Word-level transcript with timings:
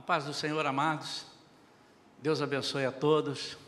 A 0.00 0.02
paz 0.02 0.24
do 0.24 0.32
Senhor, 0.32 0.64
amados. 0.64 1.26
Deus 2.22 2.40
abençoe 2.40 2.86
a 2.86 2.90
todos. 2.90 3.58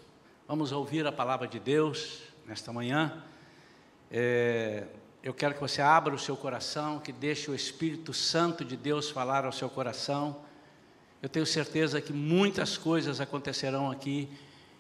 Vamos 0.48 0.73
ouvir 0.73 1.07
a 1.07 1.12
palavra 1.12 1.46
de 1.46 1.60
Deus 1.60 2.23
nesta 2.46 2.73
manhã. 2.73 3.23
É, 4.10 4.87
eu 5.23 5.34
quero 5.34 5.53
que 5.53 5.60
você 5.60 5.82
abra 5.82 6.14
o 6.14 6.18
seu 6.18 6.34
coração, 6.34 7.00
que 7.00 7.12
deixe 7.12 7.50
o 7.50 7.55
Espírito 7.55 8.14
Santo 8.14 8.64
de 8.64 8.79
Deus 8.79 9.11
falar 9.11 9.45
ao 9.45 9.53
seu 9.53 9.68
coração. 9.68 10.41
Eu 11.21 11.29
tenho 11.29 11.45
certeza 11.45 12.00
que 12.00 12.14
muitas 12.14 12.79
coisas 12.79 13.21
acontecerão 13.21 13.91
aqui 13.91 14.27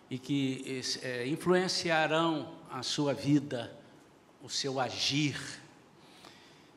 e 0.08 0.18
que 0.18 0.82
é, 1.02 1.28
influenciarão 1.28 2.50
a 2.70 2.82
sua 2.82 3.12
vida, 3.12 3.78
o 4.42 4.48
seu 4.48 4.80
agir. 4.80 5.38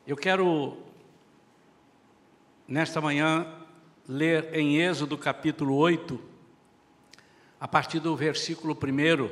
Eu 0.06 0.18
quero, 0.18 0.76
nesta 2.68 3.00
manhã, 3.00 3.55
ler 4.08 4.54
em 4.54 4.80
Êxodo 4.80 5.18
capítulo 5.18 5.74
8, 5.74 6.20
a 7.60 7.66
partir 7.66 7.98
do 7.98 8.14
versículo 8.14 8.74
1. 8.74 9.30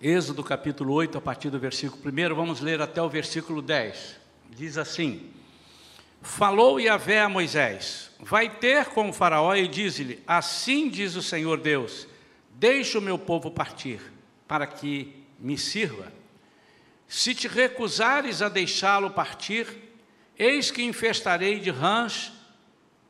Êxodo 0.00 0.44
capítulo 0.44 0.92
8, 0.94 1.18
a 1.18 1.20
partir 1.20 1.50
do 1.50 1.58
versículo 1.58 2.02
1, 2.04 2.34
vamos 2.34 2.60
ler 2.60 2.80
até 2.82 3.02
o 3.02 3.08
versículo 3.08 3.62
10. 3.62 4.16
Diz 4.50 4.76
assim: 4.76 5.30
Falou 6.20 6.78
Yahvé 6.78 7.20
a 7.22 7.28
Moisés: 7.28 8.10
Vai 8.20 8.50
ter 8.50 8.86
com 8.86 9.08
o 9.08 9.12
Faraó 9.12 9.54
e 9.54 9.66
diz-lhe: 9.66 10.22
Assim 10.26 10.88
diz 10.88 11.16
o 11.16 11.22
Senhor 11.22 11.58
Deus: 11.58 12.06
Deixa 12.50 12.98
o 12.98 13.02
meu 13.02 13.18
povo 13.18 13.50
partir, 13.50 14.00
para 14.46 14.66
que 14.66 15.24
me 15.38 15.56
sirva. 15.56 16.12
Se 17.06 17.34
te 17.34 17.48
recusares 17.48 18.42
a 18.42 18.50
deixá-lo 18.50 19.10
partir, 19.10 19.87
Eis 20.38 20.70
que 20.70 20.82
infestarei 20.82 21.58
de 21.58 21.70
rãs 21.70 22.32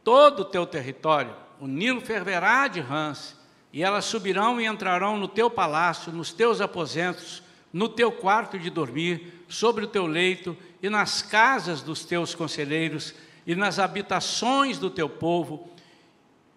todo 0.02 0.40
o 0.40 0.44
teu 0.44 0.64
território. 0.64 1.36
O 1.60 1.66
Nilo 1.66 2.00
ferverá 2.00 2.66
de 2.68 2.80
rãs, 2.80 3.36
e 3.72 3.82
elas 3.82 4.06
subirão 4.06 4.60
e 4.60 4.64
entrarão 4.64 5.18
no 5.18 5.28
teu 5.28 5.50
palácio, 5.50 6.10
nos 6.10 6.32
teus 6.32 6.60
aposentos, 6.60 7.42
no 7.72 7.88
teu 7.88 8.10
quarto 8.10 8.58
de 8.58 8.70
dormir, 8.70 9.44
sobre 9.46 9.84
o 9.84 9.88
teu 9.88 10.06
leito 10.06 10.56
e 10.82 10.88
nas 10.88 11.20
casas 11.20 11.82
dos 11.82 12.04
teus 12.04 12.34
conselheiros 12.34 13.14
e 13.46 13.54
nas 13.54 13.78
habitações 13.78 14.78
do 14.78 14.88
teu 14.88 15.08
povo 15.08 15.68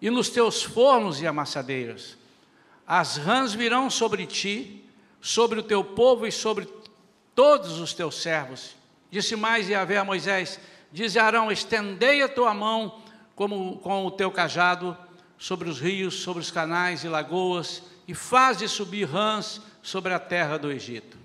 e 0.00 0.10
nos 0.10 0.28
teus 0.28 0.62
fornos 0.62 1.20
e 1.20 1.26
amassadeiras. 1.26 2.16
As 2.86 3.16
rãs 3.16 3.52
virão 3.54 3.88
sobre 3.88 4.26
ti, 4.26 4.84
sobre 5.20 5.60
o 5.60 5.62
teu 5.62 5.84
povo 5.84 6.26
e 6.26 6.32
sobre 6.32 6.68
todos 7.34 7.78
os 7.78 7.94
teus 7.94 8.20
servos, 8.20 8.76
Disse 9.12 9.36
mais 9.36 9.68
Yahvé 9.68 9.98
a 9.98 10.04
Moisés: 10.04 10.58
Diz 10.90 11.18
Arão: 11.18 11.52
estendei 11.52 12.22
a 12.22 12.28
tua 12.30 12.54
mão 12.54 13.02
como 13.36 13.76
com 13.76 14.06
o 14.06 14.10
teu 14.10 14.30
cajado 14.30 14.96
sobre 15.36 15.68
os 15.68 15.78
rios, 15.78 16.14
sobre 16.14 16.40
os 16.40 16.50
canais 16.50 17.04
e 17.04 17.08
lagoas, 17.08 17.82
e 18.08 18.14
faze 18.14 18.66
subir 18.66 19.04
rãs 19.04 19.60
sobre 19.82 20.14
a 20.14 20.18
terra 20.18 20.56
do 20.56 20.72
Egito. 20.72 21.18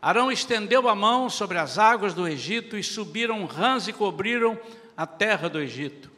Arão 0.00 0.32
estendeu 0.32 0.88
a 0.88 0.94
mão 0.94 1.28
sobre 1.28 1.58
as 1.58 1.76
águas 1.76 2.14
do 2.14 2.26
Egito, 2.26 2.78
e 2.78 2.82
subiram 2.82 3.44
rãs 3.44 3.86
e 3.86 3.92
cobriram 3.92 4.58
a 4.96 5.06
terra 5.06 5.50
do 5.50 5.60
Egito. 5.60 6.10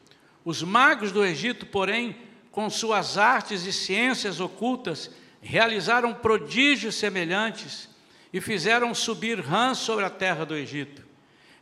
Os 0.44 0.62
magos 0.62 1.10
do 1.10 1.24
Egito, 1.24 1.66
porém, 1.66 2.16
com 2.52 2.70
suas 2.70 3.18
artes 3.18 3.66
e 3.66 3.72
ciências 3.72 4.38
ocultas, 4.38 5.10
realizaram 5.42 6.14
prodígios 6.14 6.94
semelhantes 6.94 7.87
e 8.32 8.40
fizeram 8.40 8.94
subir 8.94 9.40
rãs 9.40 9.78
sobre 9.78 10.04
a 10.04 10.10
terra 10.10 10.44
do 10.44 10.54
Egito. 10.54 11.06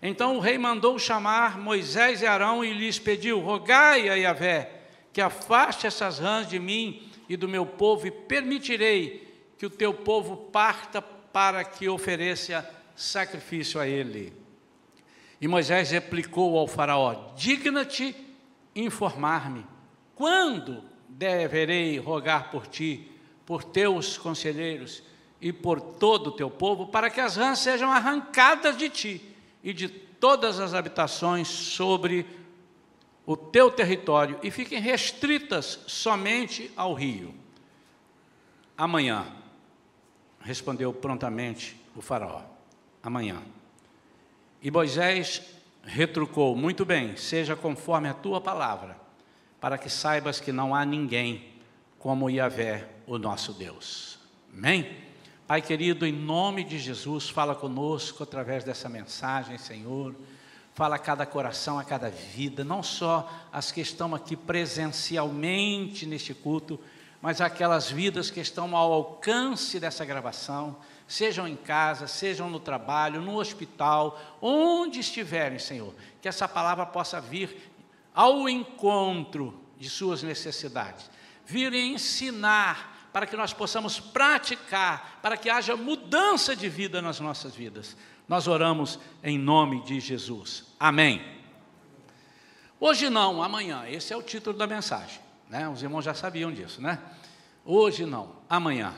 Então 0.03 0.36
o 0.36 0.41
rei 0.41 0.59
mandou 0.59 0.98
chamar 0.98 1.59
Moisés 1.59 2.22
e 2.22 2.27
Arão 2.27 2.64
e 2.64 2.72
lhes 2.72 2.98
pediu: 2.98 3.41
Rogai 3.41 4.09
a 4.09 4.14
Yahvé 4.14 4.77
que 5.17 5.20
afaste 5.22 5.87
essas 5.87 6.19
rãs 6.19 6.47
de 6.47 6.59
mim 6.59 7.10
e 7.26 7.38
do 7.38 7.49
meu 7.49 7.65
povo, 7.65 8.06
e 8.06 8.10
permitirei 8.10 9.26
que 9.56 9.65
o 9.65 9.71
teu 9.71 9.94
povo 9.94 10.37
parta 10.37 11.00
para 11.00 11.65
que 11.65 11.88
ofereça 11.88 12.69
sacrifício 12.94 13.81
a 13.81 13.88
ele. 13.88 14.31
E 15.41 15.49
Moisés 15.49 15.91
replicou 15.91 16.59
ao 16.59 16.66
Faraó: 16.66 17.32
Digna-te 17.34 18.15
informar-me, 18.75 19.65
quando 20.15 20.84
deverei 21.09 21.99
rogar 21.99 22.50
por 22.50 22.66
ti, 22.66 23.10
por 23.47 23.65
teus 23.65 24.19
conselheiros 24.19 25.03
e 25.41 25.53
por 25.53 25.81
todo 25.81 26.29
o 26.29 26.33
teu 26.33 26.51
povo, 26.51 26.87
para 26.87 27.11
que 27.11 27.21
as 27.21 27.37
rãs 27.37 27.59
sejam 27.59 27.91
arrancadas 27.91 28.77
de 28.77 28.89
ti 28.89 29.37
e 29.63 29.73
de 29.73 29.89
todas 29.89 30.61
as 30.61 30.75
habitações 30.75 31.49
sobre 31.49 32.27
o 33.27 33.37
teu 33.37 33.71
território 33.71 34.39
e 34.43 34.51
fiquem 34.51 34.81
restritas 34.81 35.81
somente 35.87 36.71
ao 36.77 36.95
rio. 36.95 37.35
Amanhã, 38.79 39.27
respondeu 40.41 40.93
prontamente 40.93 41.77
o 41.95 42.01
Faraó. 42.01 42.43
Amanhã. 43.03 43.43
E 44.63 44.71
Moisés 44.71 45.43
retrucou: 45.83 46.57
Muito 46.57 46.85
bem, 46.85 47.17
seja 47.17 47.57
conforme 47.57 48.09
a 48.09 48.15
tua 48.15 48.41
palavra, 48.41 48.97
para 49.61 49.77
que 49.77 49.91
saibas 49.91 50.41
que 50.41 50.53
não 50.53 50.75
há 50.75 50.85
ninguém 50.85 51.53
como 51.99 52.31
Yahvé, 52.31 52.89
o 53.07 53.19
nosso 53.19 53.53
Deus. 53.53 54.19
Amém? 54.53 55.06
Pai 55.47 55.62
querido, 55.62 56.05
em 56.05 56.11
nome 56.11 56.65
de 56.65 56.77
Jesus, 56.77 57.29
fala 57.29 57.55
conosco 57.55 58.25
através 58.25 58.65
dessa 58.65 58.89
mensagem, 58.89 59.57
Senhor. 59.57 60.12
Fala 60.75 60.97
a 60.97 60.99
cada 60.99 61.25
coração, 61.25 61.79
a 61.79 61.84
cada 61.84 62.11
vida, 62.11 62.65
não 62.65 62.83
só 62.83 63.31
as 63.53 63.71
que 63.71 63.81
estão 63.81 64.12
aqui 64.12 64.35
presencialmente 64.35 66.05
neste 66.05 66.35
culto, 66.35 66.81
mas 67.23 67.41
aquelas 67.41 67.89
vidas 67.89 68.29
que 68.29 68.41
estão 68.41 68.77
ao 68.77 68.93
alcance 68.93 69.79
dessa 69.79 70.05
gravação, 70.05 70.77
sejam 71.06 71.47
em 71.47 71.55
casa, 71.55 72.09
sejam 72.09 72.51
no 72.51 72.59
trabalho, 72.59 73.21
no 73.21 73.39
hospital, 73.39 74.21
onde 74.43 74.99
estiverem, 74.99 75.61
Senhor. 75.61 75.95
Que 76.21 76.27
essa 76.27 76.49
palavra 76.49 76.85
possa 76.85 77.21
vir 77.21 77.71
ao 78.12 78.49
encontro 78.49 79.56
de 79.79 79.89
suas 79.89 80.25
necessidades, 80.25 81.09
vir 81.47 81.73
ensinar 81.73 82.96
para 83.16 83.27
que 83.27 83.34
nós 83.34 83.54
possamos 83.54 83.99
praticar, 83.99 85.21
para 85.22 85.38
que 85.38 85.49
haja 85.49 85.75
mudança 85.75 86.54
de 86.54 86.69
vida 86.69 87.00
nas 87.00 87.19
nossas 87.19 87.54
vidas. 87.54 87.97
Nós 88.28 88.47
oramos 88.47 88.99
em 89.25 89.38
nome 89.38 89.82
de 89.84 89.99
Jesus. 90.00 90.66
Amém. 90.78 91.25
Hoje 92.78 93.09
não, 93.09 93.43
amanhã. 93.43 93.88
Esse 93.88 94.12
é 94.12 94.16
o 94.19 94.22
título 94.22 94.55
da 94.59 94.66
mensagem. 94.66 95.19
Né? 95.49 95.66
Os 95.66 95.82
irmãos 95.82 96.05
já 96.05 96.12
sabiam 96.12 96.53
disso, 96.53 96.82
né? 96.82 97.00
Hoje 97.65 98.05
não, 98.05 98.37
amanhã. 98.50 98.93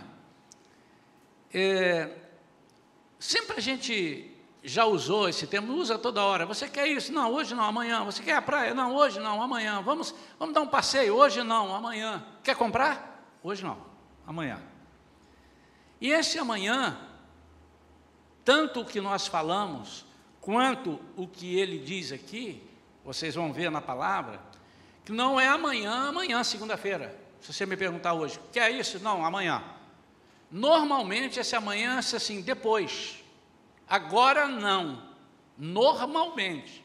É, 1.54 2.10
sempre 3.20 3.56
a 3.56 3.60
gente 3.60 4.36
já 4.64 4.84
usou 4.84 5.28
esse 5.28 5.46
termo, 5.46 5.74
usa 5.74 5.96
toda 5.96 6.24
hora. 6.24 6.44
Você 6.44 6.68
quer 6.68 6.88
isso? 6.88 7.12
Não, 7.12 7.32
hoje 7.32 7.54
não, 7.54 7.62
amanhã. 7.62 8.02
Você 8.02 8.20
quer 8.20 8.34
a 8.34 8.42
praia? 8.42 8.74
Não, 8.74 8.96
hoje 8.96 9.20
não, 9.20 9.40
amanhã. 9.40 9.80
Vamos, 9.80 10.12
vamos 10.40 10.56
dar 10.56 10.62
um 10.62 10.66
passeio? 10.66 11.14
Hoje 11.14 11.44
não, 11.44 11.72
amanhã. 11.72 12.26
Quer 12.42 12.56
comprar? 12.56 13.22
Hoje 13.44 13.62
não 13.62 13.87
amanhã. 14.28 14.62
E 15.98 16.12
esse 16.12 16.38
amanhã, 16.38 17.00
tanto 18.44 18.82
o 18.82 18.84
que 18.84 19.00
nós 19.00 19.26
falamos, 19.26 20.04
quanto 20.38 21.00
o 21.16 21.26
que 21.26 21.58
ele 21.58 21.78
diz 21.78 22.12
aqui, 22.12 22.62
vocês 23.02 23.34
vão 23.34 23.54
ver 23.54 23.70
na 23.70 23.80
palavra, 23.80 24.38
que 25.02 25.12
não 25.12 25.40
é 25.40 25.48
amanhã, 25.48 26.10
amanhã, 26.10 26.44
segunda-feira. 26.44 27.18
Se 27.40 27.54
você 27.54 27.64
me 27.64 27.74
perguntar 27.74 28.12
hoje, 28.12 28.38
que 28.52 28.60
é 28.60 28.70
isso? 28.70 29.00
Não, 29.00 29.24
amanhã. 29.24 29.64
Normalmente 30.50 31.40
esse 31.40 31.56
amanhã 31.56 31.94
é 31.94 31.98
assim, 31.98 32.42
depois. 32.42 33.24
Agora 33.88 34.46
não. 34.46 35.02
Normalmente. 35.56 36.84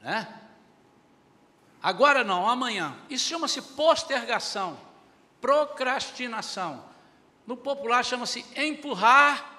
Né? 0.00 0.28
Agora 1.82 2.22
não, 2.22 2.48
amanhã. 2.48 2.96
Isso 3.10 3.28
chama-se 3.28 3.60
postergação 3.60 4.85
procrastinação. 5.40 6.84
No 7.46 7.56
popular 7.56 8.04
chama-se 8.04 8.44
empurrar 8.56 9.56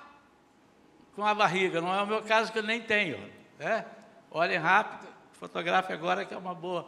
com 1.16 1.26
a 1.26 1.34
barriga, 1.34 1.82
não 1.82 1.94
é 1.94 2.02
o 2.02 2.08
meu 2.08 2.22
caso 2.22 2.52
que 2.52 2.60
eu 2.60 2.64
nem 2.64 2.82
tenho. 2.82 3.18
Né? 3.58 3.86
Olhem 4.30 4.58
rápido, 4.58 5.08
fotografe 5.32 5.94
agora 5.94 6.26
que 6.26 6.34
é 6.34 6.38
uma 6.38 6.54
boa. 6.54 6.88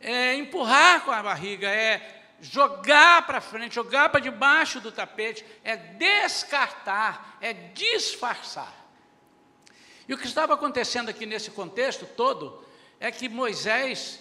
É 0.00 0.34
empurrar 0.34 1.04
com 1.04 1.10
a 1.10 1.22
barriga, 1.22 1.68
é 1.68 2.22
jogar 2.40 3.26
para 3.26 3.40
frente, 3.40 3.74
jogar 3.74 4.08
para 4.10 4.20
debaixo 4.20 4.80
do 4.80 4.92
tapete, 4.92 5.44
é 5.62 5.76
descartar, 5.76 7.38
é 7.40 7.52
disfarçar. 7.52 8.72
E 10.06 10.12
o 10.12 10.18
que 10.18 10.26
estava 10.26 10.54
acontecendo 10.54 11.08
aqui 11.08 11.24
nesse 11.24 11.50
contexto 11.50 12.04
todo 12.04 12.64
é 13.00 13.10
que 13.10 13.28
Moisés 13.28 14.20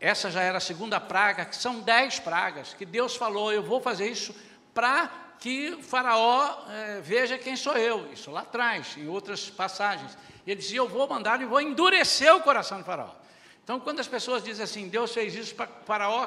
essa 0.00 0.30
já 0.30 0.42
era 0.42 0.58
a 0.58 0.60
segunda 0.60 1.00
praga, 1.00 1.44
que 1.44 1.56
são 1.56 1.80
dez 1.80 2.18
pragas, 2.18 2.74
que 2.74 2.84
Deus 2.84 3.16
falou, 3.16 3.52
eu 3.52 3.62
vou 3.62 3.80
fazer 3.80 4.08
isso 4.08 4.34
para 4.72 5.10
que 5.38 5.70
o 5.70 5.82
faraó 5.82 6.64
é, 6.68 7.00
veja 7.00 7.38
quem 7.38 7.56
sou 7.56 7.76
eu. 7.76 8.12
Isso 8.12 8.30
lá 8.30 8.40
atrás, 8.40 8.96
em 8.96 9.08
outras 9.08 9.50
passagens. 9.50 10.16
Ele 10.46 10.56
dizia, 10.56 10.78
eu 10.78 10.88
vou 10.88 11.08
mandar 11.08 11.40
e 11.40 11.44
vou 11.44 11.60
endurecer 11.60 12.34
o 12.34 12.40
coração 12.40 12.78
do 12.78 12.84
faraó. 12.84 13.10
Então, 13.62 13.78
quando 13.78 14.00
as 14.00 14.08
pessoas 14.08 14.42
dizem 14.42 14.64
assim, 14.64 14.88
Deus 14.88 15.12
fez 15.12 15.34
isso 15.34 15.54
para 15.54 15.66
Faraó 15.84 16.26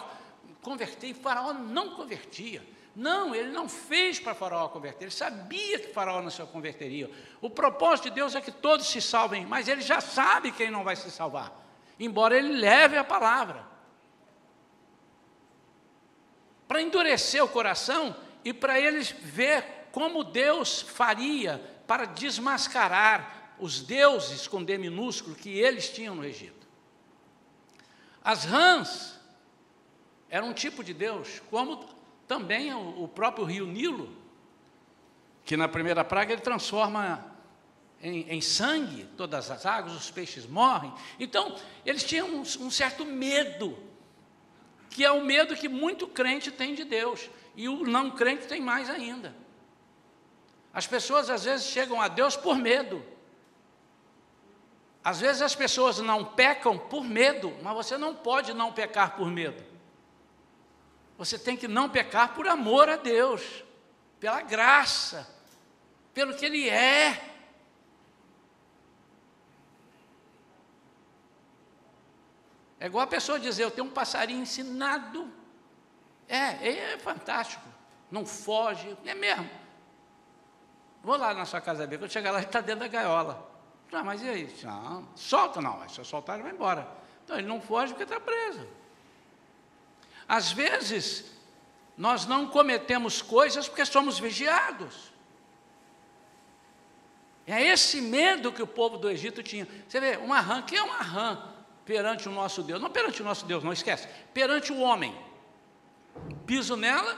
converter, 0.62 1.12
Faraó 1.15 1.53
não 1.53 1.95
convertia. 1.95 2.63
Não, 2.95 3.33
ele 3.33 3.50
não 3.51 3.68
fez 3.68 4.19
para 4.19 4.35
Faraó 4.35 4.68
converter, 4.68 5.06
ele 5.06 5.12
sabia 5.12 5.79
que 5.79 5.94
Faraó 5.94 6.21
não 6.21 6.29
se 6.29 6.41
converteria. 6.44 7.09
O 7.41 7.50
propósito 7.50 8.09
de 8.09 8.15
Deus 8.15 8.35
é 8.35 8.41
que 8.41 8.51
todos 8.51 8.85
se 8.85 9.01
salvem, 9.01 9.45
mas 9.45 9.68
ele 9.68 9.81
já 9.81 10.00
sabe 10.01 10.51
quem 10.51 10.69
não 10.69 10.83
vai 10.83 10.95
se 10.95 11.09
salvar, 11.09 11.51
embora 12.01 12.36
ele 12.36 12.53
leve 12.53 12.98
a 12.98 13.03
palavra. 13.03 13.63
Para 16.68 16.81
endurecer 16.81 17.44
o 17.44 17.48
coração 17.48 18.15
e 18.44 18.51
para 18.51 18.80
eles 18.80 19.12
ver 19.12 19.89
como 19.92 20.24
Deus 20.24 20.81
faria 20.81 21.59
para 21.86 22.06
desmascarar 22.06 23.53
os 23.59 23.81
deuses 23.81 24.48
com 24.48 24.63
D 24.63 24.77
minúsculo 24.80 25.36
que 25.36 25.59
eles 25.59 25.89
tinham 25.89 26.15
no 26.15 26.25
Egito. 26.25 26.68
As 28.24 28.45
rãs 28.45 29.19
eram 30.27 30.50
um 30.50 30.54
tipo 30.54 30.83
de 30.83 30.94
Deus, 30.94 31.42
como 31.51 31.86
também 32.27 32.74
o, 32.74 33.07
próprio 33.07 33.45
rio 33.45 33.68
Nilo, 33.68 34.15
que 35.45 35.56
na 35.56 35.68
primeira 35.68 36.04
praga 36.04 36.33
ele 36.33 36.42
transforma 36.42 37.31
em, 38.01 38.30
em, 38.30 38.42
sangue 38.42 39.07
todas 39.15 39.51
as 39.51 39.65
águas, 39.65 39.94
os 39.94 40.09
peixes 40.09 40.45
morrem. 40.45 40.94
Então, 41.19 41.56
eles 41.86 42.03
tinham 42.03 42.27
um, 42.27 42.42
um 42.42 42.71
certo 42.71 43.06
medo, 43.06 43.77
que 44.89 45.06
é 45.06 45.12
o 45.12 45.24
medo 45.24 45.56
que 45.56 45.69
muito 45.69 46.07
crente 46.07 46.51
tem 46.51 46.74
de 46.74 46.83
Deus, 46.83 47.30
e 47.56 47.69
o 47.69 47.86
não 47.86 48.12
crente 48.12 48.48
tem 48.48 48.62
mais 48.62 48.89
ainda. 48.89 49.36
As 50.74 50.88
pessoas 50.88 51.30
às 51.30 51.44
vezes 51.44 51.68
chegam 51.68 52.01
a 52.01 52.07
Deus 52.07 52.36
por 52.36 52.56
medo. 52.56 53.03
Às 55.04 55.19
vezes 55.19 55.42
as 55.42 55.56
pessoas 55.56 56.00
não 56.00 56.24
pecam 56.24 56.77
por 56.77 57.04
medo, 57.04 57.54
mas 57.62 57.74
você 57.74 57.97
não 57.97 58.15
pode 58.15 58.54
não 58.54 58.71
pecar 58.71 59.15
por 59.15 59.30
medo. 59.30 59.63
Você 61.18 61.38
tem 61.38 61.57
que 61.57 61.68
não 61.68 61.89
pecar 61.89 62.33
por 62.33 62.47
amor 62.47 62.88
a 62.88 62.95
Deus, 62.95 63.63
pela 64.19 64.42
graça, 64.42 65.27
pelo 66.13 66.36
que 66.36 66.45
Ele 66.45 66.69
é. 66.69 67.31
É 72.81 72.88
igual 72.88 73.04
a 73.04 73.07
pessoa 73.07 73.39
dizer, 73.39 73.63
eu 73.63 73.69
tenho 73.69 73.86
um 73.86 73.92
passarinho 73.92 74.42
ensinado. 74.42 75.31
É, 76.28 76.94
é 76.94 76.98
fantástico. 76.98 77.63
Não 78.10 78.25
foge, 78.25 78.98
é 79.06 79.13
mesmo. 79.13 79.48
Vou 81.04 81.16
lá 81.16 81.31
na 81.31 81.45
sua 81.45 81.62
casa 81.62 81.86
ver, 81.86 82.00
quando 82.00 82.10
chegar 82.10 82.31
lá, 82.31 82.39
ele 82.39 82.48
está 82.48 82.60
dentro 82.60 82.80
da 82.80 82.88
gaiola. 82.88 83.48
Ah, 83.92 84.04
mas 84.04 84.24
e 84.24 84.30
aí? 84.30 84.56
Não, 84.63 85.07
solta 85.16 85.62
não, 85.62 85.88
se 85.88 86.00
eu 86.00 86.04
soltar 86.04 86.38
ele 86.38 86.44
vai 86.44 86.54
embora. 86.54 86.88
Então 87.24 87.38
ele 87.38 87.48
não 87.48 87.62
foge 87.62 87.94
porque 87.94 88.01
está 88.01 88.19
preso. 88.19 88.68
Às 90.28 90.51
vezes, 90.51 91.31
nós 91.95 92.25
não 92.25 92.48
cometemos 92.48 93.22
coisas 93.22 93.69
porque 93.69 93.86
somos 93.86 94.18
vigiados. 94.18 95.13
É 97.45 97.62
esse 97.62 98.01
medo 98.01 98.51
que 98.51 98.63
o 98.63 98.68
povo 98.68 98.98
do 98.98 99.07
Egito 99.07 99.44
tinha. 99.44 99.68
Você 99.88 100.00
vê, 100.00 100.18
uma 100.18 100.39
rã, 100.39 100.63
que 100.63 100.75
é 100.75 100.81
uma 100.81 100.98
rã 100.98 101.51
perante 101.86 102.28
o 102.28 102.31
nosso 102.31 102.63
Deus? 102.63 102.81
Não 102.81 102.89
perante 102.89 103.22
o 103.22 103.25
nosso 103.25 103.45
Deus, 103.45 103.63
não 103.63 103.74
esquece. 103.74 104.07
Perante 104.33 104.72
o 104.72 104.80
homem. 104.80 105.16
Piso 106.45 106.75
nela, 106.75 107.18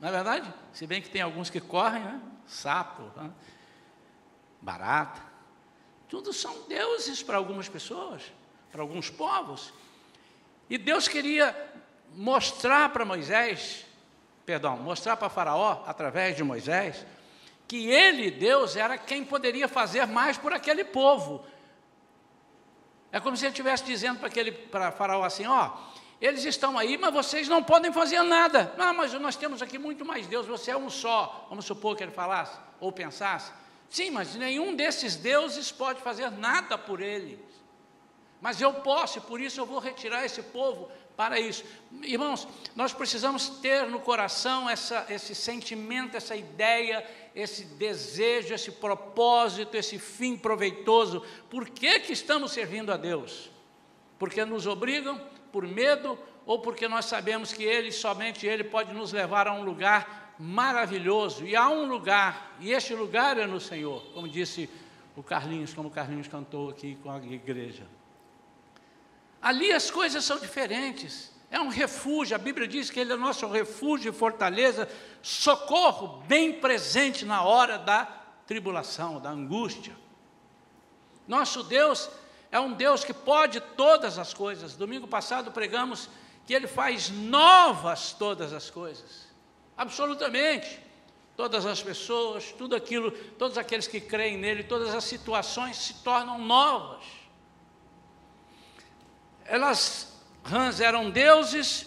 não 0.00 0.08
é 0.08 0.12
verdade? 0.12 0.52
Se 0.72 0.86
bem 0.86 1.00
que 1.00 1.08
tem 1.08 1.22
alguns 1.22 1.50
que 1.50 1.60
correm, 1.60 2.02
né? 2.02 2.20
Sapo, 2.46 3.02
né? 3.16 3.30
barata. 4.60 5.22
Tudo 6.08 6.32
são 6.32 6.62
deuses 6.68 7.22
para 7.22 7.36
algumas 7.36 7.68
pessoas, 7.68 8.22
para 8.70 8.82
alguns 8.82 9.10
povos. 9.10 9.72
E 10.68 10.78
Deus 10.78 11.08
queria 11.08 11.54
mostrar 12.14 12.88
para 12.90 13.04
Moisés, 13.04 13.84
perdão, 14.44 14.76
mostrar 14.76 15.16
para 15.16 15.28
Faraó, 15.28 15.84
através 15.86 16.36
de 16.36 16.44
Moisés, 16.44 17.04
que 17.68 17.88
ele, 17.90 18.30
Deus, 18.30 18.76
era 18.76 18.96
quem 18.96 19.24
poderia 19.24 19.68
fazer 19.68 20.06
mais 20.06 20.38
por 20.38 20.52
aquele 20.52 20.84
povo. 20.84 21.44
É 23.16 23.20
como 23.20 23.34
se 23.34 23.46
ele 23.46 23.52
estivesse 23.52 23.82
dizendo 23.82 24.18
para 24.18 24.28
aquele 24.28 24.52
para 24.52 24.92
Faraó 24.92 25.24
assim: 25.24 25.46
ó, 25.46 25.70
eles 26.20 26.44
estão 26.44 26.78
aí, 26.78 26.98
mas 26.98 27.14
vocês 27.14 27.48
não 27.48 27.62
podem 27.62 27.90
fazer 27.90 28.22
nada. 28.22 28.74
Não, 28.76 28.92
mas 28.92 29.10
nós 29.14 29.36
temos 29.36 29.62
aqui 29.62 29.78
muito 29.78 30.04
mais 30.04 30.26
Deus, 30.26 30.46
você 30.46 30.72
é 30.72 30.76
um 30.76 30.90
só. 30.90 31.46
Vamos 31.48 31.64
supor 31.64 31.96
que 31.96 32.02
ele 32.02 32.12
falasse 32.12 32.58
ou 32.78 32.92
pensasse. 32.92 33.50
Sim, 33.88 34.10
mas 34.10 34.34
nenhum 34.34 34.76
desses 34.76 35.16
deuses 35.16 35.72
pode 35.72 36.02
fazer 36.02 36.30
nada 36.30 36.76
por 36.76 37.00
eles. 37.00 37.40
Mas 38.38 38.60
eu 38.60 38.74
posso, 38.74 39.16
e 39.16 39.22
por 39.22 39.40
isso 39.40 39.58
eu 39.58 39.64
vou 39.64 39.78
retirar 39.78 40.22
esse 40.26 40.42
povo 40.42 40.90
para 41.16 41.40
isso. 41.40 41.64
Irmãos, 42.02 42.46
nós 42.74 42.92
precisamos 42.92 43.48
ter 43.48 43.86
no 43.86 43.98
coração 43.98 44.68
essa, 44.68 45.06
esse 45.08 45.34
sentimento, 45.34 46.18
essa 46.18 46.36
ideia, 46.36 47.02
esse 47.36 47.66
desejo, 47.66 48.54
esse 48.54 48.72
propósito, 48.72 49.76
esse 49.76 49.98
fim 49.98 50.38
proveitoso. 50.38 51.22
Por 51.50 51.68
que, 51.68 52.00
que 52.00 52.14
estamos 52.14 52.50
servindo 52.50 52.90
a 52.90 52.96
Deus? 52.96 53.50
Porque 54.18 54.42
nos 54.46 54.66
obrigam, 54.66 55.20
por 55.52 55.66
medo, 55.68 56.18
ou 56.46 56.60
porque 56.60 56.88
nós 56.88 57.04
sabemos 57.04 57.52
que 57.52 57.62
Ele, 57.62 57.92
somente 57.92 58.46
Ele, 58.46 58.64
pode 58.64 58.94
nos 58.94 59.12
levar 59.12 59.46
a 59.46 59.52
um 59.52 59.62
lugar 59.62 60.34
maravilhoso. 60.38 61.44
E 61.44 61.54
há 61.54 61.68
um 61.68 61.84
lugar, 61.84 62.56
e 62.58 62.72
este 62.72 62.94
lugar 62.94 63.38
é 63.38 63.46
no 63.46 63.60
Senhor, 63.60 64.02
como 64.14 64.26
disse 64.26 64.70
o 65.14 65.22
Carlinhos, 65.22 65.74
como 65.74 65.88
o 65.88 65.92
Carlinhos 65.92 66.28
cantou 66.28 66.70
aqui 66.70 66.96
com 67.02 67.10
a 67.10 67.18
igreja. 67.18 67.86
Ali 69.42 69.72
as 69.72 69.90
coisas 69.90 70.24
são 70.24 70.38
diferentes. 70.38 71.35
É 71.50 71.60
um 71.60 71.68
refúgio, 71.68 72.34
a 72.34 72.38
Bíblia 72.38 72.66
diz 72.66 72.90
que 72.90 72.98
ele 72.98 73.12
é 73.12 73.16
nosso 73.16 73.46
refúgio 73.46 74.10
e 74.10 74.14
fortaleza, 74.14 74.88
socorro 75.22 76.22
bem 76.26 76.54
presente 76.54 77.24
na 77.24 77.42
hora 77.42 77.78
da 77.78 78.04
tribulação, 78.46 79.20
da 79.20 79.30
angústia. 79.30 79.96
Nosso 81.26 81.62
Deus 81.62 82.10
é 82.50 82.58
um 82.58 82.72
Deus 82.72 83.04
que 83.04 83.14
pode 83.14 83.60
todas 83.60 84.18
as 84.18 84.34
coisas. 84.34 84.74
Domingo 84.74 85.06
passado 85.06 85.52
pregamos 85.52 86.08
que 86.46 86.54
Ele 86.54 86.66
faz 86.66 87.10
novas 87.10 88.12
todas 88.12 88.52
as 88.52 88.70
coisas, 88.70 89.28
absolutamente. 89.76 90.84
Todas 91.36 91.66
as 91.66 91.82
pessoas, 91.82 92.50
tudo 92.52 92.74
aquilo, 92.74 93.10
todos 93.10 93.58
aqueles 93.58 93.86
que 93.86 94.00
creem 94.00 94.38
nele, 94.38 94.64
todas 94.64 94.94
as 94.94 95.04
situações 95.04 95.76
se 95.76 95.94
tornam 96.02 96.38
novas 96.38 97.04
elas, 99.48 100.12
rãs 100.46 100.80
eram 100.80 101.10
deuses, 101.10 101.86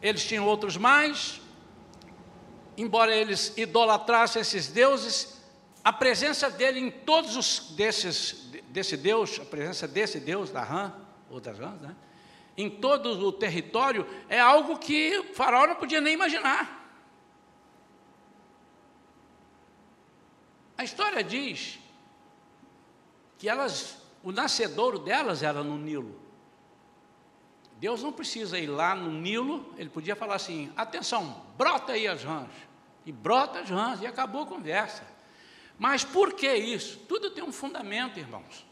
eles 0.00 0.24
tinham 0.24 0.46
outros 0.46 0.76
mais, 0.76 1.40
embora 2.76 3.14
eles 3.14 3.52
idolatrassem 3.56 4.42
esses 4.42 4.68
deuses, 4.68 5.40
a 5.84 5.92
presença 5.92 6.50
dele 6.50 6.80
em 6.80 6.90
todos 6.90 7.36
os 7.36 7.70
desses, 7.76 8.50
desse 8.68 8.96
Deus, 8.96 9.38
a 9.40 9.44
presença 9.44 9.86
desse 9.86 10.18
Deus, 10.18 10.50
da 10.50 10.62
rã, 10.62 10.92
ou 11.30 11.40
das 11.40 11.58
rãs, 11.58 11.80
né? 11.80 11.94
em 12.56 12.68
todo 12.68 13.10
o 13.26 13.32
território, 13.32 14.06
é 14.28 14.40
algo 14.40 14.78
que 14.78 15.16
o 15.18 15.34
faraó 15.34 15.66
não 15.66 15.76
podia 15.76 16.00
nem 16.00 16.14
imaginar. 16.14 16.76
A 20.76 20.82
história 20.82 21.22
diz 21.22 21.78
que 23.38 23.48
elas, 23.48 23.98
o 24.22 24.32
nascedouro 24.32 24.98
delas 24.98 25.42
era 25.42 25.62
no 25.62 25.78
Nilo. 25.78 26.17
Deus 27.78 28.02
não 28.02 28.12
precisa 28.12 28.58
ir 28.58 28.66
lá 28.66 28.94
no 28.94 29.10
Nilo, 29.10 29.72
ele 29.76 29.88
podia 29.88 30.16
falar 30.16 30.34
assim: 30.34 30.72
atenção, 30.76 31.44
brota 31.56 31.92
aí 31.92 32.08
as 32.08 32.24
rãs. 32.24 32.50
E 33.06 33.12
brota 33.12 33.60
as 33.60 33.70
rãs, 33.70 34.02
e 34.02 34.06
acabou 34.06 34.42
a 34.42 34.46
conversa. 34.46 35.06
Mas 35.78 36.04
por 36.04 36.32
que 36.32 36.52
isso? 36.52 36.98
Tudo 37.08 37.30
tem 37.30 37.42
um 37.42 37.52
fundamento, 37.52 38.18
irmãos. 38.18 38.66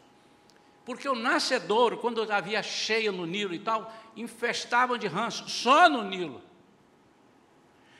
Porque 0.85 1.07
o 1.07 1.15
nascedouro, 1.15 1.97
quando 1.97 2.21
havia 2.31 2.61
cheia 2.61 3.11
no 3.11 3.25
Nilo 3.25 3.53
e 3.53 3.59
tal, 3.59 3.91
infestavam 4.15 4.97
de 4.97 5.07
rãs, 5.07 5.35
só 5.47 5.89
no 5.89 6.03
Nilo. 6.03 6.41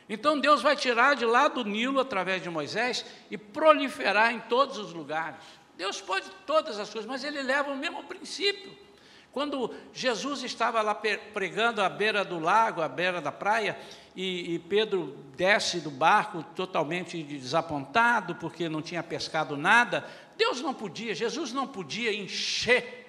Então 0.09 0.39
Deus 0.39 0.61
vai 0.61 0.75
tirar 0.75 1.15
de 1.15 1.25
lá 1.25 1.47
do 1.47 1.63
Nilo, 1.63 1.99
através 1.99 2.41
de 2.41 2.49
Moisés, 2.49 3.05
e 3.31 3.37
proliferar 3.37 4.33
em 4.33 4.39
todos 4.41 4.77
os 4.77 4.93
lugares. 4.93 5.43
Deus 5.75 6.01
pode 6.01 6.29
todas 6.45 6.79
as 6.79 6.89
coisas, 6.89 7.09
mas 7.09 7.23
ele 7.23 7.41
leva 7.41 7.71
o 7.71 7.77
mesmo 7.77 8.03
princípio. 8.03 8.86
Quando 9.31 9.73
Jesus 9.93 10.43
estava 10.43 10.81
lá 10.81 10.95
pregando 10.95 11.81
à 11.81 11.89
beira 11.89 12.25
do 12.25 12.39
lago, 12.39 12.81
à 12.81 12.87
beira 12.87 13.21
da 13.21 13.31
praia, 13.31 13.77
e, 14.15 14.55
e 14.55 14.59
Pedro 14.59 15.15
desce 15.35 15.79
do 15.79 15.91
barco 15.91 16.43
totalmente 16.55 17.21
desapontado, 17.21 18.35
porque 18.35 18.67
não 18.67 18.81
tinha 18.81 19.03
pescado 19.03 19.55
nada, 19.55 20.03
Deus 20.35 20.61
não 20.61 20.73
podia, 20.73 21.13
Jesus 21.13 21.53
não 21.53 21.67
podia 21.67 22.13
encher 22.13 23.05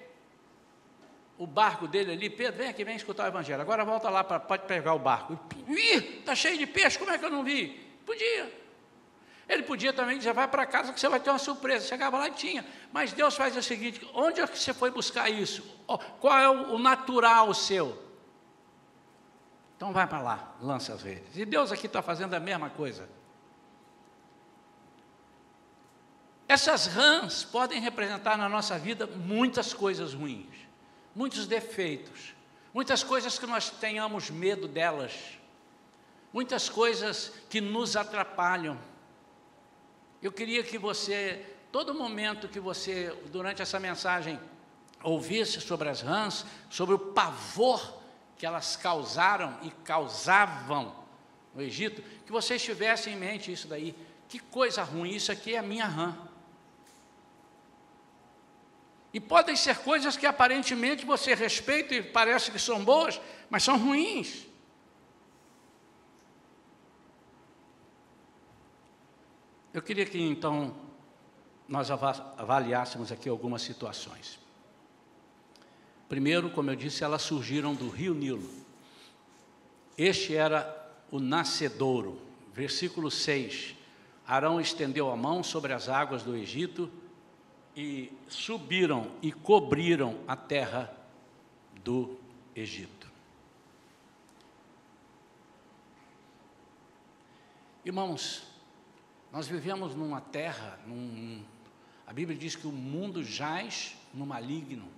o 1.38 1.46
barco 1.46 1.86
dele 1.86 2.12
ali, 2.12 2.28
Pedro, 2.28 2.58
vem 2.58 2.68
aqui, 2.68 2.82
vem 2.82 2.96
escutar 2.96 3.24
o 3.24 3.28
evangelho. 3.28 3.62
Agora 3.62 3.84
volta 3.84 4.10
lá, 4.10 4.24
para 4.24 4.40
pode 4.40 4.66
pegar 4.66 4.94
o 4.94 4.98
barco. 4.98 5.38
Ih, 5.68 6.18
está 6.18 6.34
cheio 6.34 6.58
de 6.58 6.66
peixe, 6.66 6.98
como 6.98 7.12
é 7.12 7.16
que 7.16 7.24
eu 7.24 7.30
não 7.30 7.44
vi? 7.44 7.80
Podia. 8.04 8.67
Ele 9.48 9.62
podia 9.62 9.92
também 9.92 10.18
dizer, 10.18 10.34
vai 10.34 10.46
para 10.46 10.66
casa 10.66 10.92
que 10.92 11.00
você 11.00 11.08
vai 11.08 11.18
ter 11.18 11.30
uma 11.30 11.38
surpresa. 11.38 11.86
Chegava 11.86 12.18
lá 12.18 12.28
e 12.28 12.32
tinha. 12.32 12.66
Mas 12.92 13.12
Deus 13.12 13.34
faz 13.34 13.56
o 13.56 13.62
seguinte: 13.62 14.06
onde 14.12 14.40
é 14.40 14.46
que 14.46 14.58
você 14.58 14.74
foi 14.74 14.90
buscar 14.90 15.30
isso? 15.30 15.62
Qual 16.20 16.38
é 16.38 16.48
o 16.48 16.78
natural 16.78 17.54
seu? 17.54 18.06
Então 19.76 19.92
vai 19.92 20.06
para 20.06 20.20
lá, 20.20 20.54
lança 20.60 20.92
as 20.92 21.02
redes. 21.02 21.36
E 21.36 21.44
Deus 21.46 21.72
aqui 21.72 21.86
está 21.86 22.02
fazendo 22.02 22.34
a 22.34 22.40
mesma 22.40 22.68
coisa. 22.68 23.08
Essas 26.48 26.86
rãs 26.86 27.44
podem 27.44 27.80
representar 27.80 28.36
na 28.36 28.48
nossa 28.48 28.78
vida 28.78 29.06
muitas 29.06 29.72
coisas 29.72 30.14
ruins, 30.14 30.54
muitos 31.14 31.46
defeitos, 31.46 32.34
muitas 32.74 33.04
coisas 33.04 33.38
que 33.38 33.46
nós 33.46 33.70
tenhamos 33.70 34.30
medo 34.30 34.66
delas, 34.66 35.12
muitas 36.32 36.68
coisas 36.68 37.32
que 37.48 37.60
nos 37.60 37.96
atrapalham. 37.96 38.78
Eu 40.20 40.32
queria 40.32 40.62
que 40.62 40.76
você, 40.78 41.44
todo 41.70 41.94
momento 41.94 42.48
que 42.48 42.58
você, 42.58 43.16
durante 43.26 43.62
essa 43.62 43.78
mensagem, 43.78 44.38
ouvisse 45.02 45.60
sobre 45.60 45.88
as 45.88 46.00
rãs, 46.00 46.44
sobre 46.68 46.94
o 46.94 46.98
pavor 46.98 47.98
que 48.36 48.44
elas 48.44 48.76
causaram 48.76 49.56
e 49.62 49.70
causavam 49.84 50.94
no 51.54 51.62
Egito, 51.62 52.02
que 52.24 52.32
você 52.32 52.56
estivesse 52.56 53.10
em 53.10 53.16
mente 53.16 53.52
isso 53.52 53.68
daí. 53.68 53.94
Que 54.28 54.38
coisa 54.38 54.82
ruim, 54.82 55.10
isso 55.10 55.30
aqui 55.30 55.54
é 55.54 55.58
a 55.58 55.62
minha 55.62 55.86
rã. 55.86 56.16
E 59.12 59.20
podem 59.20 59.56
ser 59.56 59.78
coisas 59.78 60.16
que 60.16 60.26
aparentemente 60.26 61.06
você 61.06 61.34
respeita 61.34 61.94
e 61.94 62.02
parece 62.02 62.50
que 62.50 62.58
são 62.58 62.84
boas, 62.84 63.20
mas 63.48 63.62
são 63.62 63.78
ruins. 63.78 64.47
Eu 69.78 69.82
queria 69.82 70.04
que 70.04 70.20
então 70.20 70.74
nós 71.68 71.88
avaliássemos 71.88 73.12
aqui 73.12 73.28
algumas 73.28 73.62
situações. 73.62 74.36
Primeiro, 76.08 76.50
como 76.50 76.68
eu 76.68 76.74
disse, 76.74 77.04
elas 77.04 77.22
surgiram 77.22 77.76
do 77.76 77.88
rio 77.88 78.12
Nilo. 78.12 78.50
Este 79.96 80.34
era 80.34 80.92
o 81.12 81.20
nascedouro. 81.20 82.20
Versículo 82.52 83.08
6. 83.08 83.76
Arão 84.26 84.60
estendeu 84.60 85.12
a 85.12 85.16
mão 85.16 85.44
sobre 85.44 85.72
as 85.72 85.88
águas 85.88 86.24
do 86.24 86.34
Egito 86.34 86.90
e 87.76 88.12
subiram 88.26 89.12
e 89.22 89.30
cobriram 89.30 90.18
a 90.26 90.34
terra 90.34 90.92
do 91.84 92.18
Egito. 92.52 93.06
Irmãos, 97.84 98.47
nós 99.32 99.46
vivemos 99.46 99.94
numa 99.94 100.20
terra, 100.20 100.78
num, 100.86 101.42
a 102.06 102.12
Bíblia 102.12 102.36
diz 102.36 102.56
que 102.56 102.66
o 102.66 102.72
mundo 102.72 103.22
jaz 103.22 103.94
no 104.14 104.24
maligno. 104.24 104.88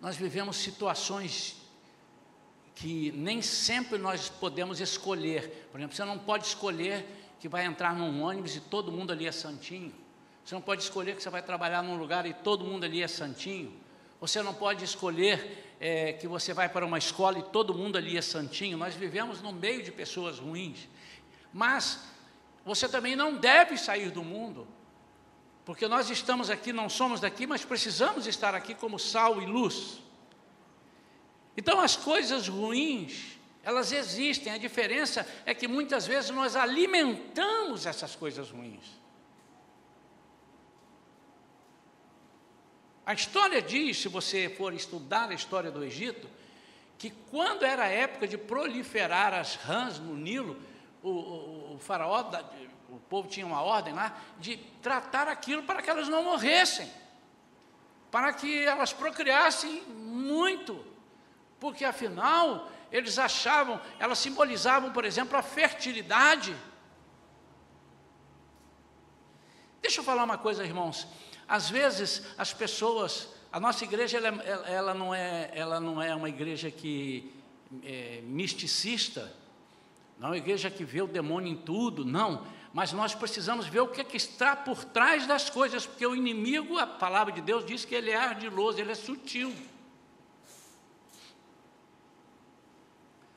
Nós 0.00 0.16
vivemos 0.16 0.56
situações 0.56 1.56
que 2.74 3.12
nem 3.12 3.42
sempre 3.42 3.98
nós 3.98 4.28
podemos 4.28 4.80
escolher. 4.80 5.68
Por 5.70 5.78
exemplo, 5.78 5.96
você 5.96 6.04
não 6.04 6.18
pode 6.18 6.46
escolher 6.46 7.04
que 7.40 7.48
vai 7.48 7.66
entrar 7.66 7.94
num 7.94 8.22
ônibus 8.22 8.56
e 8.56 8.60
todo 8.60 8.90
mundo 8.90 9.12
ali 9.12 9.26
é 9.26 9.32
santinho. 9.32 9.92
Você 10.44 10.54
não 10.54 10.62
pode 10.62 10.82
escolher 10.82 11.14
que 11.14 11.22
você 11.22 11.28
vai 11.28 11.42
trabalhar 11.42 11.82
num 11.82 11.98
lugar 11.98 12.24
e 12.24 12.32
todo 12.32 12.64
mundo 12.64 12.84
ali 12.84 13.02
é 13.02 13.08
santinho. 13.08 13.72
Você 14.20 14.42
não 14.42 14.54
pode 14.54 14.84
escolher 14.84 15.74
é, 15.78 16.14
que 16.14 16.26
você 16.26 16.54
vai 16.54 16.68
para 16.68 16.86
uma 16.86 16.96
escola 16.98 17.38
e 17.38 17.42
todo 17.42 17.74
mundo 17.74 17.98
ali 17.98 18.16
é 18.16 18.22
santinho. 18.22 18.78
Nós 18.78 18.94
vivemos 18.94 19.42
no 19.42 19.52
meio 19.52 19.82
de 19.82 19.92
pessoas 19.92 20.38
ruins. 20.38 20.88
Mas 21.52 22.00
você 22.68 22.86
também 22.86 23.16
não 23.16 23.34
deve 23.34 23.78
sair 23.78 24.10
do 24.10 24.22
mundo. 24.22 24.68
Porque 25.64 25.88
nós 25.88 26.10
estamos 26.10 26.50
aqui, 26.50 26.70
não 26.70 26.88
somos 26.90 27.18
daqui, 27.18 27.46
mas 27.46 27.64
precisamos 27.64 28.26
estar 28.26 28.54
aqui 28.54 28.74
como 28.74 28.98
sal 28.98 29.40
e 29.40 29.46
luz. 29.46 30.02
Então 31.56 31.80
as 31.80 31.96
coisas 31.96 32.46
ruins, 32.46 33.38
elas 33.62 33.90
existem. 33.90 34.52
A 34.52 34.58
diferença 34.58 35.26
é 35.46 35.54
que 35.54 35.66
muitas 35.66 36.06
vezes 36.06 36.28
nós 36.28 36.56
alimentamos 36.56 37.86
essas 37.86 38.14
coisas 38.14 38.50
ruins. 38.50 38.84
A 43.06 43.14
história 43.14 43.62
diz, 43.62 43.96
se 43.96 44.08
você 44.08 44.50
for 44.50 44.74
estudar 44.74 45.30
a 45.30 45.34
história 45.34 45.70
do 45.70 45.82
Egito, 45.82 46.28
que 46.98 47.10
quando 47.30 47.64
era 47.64 47.84
a 47.84 47.88
época 47.88 48.28
de 48.28 48.36
proliferar 48.36 49.32
as 49.32 49.54
rãs 49.54 49.98
no 49.98 50.14
Nilo, 50.14 50.60
o, 51.02 51.08
o, 51.08 51.74
o 51.74 51.78
faraó, 51.78 52.24
o 52.88 52.98
povo 53.08 53.28
tinha 53.28 53.46
uma 53.46 53.62
ordem 53.62 53.92
lá 53.94 54.16
de 54.38 54.56
tratar 54.82 55.28
aquilo 55.28 55.62
para 55.62 55.82
que 55.82 55.90
elas 55.90 56.08
não 56.08 56.22
morressem, 56.22 56.90
para 58.10 58.32
que 58.32 58.64
elas 58.64 58.92
procriassem 58.92 59.82
muito, 59.82 60.84
porque 61.60 61.84
afinal 61.84 62.70
eles 62.90 63.18
achavam, 63.18 63.80
elas 63.98 64.18
simbolizavam, 64.18 64.92
por 64.92 65.04
exemplo, 65.04 65.36
a 65.36 65.42
fertilidade. 65.42 66.56
Deixa 69.82 70.00
eu 70.00 70.04
falar 70.04 70.24
uma 70.24 70.38
coisa, 70.38 70.64
irmãos. 70.64 71.06
Às 71.46 71.68
vezes 71.68 72.22
as 72.36 72.52
pessoas, 72.52 73.28
a 73.52 73.60
nossa 73.60 73.84
igreja 73.84 74.18
ela, 74.18 74.42
ela 74.66 74.94
não, 74.94 75.14
é, 75.14 75.50
ela 75.54 75.78
não 75.78 76.00
é 76.00 76.14
uma 76.14 76.28
igreja 76.28 76.70
que 76.70 77.34
é 77.82 78.20
misticista, 78.22 79.32
não 80.18 80.28
é 80.28 80.30
uma 80.32 80.36
igreja 80.36 80.70
que 80.70 80.84
vê 80.84 81.00
o 81.00 81.06
demônio 81.06 81.52
em 81.52 81.56
tudo, 81.56 82.04
não. 82.04 82.44
Mas 82.72 82.92
nós 82.92 83.14
precisamos 83.14 83.66
ver 83.66 83.80
o 83.80 83.88
que, 83.88 84.00
é 84.00 84.04
que 84.04 84.16
está 84.16 84.54
por 84.54 84.84
trás 84.84 85.26
das 85.26 85.48
coisas, 85.48 85.86
porque 85.86 86.06
o 86.06 86.14
inimigo, 86.14 86.76
a 86.78 86.86
palavra 86.86 87.32
de 87.32 87.40
Deus 87.40 87.64
diz 87.64 87.84
que 87.84 87.94
ele 87.94 88.10
é 88.10 88.16
ardiloso, 88.16 88.80
ele 88.80 88.92
é 88.92 88.94
sutil. 88.94 89.54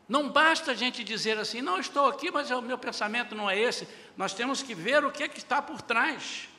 Não 0.10 0.30
basta 0.30 0.72
a 0.72 0.74
gente 0.74 1.04
dizer 1.04 1.38
assim, 1.38 1.62
não 1.62 1.80
estou 1.80 2.08
aqui, 2.08 2.30
mas 2.30 2.52
o 2.52 2.62
meu 2.62 2.78
pensamento 2.78 3.34
não 3.34 3.50
é 3.50 3.58
esse. 3.58 3.88
Nós 4.18 4.34
temos 4.34 4.62
que 4.62 4.76
ver 4.76 5.06
o 5.06 5.12
que, 5.12 5.24
é 5.24 5.28
que 5.28 5.38
está 5.38 5.62
por 5.62 5.82
trás. 5.82 6.50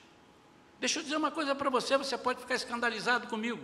Deixa 0.81 1.01
eu 1.01 1.03
dizer 1.03 1.17
uma 1.17 1.31
coisa 1.31 1.55
para 1.55 1.69
você, 1.69 1.99
você 1.99 2.17
pode 2.17 2.41
ficar 2.41 2.55
escandalizado 2.55 3.29
comigo. 3.29 3.61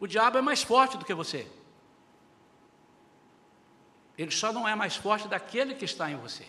O 0.00 0.06
diabo 0.06 0.38
é 0.38 0.42
mais 0.42 0.62
forte 0.62 0.98
do 0.98 1.04
que 1.04 1.14
você. 1.14 1.46
Ele 4.20 4.30
só 4.30 4.52
não 4.52 4.68
é 4.68 4.74
mais 4.74 4.96
forte 4.96 5.26
daquele 5.26 5.74
que 5.74 5.86
está 5.86 6.10
em 6.10 6.16
você. 6.16 6.46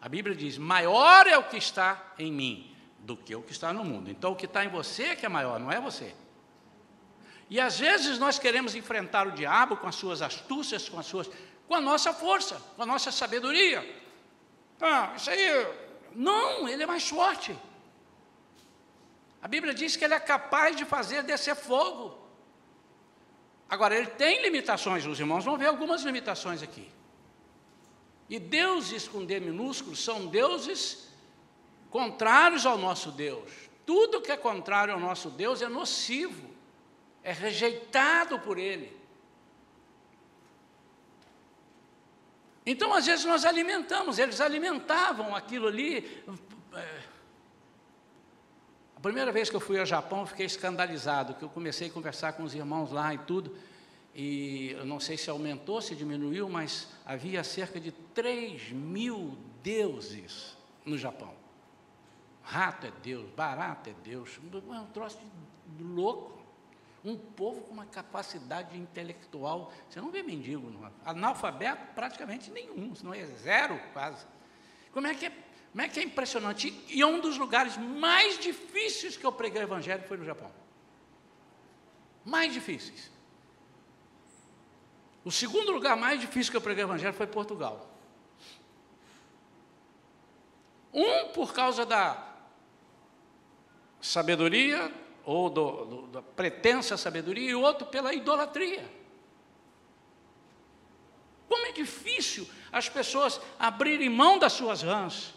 A 0.00 0.08
Bíblia 0.08 0.34
diz: 0.34 0.58
maior 0.58 1.28
é 1.28 1.38
o 1.38 1.44
que 1.44 1.56
está 1.56 2.12
em 2.18 2.32
mim 2.32 2.76
do 2.98 3.16
que 3.16 3.36
o 3.36 3.40
que 3.40 3.52
está 3.52 3.72
no 3.72 3.84
mundo. 3.84 4.10
Então 4.10 4.32
o 4.32 4.36
que 4.36 4.46
está 4.46 4.64
em 4.64 4.68
você 4.68 5.04
é 5.04 5.14
que 5.14 5.24
é 5.24 5.28
maior, 5.28 5.60
não 5.60 5.70
é 5.70 5.80
você. 5.80 6.12
E 7.48 7.60
às 7.60 7.78
vezes 7.78 8.18
nós 8.18 8.36
queremos 8.36 8.74
enfrentar 8.74 9.28
o 9.28 9.30
diabo 9.30 9.76
com 9.76 9.86
as 9.86 9.94
suas 9.94 10.22
astúcias, 10.22 10.88
com 10.88 10.98
as 10.98 11.06
suas, 11.06 11.30
com 11.68 11.74
a 11.76 11.80
nossa 11.80 12.12
força, 12.12 12.60
com 12.74 12.82
a 12.82 12.86
nossa 12.86 13.12
sabedoria. 13.12 13.80
Ah, 14.80 15.12
isso 15.16 15.30
aí, 15.30 15.68
não, 16.16 16.68
ele 16.68 16.82
é 16.82 16.86
mais 16.86 17.08
forte. 17.08 17.56
A 19.40 19.46
Bíblia 19.46 19.72
diz 19.72 19.94
que 19.94 20.04
ele 20.04 20.14
é 20.14 20.18
capaz 20.18 20.74
de 20.74 20.84
fazer 20.84 21.22
descer 21.22 21.54
fogo. 21.54 22.18
Agora, 23.68 23.94
ele 23.94 24.08
tem 24.08 24.42
limitações, 24.42 25.06
os 25.06 25.20
irmãos 25.20 25.44
vão 25.44 25.56
ver 25.56 25.66
algumas 25.66 26.02
limitações 26.02 26.60
aqui. 26.60 26.92
E 28.28 28.38
deuses 28.38 29.06
com 29.06 29.24
D 29.24 29.40
minúsculo 29.40 29.94
são 29.94 30.26
deuses 30.26 31.08
contrários 31.90 32.64
ao 32.66 32.78
nosso 32.78 33.10
Deus. 33.12 33.50
Tudo 33.84 34.20
que 34.20 34.32
é 34.32 34.36
contrário 34.36 34.94
ao 34.94 35.00
nosso 35.00 35.30
Deus 35.30 35.60
é 35.62 35.68
nocivo, 35.68 36.48
é 37.22 37.32
rejeitado 37.32 38.38
por 38.38 38.58
Ele. 38.58 38.94
Então, 42.66 42.94
às 42.94 43.04
vezes, 43.04 43.26
nós 43.26 43.44
alimentamos, 43.44 44.18
eles 44.18 44.40
alimentavam 44.40 45.36
aquilo 45.36 45.68
ali. 45.68 46.24
É, 46.72 47.02
primeira 49.04 49.30
vez 49.30 49.50
que 49.50 49.56
eu 49.56 49.60
fui 49.60 49.78
ao 49.78 49.84
Japão, 49.84 50.24
fiquei 50.24 50.46
escandalizado, 50.46 51.34
que 51.34 51.42
eu 51.42 51.48
comecei 51.50 51.88
a 51.88 51.90
conversar 51.90 52.32
com 52.32 52.42
os 52.42 52.54
irmãos 52.54 52.90
lá 52.90 53.12
e 53.12 53.18
tudo, 53.18 53.54
e 54.14 54.70
eu 54.70 54.84
não 54.84 55.00
sei 55.00 55.16
se 55.16 55.28
aumentou, 55.28 55.82
se 55.82 55.94
diminuiu, 55.94 56.48
mas 56.48 56.88
havia 57.04 57.42
cerca 57.42 57.80
de 57.80 57.90
3 57.90 58.70
mil 58.70 59.36
deuses 59.62 60.56
no 60.84 60.96
Japão. 60.96 61.34
Rato 62.42 62.86
é 62.86 62.92
Deus, 63.02 63.28
barato 63.30 63.90
é 63.90 63.94
Deus, 64.04 64.38
um 64.52 64.86
troço 64.86 65.18
de 65.66 65.82
louco. 65.82 66.34
Um 67.04 67.18
povo 67.18 67.60
com 67.62 67.72
uma 67.74 67.84
capacidade 67.84 68.78
intelectual, 68.78 69.70
você 69.90 70.00
não 70.00 70.10
vê 70.10 70.22
mendigo, 70.22 70.70
não. 70.70 70.90
analfabeto 71.04 71.92
praticamente 71.94 72.50
nenhum, 72.50 72.94
não 73.02 73.12
é 73.12 73.26
zero 73.26 73.78
quase. 73.92 74.24
Como 74.90 75.06
é 75.06 75.14
que 75.14 75.26
é 75.26 75.32
como 75.70 75.82
é 75.82 75.88
que 75.88 75.98
é 75.98 76.04
impressionante? 76.04 76.72
E 76.88 77.04
um 77.04 77.20
dos 77.20 77.36
lugares 77.36 77.76
mais 77.76 78.38
difíceis 78.38 79.16
que 79.16 79.26
eu 79.26 79.32
preguei 79.32 79.60
o 79.60 79.64
Evangelho 79.64 80.04
foi 80.04 80.16
no 80.16 80.24
Japão. 80.24 80.50
Mais 82.24 82.52
difíceis. 82.52 83.10
O 85.24 85.30
segundo 85.30 85.72
lugar 85.72 85.96
mais 85.96 86.20
difícil 86.20 86.50
que 86.50 86.56
eu 86.56 86.60
preguei 86.60 86.84
o 86.84 86.86
Evangelho 86.86 87.14
foi 87.14 87.26
Portugal. 87.26 87.88
Um 90.92 91.28
por 91.28 91.52
causa 91.52 91.86
da 91.86 92.22
sabedoria, 94.00 94.92
ou 95.24 95.48
do, 95.48 95.84
do, 95.84 96.06
da 96.08 96.22
pretensa 96.22 96.96
sabedoria, 96.96 97.50
e 97.50 97.54
o 97.54 97.62
outro 97.62 97.86
pela 97.86 98.12
idolatria. 98.12 98.88
Como 101.48 101.66
é 101.66 101.72
difícil 101.72 102.46
as 102.70 102.88
pessoas 102.88 103.40
abrirem 103.58 104.10
mão 104.10 104.38
das 104.38 104.52
suas 104.52 104.82
rãs. 104.82 105.32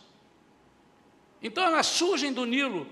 Então 1.42 1.64
elas 1.64 1.86
surgem 1.86 2.34
do 2.34 2.46
Nilo, 2.46 2.88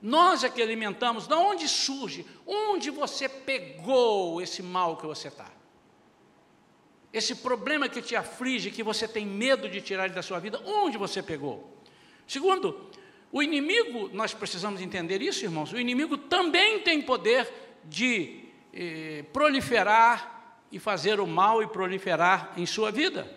nós 0.00 0.44
é 0.44 0.48
que 0.48 0.62
alimentamos. 0.62 1.26
De 1.26 1.34
onde 1.34 1.68
surge? 1.68 2.24
Onde 2.46 2.90
você 2.90 3.28
pegou 3.28 4.40
esse 4.40 4.62
mal 4.62 4.96
que 4.96 5.06
você 5.06 5.28
está? 5.28 5.57
Esse 7.12 7.36
problema 7.36 7.88
que 7.88 8.02
te 8.02 8.14
aflige, 8.14 8.70
que 8.70 8.82
você 8.82 9.08
tem 9.08 9.26
medo 9.26 9.68
de 9.68 9.80
tirar 9.80 10.10
da 10.10 10.22
sua 10.22 10.38
vida, 10.38 10.60
onde 10.64 10.98
você 10.98 11.22
pegou? 11.22 11.78
Segundo, 12.26 12.88
o 13.32 13.42
inimigo, 13.42 14.10
nós 14.12 14.34
precisamos 14.34 14.80
entender 14.80 15.22
isso, 15.22 15.44
irmãos, 15.44 15.72
o 15.72 15.78
inimigo 15.78 16.16
também 16.16 16.80
tem 16.80 17.00
poder 17.00 17.50
de 17.84 18.44
eh, 18.72 19.24
proliferar 19.32 20.60
e 20.70 20.78
fazer 20.78 21.20
o 21.20 21.26
mal 21.26 21.62
e 21.62 21.66
proliferar 21.66 22.52
em 22.56 22.66
sua 22.66 22.90
vida. 22.90 23.30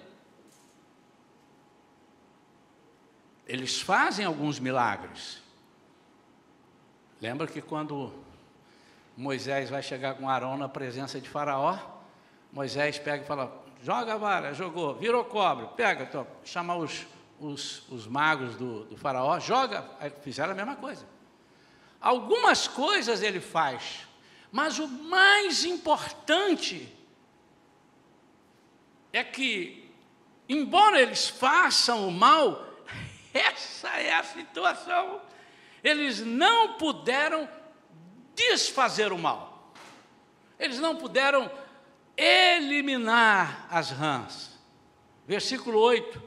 Eles 3.47 3.81
fazem 3.81 4.25
alguns 4.25 4.59
milagres. 4.59 5.41
Lembra 7.21 7.47
que 7.47 7.61
quando 7.61 8.13
Moisés 9.15 9.69
vai 9.69 9.83
chegar 9.83 10.15
com 10.15 10.29
Arão 10.29 10.57
na 10.57 10.69
presença 10.69 11.19
de 11.19 11.29
Faraó, 11.29 11.77
Moisés 12.51 12.97
pega 12.97 13.23
e 13.23 13.27
fala: 13.27 13.60
joga 13.83 14.13
a 14.13 14.17
vara, 14.17 14.53
jogou, 14.53 14.95
virou 14.95 15.25
cobra, 15.25 15.67
pega, 15.67 16.03
então, 16.03 16.27
chama 16.43 16.75
os, 16.75 17.05
os, 17.39 17.83
os 17.89 18.07
magos 18.07 18.55
do, 18.55 18.85
do 18.85 18.97
Faraó, 18.97 19.39
joga, 19.39 19.83
fizeram 20.21 20.51
a 20.51 20.55
mesma 20.55 20.75
coisa. 20.75 21.05
Algumas 21.99 22.67
coisas 22.67 23.21
ele 23.21 23.39
faz, 23.39 24.07
mas 24.51 24.79
o 24.79 24.87
mais 24.87 25.65
importante 25.65 26.91
é 29.13 29.23
que, 29.23 29.91
embora 30.47 31.01
eles 31.01 31.27
façam 31.27 32.07
o 32.07 32.11
mal, 32.11 32.65
essa 33.33 33.89
é 33.89 34.13
a 34.13 34.23
situação. 34.23 35.21
Eles 35.83 36.19
não 36.19 36.73
puderam 36.73 37.49
desfazer 38.35 39.11
o 39.11 39.17
mal. 39.17 39.73
Eles 40.59 40.79
não 40.79 40.95
puderam 40.95 41.49
eliminar 42.21 43.67
as 43.69 43.89
rãs. 43.89 44.51
Versículo 45.27 45.79
8. 45.79 46.21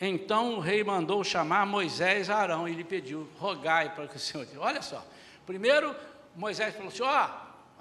Então 0.00 0.54
o 0.54 0.60
rei 0.60 0.84
mandou 0.84 1.24
chamar 1.24 1.66
Moisés 1.66 2.28
a 2.28 2.36
Arão 2.36 2.68
e 2.68 2.74
lhe 2.74 2.84
pediu: 2.84 3.28
rogai 3.38 3.94
para 3.94 4.06
que 4.06 4.16
o 4.16 4.20
Senhor. 4.20 4.46
Olha 4.58 4.82
só. 4.82 5.06
Primeiro, 5.46 5.96
Moisés 6.36 6.74
falou 6.74 6.88
assim: 6.88 7.02
ó, 7.02 7.26
oh, 7.26 7.30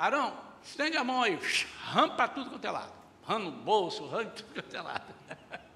Arão, 0.02 0.38
estende 0.64 0.96
a 0.98 1.04
mão 1.04 1.22
aí, 1.24 1.38
rampa 1.84 2.28
tudo 2.28 2.50
quanto 2.50 2.66
é 2.66 2.72
lado. 2.72 2.94
Rã 3.24 3.40
no 3.40 3.52
bolso, 3.52 4.06
rã 4.08 4.26
tudo 4.26 4.54
quanto 4.54 4.76
é 4.76 4.82
lado. 4.82 5.14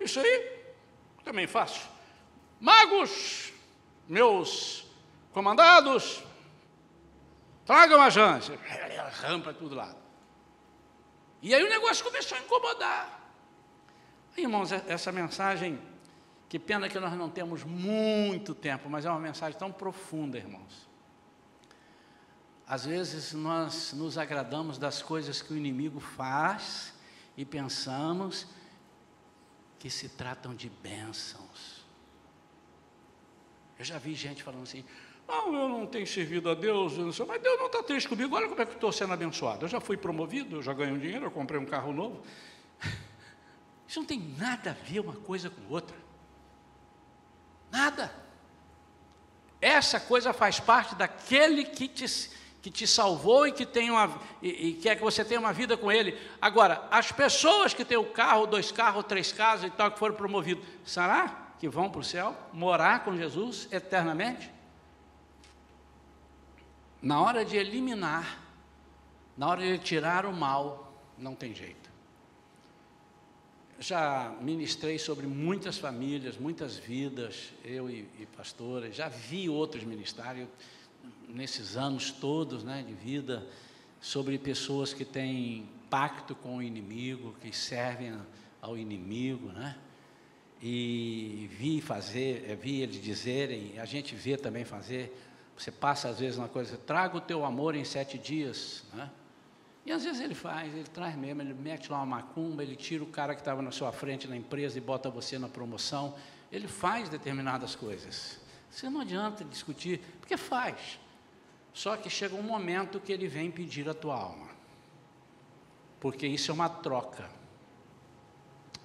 Isso 0.00 0.20
aí 0.20 0.64
também 1.24 1.46
faço. 1.46 1.88
Magos, 2.60 3.52
meus 4.06 4.84
comandados, 5.32 6.22
tragam 7.64 8.00
a 8.00 8.10
jante. 8.10 8.52
Rampa 9.20 9.52
tudo 9.52 9.74
lá. 9.74 9.94
E 11.42 11.54
aí 11.54 11.62
o 11.62 11.68
negócio 11.68 12.04
começou 12.04 12.38
a 12.38 12.40
incomodar. 12.40 13.20
Irmãos, 14.36 14.72
essa 14.72 15.12
mensagem, 15.12 15.80
que 16.48 16.58
pena 16.58 16.88
que 16.88 16.98
nós 16.98 17.12
não 17.12 17.30
temos 17.30 17.62
muito 17.62 18.54
tempo, 18.54 18.88
mas 18.88 19.04
é 19.04 19.10
uma 19.10 19.20
mensagem 19.20 19.58
tão 19.58 19.70
profunda, 19.70 20.38
irmãos. 20.38 20.88
Às 22.66 22.86
vezes 22.86 23.34
nós 23.34 23.92
nos 23.92 24.16
agradamos 24.16 24.78
das 24.78 25.02
coisas 25.02 25.42
que 25.42 25.52
o 25.52 25.56
inimigo 25.56 26.00
faz 26.00 26.94
e 27.36 27.44
pensamos 27.44 28.46
que 29.78 29.90
se 29.90 30.08
tratam 30.08 30.54
de 30.54 30.70
bênçãos. 30.70 31.84
Eu 33.78 33.84
já 33.84 33.98
vi 33.98 34.14
gente 34.14 34.42
falando 34.42 34.62
assim, 34.62 34.82
não, 35.26 35.54
eu 35.54 35.68
não 35.68 35.86
tenho 35.86 36.06
servido 36.06 36.50
a 36.50 36.54
Deus, 36.54 36.96
mas 36.98 37.42
Deus 37.42 37.58
não 37.58 37.66
está 37.66 37.82
triste 37.82 38.08
comigo, 38.08 38.36
olha 38.36 38.48
como 38.48 38.60
é 38.60 38.66
que 38.66 38.74
estou 38.74 38.92
sendo 38.92 39.12
abençoado. 39.12 39.64
Eu 39.64 39.68
já 39.68 39.80
fui 39.80 39.96
promovido, 39.96 40.56
eu 40.56 40.62
já 40.62 40.72
ganhei 40.72 40.92
um 40.92 40.98
dinheiro, 40.98 41.26
eu 41.26 41.30
comprei 41.30 41.58
um 41.58 41.64
carro 41.64 41.92
novo. 41.92 42.22
Isso 43.88 43.98
não 43.98 44.06
tem 44.06 44.20
nada 44.38 44.70
a 44.70 44.72
ver 44.72 45.00
uma 45.00 45.14
coisa 45.14 45.48
com 45.48 45.72
outra. 45.72 45.96
Nada. 47.70 48.12
Essa 49.60 49.98
coisa 49.98 50.32
faz 50.32 50.60
parte 50.60 50.94
daquele 50.94 51.64
que 51.64 51.88
te, 51.88 52.04
que 52.60 52.70
te 52.70 52.86
salvou 52.86 53.46
e 53.46 53.52
que 53.52 53.64
tem 53.64 53.90
uma 53.90 54.20
e, 54.42 54.68
e, 54.68 54.74
quer 54.74 54.96
que 54.96 55.02
você 55.02 55.24
tenha 55.24 55.40
uma 55.40 55.54
vida 55.54 55.76
com 55.76 55.90
Ele. 55.90 56.18
Agora, 56.40 56.86
as 56.90 57.10
pessoas 57.10 57.72
que 57.72 57.84
têm 57.84 57.96
o 57.96 58.04
carro, 58.04 58.46
dois 58.46 58.70
carros, 58.70 59.04
três 59.04 59.32
casas 59.32 59.66
e 59.66 59.70
tal, 59.70 59.90
que 59.90 59.98
foram 59.98 60.14
promovidos, 60.14 60.64
será 60.84 61.52
que 61.58 61.66
vão 61.66 61.88
para 61.88 62.00
o 62.00 62.04
céu 62.04 62.36
morar 62.52 63.04
com 63.04 63.16
Jesus 63.16 63.66
eternamente? 63.72 64.50
Na 67.04 67.20
hora 67.20 67.44
de 67.44 67.54
eliminar, 67.58 68.42
na 69.36 69.46
hora 69.46 69.60
de 69.60 69.76
tirar 69.76 70.24
o 70.24 70.32
mal, 70.32 70.90
não 71.18 71.34
tem 71.34 71.54
jeito. 71.54 71.90
Já 73.78 74.34
ministrei 74.40 74.98
sobre 74.98 75.26
muitas 75.26 75.76
famílias, 75.76 76.38
muitas 76.38 76.78
vidas, 76.78 77.52
eu 77.62 77.90
e, 77.90 78.08
e 78.18 78.26
pastores, 78.34 78.96
já 78.96 79.10
vi 79.10 79.50
outros 79.50 79.84
ministérios 79.84 80.48
nesses 81.28 81.76
anos 81.76 82.10
todos 82.10 82.64
né, 82.64 82.82
de 82.82 82.94
vida, 82.94 83.46
sobre 84.00 84.38
pessoas 84.38 84.94
que 84.94 85.04
têm 85.04 85.68
pacto 85.90 86.34
com 86.34 86.56
o 86.56 86.62
inimigo, 86.62 87.34
que 87.42 87.54
servem 87.54 88.18
ao 88.62 88.78
inimigo, 88.78 89.48
né? 89.48 89.76
E 90.62 91.50
vi 91.52 91.82
fazer, 91.82 92.46
eh, 92.48 92.56
vi 92.56 92.80
eles 92.80 93.02
dizerem, 93.02 93.78
a 93.78 93.84
gente 93.84 94.14
vê 94.14 94.38
também 94.38 94.64
fazer. 94.64 95.14
Você 95.56 95.70
passa 95.70 96.08
às 96.08 96.18
vezes 96.18 96.38
uma 96.38 96.48
coisa, 96.48 96.76
traga 96.76 97.16
o 97.16 97.20
teu 97.20 97.44
amor 97.44 97.74
em 97.74 97.84
sete 97.84 98.18
dias, 98.18 98.84
né? 98.92 99.10
E 99.86 99.92
às 99.92 100.02
vezes 100.02 100.20
ele 100.20 100.34
faz, 100.34 100.72
ele 100.74 100.88
traz 100.88 101.14
mesmo, 101.14 101.42
ele 101.42 101.52
mete 101.52 101.92
lá 101.92 101.98
uma 101.98 102.16
macumba, 102.16 102.62
ele 102.62 102.74
tira 102.74 103.04
o 103.04 103.06
cara 103.06 103.34
que 103.34 103.42
estava 103.42 103.60
na 103.60 103.70
sua 103.70 103.92
frente 103.92 104.26
na 104.26 104.36
empresa 104.36 104.78
e 104.78 104.80
bota 104.80 105.10
você 105.10 105.38
na 105.38 105.48
promoção. 105.48 106.14
Ele 106.50 106.66
faz 106.66 107.08
determinadas 107.08 107.74
coisas. 107.74 108.40
Você 108.70 108.88
não 108.88 109.02
adianta 109.02 109.44
discutir, 109.44 110.00
porque 110.20 110.36
faz. 110.36 110.98
Só 111.74 111.96
que 111.96 112.08
chega 112.08 112.34
um 112.34 112.42
momento 112.42 112.98
que 112.98 113.12
ele 113.12 113.28
vem 113.28 113.50
pedir 113.50 113.88
a 113.88 113.94
tua 113.94 114.14
alma. 114.14 114.48
Porque 116.00 116.26
isso 116.26 116.50
é 116.50 116.54
uma 116.54 116.68
troca. 116.68 117.28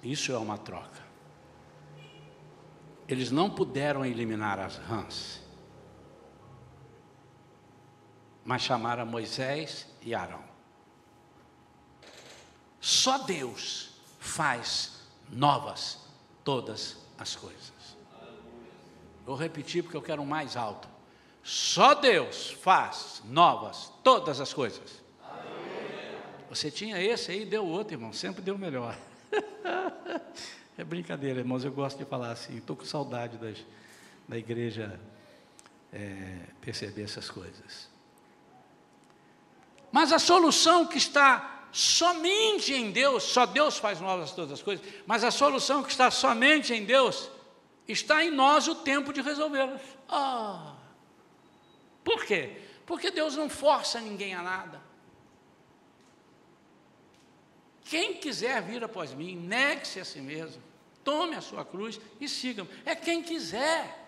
Isso 0.02 0.32
é 0.32 0.38
uma 0.38 0.58
troca. 0.58 1.08
Eles 3.08 3.30
não 3.30 3.50
puderam 3.50 4.04
eliminar 4.04 4.58
as 4.58 4.76
rãs, 4.76 5.39
mas 8.44 8.62
chamaram 8.62 9.04
Moisés 9.06 9.86
e 10.02 10.14
Arão. 10.14 10.42
Só 12.80 13.18
Deus 13.18 13.90
faz 14.18 15.02
novas 15.30 15.98
todas 16.42 16.96
as 17.18 17.36
coisas. 17.36 17.70
Vou 19.26 19.36
repetir 19.36 19.82
porque 19.82 19.96
eu 19.96 20.02
quero 20.02 20.22
um 20.22 20.26
mais 20.26 20.56
alto. 20.56 20.88
Só 21.42 21.94
Deus 21.94 22.50
faz 22.50 23.22
novas 23.26 23.92
todas 24.02 24.40
as 24.40 24.52
coisas. 24.52 25.00
Você 26.48 26.70
tinha 26.70 27.00
esse 27.00 27.30
aí, 27.30 27.44
deu 27.44 27.64
outro, 27.64 27.94
irmão, 27.94 28.12
sempre 28.12 28.42
deu 28.42 28.58
melhor. 28.58 28.96
é 30.76 30.82
brincadeira, 30.82 31.38
irmãos, 31.38 31.64
eu 31.64 31.70
gosto 31.70 31.98
de 31.98 32.04
falar 32.04 32.32
assim, 32.32 32.56
estou 32.56 32.74
com 32.74 32.84
saudade 32.84 33.36
das, 33.36 33.58
da 34.28 34.36
igreja 34.36 34.98
é, 35.92 36.40
perceber 36.60 37.02
essas 37.02 37.30
coisas. 37.30 37.89
Mas 39.92 40.12
a 40.12 40.18
solução 40.18 40.86
que 40.86 40.98
está 40.98 41.68
somente 41.72 42.72
em 42.72 42.90
Deus, 42.90 43.24
só 43.24 43.46
Deus 43.46 43.78
faz 43.78 44.00
novas 44.00 44.32
todas 44.32 44.52
as 44.52 44.62
coisas, 44.62 44.84
mas 45.06 45.22
a 45.24 45.30
solução 45.30 45.82
que 45.82 45.90
está 45.90 46.10
somente 46.10 46.72
em 46.72 46.84
Deus, 46.84 47.28
está 47.86 48.24
em 48.24 48.30
nós 48.30 48.68
o 48.68 48.74
tempo 48.74 49.12
de 49.12 49.20
resolvê-las. 49.20 49.80
Ah! 50.08 50.74
Por 52.04 52.24
quê? 52.24 52.62
Porque 52.86 53.10
Deus 53.10 53.36
não 53.36 53.48
força 53.48 54.00
ninguém 54.00 54.34
a 54.34 54.42
nada. 54.42 54.80
Quem 57.84 58.14
quiser 58.14 58.62
vir 58.62 58.84
após 58.84 59.12
mim, 59.12 59.34
negue-se 59.34 59.98
a 59.98 60.04
si 60.04 60.20
mesmo, 60.20 60.62
tome 61.02 61.34
a 61.34 61.40
sua 61.40 61.64
cruz 61.64 62.00
e 62.20 62.28
siga-me. 62.28 62.70
É 62.84 62.94
quem 62.94 63.22
quiser. 63.22 63.98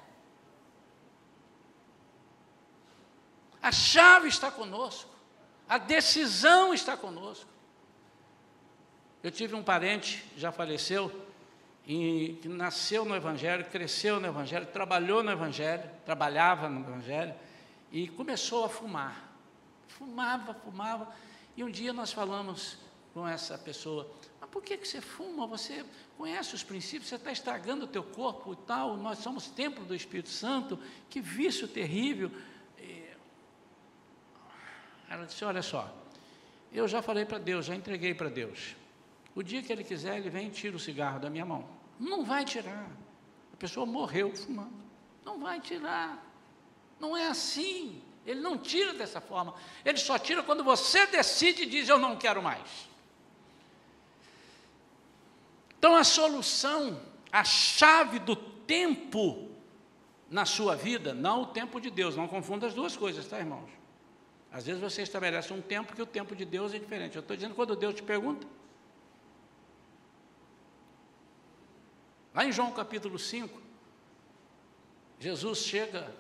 A 3.60 3.70
chave 3.70 4.28
está 4.28 4.50
conosco, 4.50 5.11
a 5.72 5.78
decisão 5.78 6.74
está 6.74 6.98
conosco. 6.98 7.48
Eu 9.22 9.30
tive 9.30 9.54
um 9.54 9.62
parente, 9.62 10.22
já 10.36 10.52
faleceu, 10.52 11.10
e 11.86 12.38
que 12.42 12.48
nasceu 12.48 13.06
no 13.06 13.16
Evangelho, 13.16 13.64
cresceu 13.64 14.20
no 14.20 14.26
Evangelho, 14.26 14.66
trabalhou 14.66 15.22
no 15.22 15.30
Evangelho, 15.30 15.88
trabalhava 16.04 16.68
no 16.68 16.80
Evangelho 16.80 17.34
e 17.90 18.06
começou 18.06 18.66
a 18.66 18.68
fumar. 18.68 19.34
Fumava, 19.88 20.52
fumava. 20.52 21.08
E 21.56 21.64
um 21.64 21.70
dia 21.70 21.94
nós 21.94 22.12
falamos 22.12 22.76
com 23.14 23.26
essa 23.26 23.56
pessoa, 23.56 24.10
mas 24.38 24.50
por 24.50 24.62
que, 24.62 24.76
que 24.76 24.86
você 24.86 25.00
fuma? 25.00 25.46
Você 25.46 25.86
conhece 26.18 26.54
os 26.54 26.62
princípios, 26.62 27.08
você 27.08 27.14
está 27.14 27.32
estragando 27.32 27.86
o 27.86 27.88
teu 27.88 28.04
corpo 28.04 28.52
e 28.52 28.56
tal, 28.66 28.98
nós 28.98 29.20
somos 29.20 29.46
templo 29.46 29.86
do 29.86 29.94
Espírito 29.94 30.28
Santo, 30.28 30.78
que 31.08 31.22
vício 31.22 31.66
terrível. 31.66 32.30
Ela 35.12 35.26
disse, 35.26 35.44
olha 35.44 35.60
só, 35.60 35.94
eu 36.72 36.88
já 36.88 37.02
falei 37.02 37.26
para 37.26 37.36
Deus, 37.36 37.66
já 37.66 37.74
entreguei 37.74 38.14
para 38.14 38.30
Deus. 38.30 38.74
O 39.34 39.42
dia 39.42 39.62
que 39.62 39.70
Ele 39.70 39.84
quiser, 39.84 40.16
Ele 40.16 40.30
vem 40.30 40.46
e 40.46 40.50
tira 40.50 40.74
o 40.74 40.80
cigarro 40.80 41.20
da 41.20 41.28
minha 41.28 41.44
mão. 41.44 41.68
Não 42.00 42.24
vai 42.24 42.46
tirar. 42.46 42.88
A 43.52 43.56
pessoa 43.58 43.84
morreu 43.84 44.34
fumando. 44.34 44.72
Não 45.22 45.38
vai 45.38 45.60
tirar. 45.60 46.18
Não 46.98 47.14
é 47.14 47.26
assim. 47.26 48.02
Ele 48.24 48.40
não 48.40 48.56
tira 48.56 48.94
dessa 48.94 49.20
forma. 49.20 49.54
Ele 49.84 49.98
só 49.98 50.18
tira 50.18 50.42
quando 50.42 50.64
você 50.64 51.04
decide 51.06 51.64
e 51.64 51.66
diz: 51.66 51.90
Eu 51.90 51.98
não 51.98 52.16
quero 52.16 52.42
mais. 52.42 52.88
Então, 55.76 55.94
a 55.94 56.04
solução, 56.04 56.98
a 57.30 57.44
chave 57.44 58.18
do 58.18 58.34
tempo 58.34 59.50
na 60.30 60.46
sua 60.46 60.74
vida, 60.74 61.12
não 61.12 61.42
o 61.42 61.46
tempo 61.48 61.78
de 61.78 61.90
Deus, 61.90 62.16
não 62.16 62.26
confunda 62.26 62.66
as 62.66 62.72
duas 62.72 62.96
coisas, 62.96 63.26
tá, 63.26 63.38
irmãos? 63.38 63.81
Às 64.52 64.66
vezes 64.66 64.80
você 64.80 65.02
estabelece 65.02 65.52
um 65.52 65.62
tempo 65.62 65.94
que 65.94 66.02
o 66.02 66.06
tempo 66.06 66.36
de 66.36 66.44
Deus 66.44 66.74
é 66.74 66.78
diferente. 66.78 67.16
Eu 67.16 67.20
estou 67.20 67.34
dizendo 67.34 67.54
quando 67.54 67.74
Deus 67.74 67.94
te 67.94 68.02
pergunta. 68.02 68.46
Lá 72.34 72.44
em 72.44 72.52
João 72.52 72.70
capítulo 72.70 73.18
5, 73.18 73.60
Jesus 75.18 75.60
chega 75.60 76.14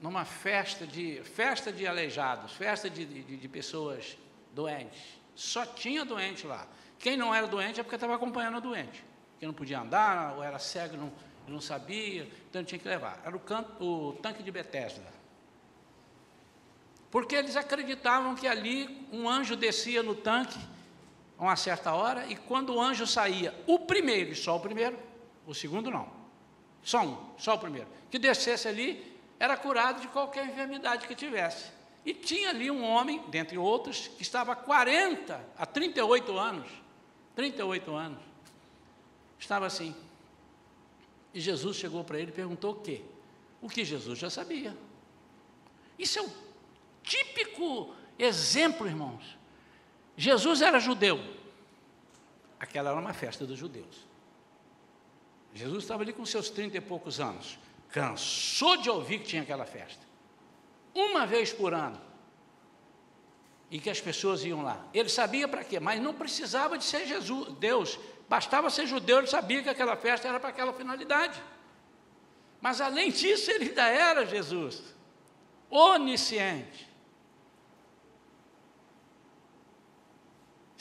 numa 0.00 0.24
festa 0.24 0.86
de 0.86 1.22
festa 1.24 1.72
de 1.72 1.86
aleijados, 1.86 2.52
festa 2.52 2.88
de, 2.88 3.04
de, 3.04 3.36
de 3.36 3.48
pessoas 3.48 4.16
doentes. 4.54 5.18
Só 5.34 5.66
tinha 5.66 6.04
doente 6.04 6.46
lá. 6.46 6.66
Quem 6.98 7.16
não 7.16 7.34
era 7.34 7.46
doente 7.46 7.80
é 7.80 7.82
porque 7.82 7.96
estava 7.96 8.14
acompanhando 8.14 8.58
o 8.58 8.60
doente. 8.60 9.04
Que 9.38 9.46
não 9.46 9.52
podia 9.52 9.80
andar, 9.80 10.36
ou 10.36 10.42
era 10.42 10.58
cego, 10.58 10.96
não, 10.96 11.12
não 11.46 11.60
sabia, 11.60 12.28
então 12.48 12.64
tinha 12.64 12.78
que 12.78 12.88
levar. 12.88 13.20
Era 13.24 13.36
o, 13.36 13.40
canto, 13.40 13.84
o 13.84 14.12
tanque 14.14 14.42
de 14.42 14.50
Betesda. 14.50 15.12
Porque 17.14 17.36
eles 17.36 17.54
acreditavam 17.54 18.34
que 18.34 18.44
ali 18.44 19.06
um 19.12 19.28
anjo 19.28 19.54
descia 19.54 20.02
no 20.02 20.16
tanque 20.16 20.58
a 21.38 21.44
uma 21.44 21.54
certa 21.54 21.94
hora, 21.94 22.26
e 22.26 22.34
quando 22.34 22.74
o 22.74 22.80
anjo 22.80 23.06
saía, 23.06 23.54
o 23.68 23.78
primeiro, 23.78 24.32
e 24.32 24.34
só 24.34 24.56
o 24.56 24.60
primeiro, 24.60 24.98
o 25.46 25.54
segundo 25.54 25.92
não, 25.92 26.10
só 26.82 27.02
um, 27.02 27.16
só 27.38 27.54
o 27.54 27.58
primeiro, 27.60 27.86
que 28.10 28.18
descesse 28.18 28.66
ali, 28.66 29.16
era 29.38 29.56
curado 29.56 30.00
de 30.00 30.08
qualquer 30.08 30.44
enfermidade 30.44 31.06
que 31.06 31.14
tivesse. 31.14 31.70
E 32.04 32.12
tinha 32.12 32.50
ali 32.50 32.68
um 32.68 32.82
homem, 32.82 33.22
dentre 33.28 33.56
outros, 33.56 34.08
que 34.08 34.22
estava 34.22 34.50
há 34.50 34.56
40 34.56 35.40
a 35.56 35.64
38 35.64 36.36
anos, 36.36 36.68
38 37.36 37.94
anos, 37.94 38.22
estava 39.38 39.66
assim. 39.66 39.94
E 41.32 41.38
Jesus 41.38 41.76
chegou 41.76 42.02
para 42.02 42.18
ele 42.18 42.32
e 42.32 42.34
perguntou 42.34 42.72
o 42.72 42.80
quê? 42.80 43.02
O 43.62 43.68
que 43.68 43.84
Jesus 43.84 44.18
já 44.18 44.28
sabia. 44.28 44.76
Isso 45.96 46.18
é 46.18 46.22
o 46.22 46.44
típico 47.04 47.94
exemplo, 48.18 48.86
irmãos. 48.88 49.38
Jesus 50.16 50.60
era 50.60 50.80
judeu. 50.80 51.20
Aquela 52.58 52.90
era 52.90 52.98
uma 52.98 53.12
festa 53.12 53.46
dos 53.46 53.58
judeus. 53.58 54.04
Jesus 55.52 55.84
estava 55.84 56.02
ali 56.02 56.12
com 56.12 56.26
seus 56.26 56.50
trinta 56.50 56.76
e 56.76 56.80
poucos 56.80 57.20
anos 57.20 57.58
cansou 57.94 58.76
de 58.76 58.90
ouvir 58.90 59.20
que 59.20 59.26
tinha 59.26 59.42
aquela 59.42 59.64
festa. 59.64 60.02
Uma 60.92 61.24
vez 61.24 61.52
por 61.52 61.72
ano. 61.72 62.00
E 63.70 63.78
que 63.78 63.88
as 63.88 64.00
pessoas 64.00 64.44
iam 64.44 64.62
lá. 64.62 64.84
Ele 64.92 65.08
sabia 65.08 65.46
para 65.46 65.62
quê, 65.62 65.78
mas 65.78 66.02
não 66.02 66.12
precisava 66.12 66.76
de 66.76 66.82
ser 66.82 67.06
Jesus, 67.06 67.52
Deus. 67.54 67.96
Bastava 68.28 68.68
ser 68.68 68.88
judeu, 68.88 69.18
ele 69.18 69.28
sabia 69.28 69.62
que 69.62 69.68
aquela 69.68 69.94
festa 69.94 70.26
era 70.26 70.40
para 70.40 70.48
aquela 70.48 70.72
finalidade. 70.72 71.40
Mas 72.60 72.80
além 72.80 73.12
disso, 73.12 73.48
ele 73.52 73.68
ainda 73.68 73.86
era 73.86 74.26
Jesus. 74.26 74.82
Onisciente. 75.70 76.88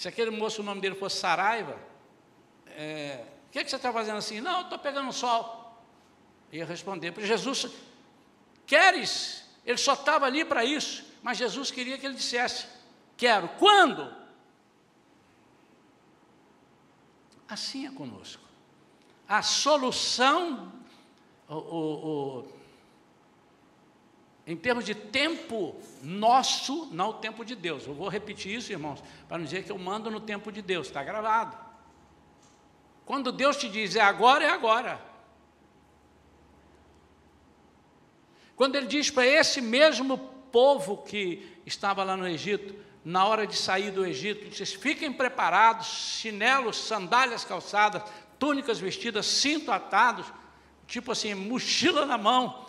Se 0.03 0.09
aquele 0.09 0.31
moço, 0.31 0.61
o 0.61 0.65
nome 0.65 0.81
dele 0.81 0.95
fosse 0.95 1.15
Saraiva, 1.15 1.79
é, 2.67 3.23
o 3.47 3.51
que, 3.51 3.63
que 3.63 3.69
você 3.69 3.77
está 3.77 3.93
fazendo 3.93 4.17
assim? 4.17 4.41
Não, 4.41 4.59
estou 4.59 4.77
pegando 4.77 5.13
sol 5.13 5.81
ia 6.51 6.65
responder 6.65 7.13
para 7.13 7.25
Jesus: 7.25 7.67
Queres? 8.67 9.45
Ele 9.65 9.77
só 9.77 9.93
estava 9.93 10.25
ali 10.25 10.43
para 10.43 10.65
isso, 10.65 11.05
mas 11.21 11.37
Jesus 11.37 11.71
queria 11.71 11.97
que 11.97 12.05
ele 12.05 12.15
dissesse: 12.15 12.67
Quero. 13.15 13.47
Quando? 13.57 14.13
Assim 17.47 17.87
é 17.87 17.91
conosco. 17.91 18.43
A 19.25 19.41
solução, 19.41 20.69
o, 21.47 21.55
o, 21.55 22.52
em 24.45 24.57
termos 24.57 24.85
de 24.85 24.93
tempo 24.93 25.75
nosso, 26.01 26.87
não 26.91 27.09
o 27.09 27.13
tempo 27.13 27.45
de 27.45 27.55
Deus. 27.55 27.87
Eu 27.87 27.93
vou 27.93 28.09
repetir 28.09 28.53
isso, 28.53 28.71
irmãos, 28.71 29.01
para 29.27 29.37
não 29.37 29.45
dizer 29.45 29.63
que 29.63 29.71
eu 29.71 29.77
mando 29.77 30.11
no 30.11 30.19
tempo 30.19 30.51
de 30.51 30.61
Deus, 30.61 30.87
está 30.87 31.03
gravado. 31.03 31.57
Quando 33.05 33.31
Deus 33.31 33.57
te 33.57 33.69
diz 33.69 33.95
é 33.95 34.01
agora, 34.01 34.45
é 34.45 34.49
agora. 34.49 34.99
Quando 38.55 38.75
ele 38.75 38.87
diz 38.87 39.09
para 39.09 39.25
esse 39.25 39.61
mesmo 39.61 40.17
povo 40.51 40.97
que 40.97 41.59
estava 41.65 42.03
lá 42.03 42.15
no 42.15 42.27
Egito, 42.27 42.75
na 43.03 43.25
hora 43.25 43.47
de 43.47 43.55
sair 43.55 43.91
do 43.91 44.05
Egito, 44.05 44.49
diz: 44.49 44.73
fiquem 44.73 45.11
preparados, 45.11 45.87
chinelos, 45.87 46.77
sandálias 46.77 47.43
calçadas, 47.43 48.03
túnicas 48.37 48.79
vestidas, 48.79 49.25
cinto 49.25 49.71
atados, 49.71 50.25
tipo 50.85 51.11
assim, 51.11 51.33
mochila 51.33 52.05
na 52.05 52.17
mão, 52.17 52.65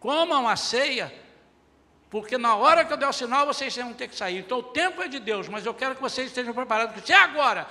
comam 0.00 0.48
a 0.48 0.56
ceia, 0.56 1.14
porque 2.08 2.36
na 2.36 2.56
hora 2.56 2.84
que 2.84 2.92
eu 2.92 2.96
der 2.96 3.06
o 3.06 3.12
sinal, 3.12 3.46
vocês 3.46 3.76
vão 3.76 3.92
ter 3.92 4.08
que 4.08 4.16
sair. 4.16 4.38
Então 4.38 4.58
o 4.58 4.62
tempo 4.62 5.00
é 5.00 5.06
de 5.06 5.20
Deus, 5.20 5.46
mas 5.46 5.64
eu 5.64 5.72
quero 5.72 5.94
que 5.94 6.00
vocês 6.00 6.26
estejam 6.26 6.52
preparados, 6.52 6.94
porque 6.94 7.06
se 7.06 7.12
é 7.12 7.22
agora, 7.22 7.68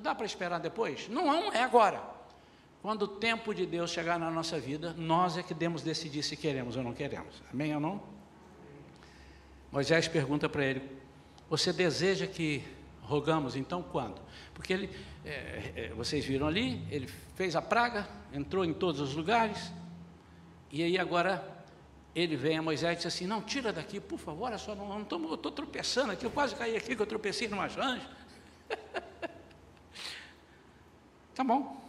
dá 0.00 0.14
para 0.14 0.26
esperar 0.26 0.60
depois? 0.60 1.08
Não, 1.08 1.50
é 1.52 1.62
agora. 1.64 2.00
Quando 2.82 3.02
o 3.02 3.08
tempo 3.08 3.52
de 3.52 3.66
Deus 3.66 3.90
chegar 3.90 4.18
na 4.18 4.30
nossa 4.30 4.60
vida, 4.60 4.94
nós 4.96 5.36
é 5.36 5.42
que 5.42 5.52
devemos 5.52 5.82
decidir 5.82 6.22
se 6.22 6.36
queremos 6.36 6.76
ou 6.76 6.82
não 6.82 6.94
queremos. 6.94 7.42
Amém 7.52 7.74
ou 7.74 7.80
não? 7.80 8.02
Moisés 9.72 10.06
pergunta 10.08 10.48
para 10.48 10.64
ele: 10.64 10.82
Você 11.48 11.72
deseja 11.72 12.26
que 12.26 12.64
rogamos 13.02 13.56
então 13.56 13.82
quando? 13.82 14.20
Porque 14.54 14.72
ele, 14.72 14.90
é, 15.24 15.72
é, 15.74 15.88
vocês 15.94 16.24
viram 16.24 16.46
ali, 16.46 16.86
ele 16.90 17.06
fez 17.34 17.56
a 17.56 17.60
praga, 17.60 18.08
entrou 18.32 18.64
em 18.64 18.72
todos 18.72 19.00
os 19.00 19.14
lugares, 19.14 19.72
e 20.70 20.82
aí 20.82 20.98
agora 20.98 21.59
ele 22.14 22.36
vem 22.36 22.58
a 22.58 22.62
Moisés 22.62 22.94
e 22.94 22.96
diz 22.96 23.06
assim: 23.06 23.26
Não, 23.26 23.40
tira 23.40 23.72
daqui, 23.72 24.00
por 24.00 24.18
favor, 24.18 24.46
olha 24.46 24.58
só, 24.58 24.74
não, 24.74 24.86
não 24.86 25.28
eu 25.28 25.34
estou 25.34 25.52
tropeçando 25.52 26.12
aqui, 26.12 26.24
eu 26.24 26.30
quase 26.30 26.54
caí 26.54 26.76
aqui, 26.76 26.96
que 26.96 27.02
eu 27.02 27.06
tropecei 27.06 27.48
numa 27.48 27.68
janja. 27.68 28.08
tá 31.34 31.44
bom. 31.44 31.80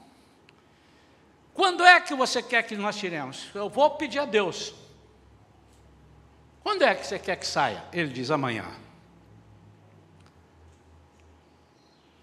Quando 1.53 1.83
é 1.83 1.99
que 1.99 2.13
você 2.13 2.41
quer 2.41 2.63
que 2.63 2.75
nós 2.75 2.95
tiremos? 2.97 3.49
Eu 3.53 3.69
vou 3.69 3.89
pedir 3.91 4.19
a 4.19 4.25
Deus. 4.25 4.73
Quando 6.63 6.83
é 6.83 6.93
que 6.93 7.05
você 7.05 7.17
quer 7.17 7.35
que 7.35 7.45
saia? 7.45 7.83
Ele 7.91 8.11
diz 8.13 8.29
amanhã. 8.31 8.65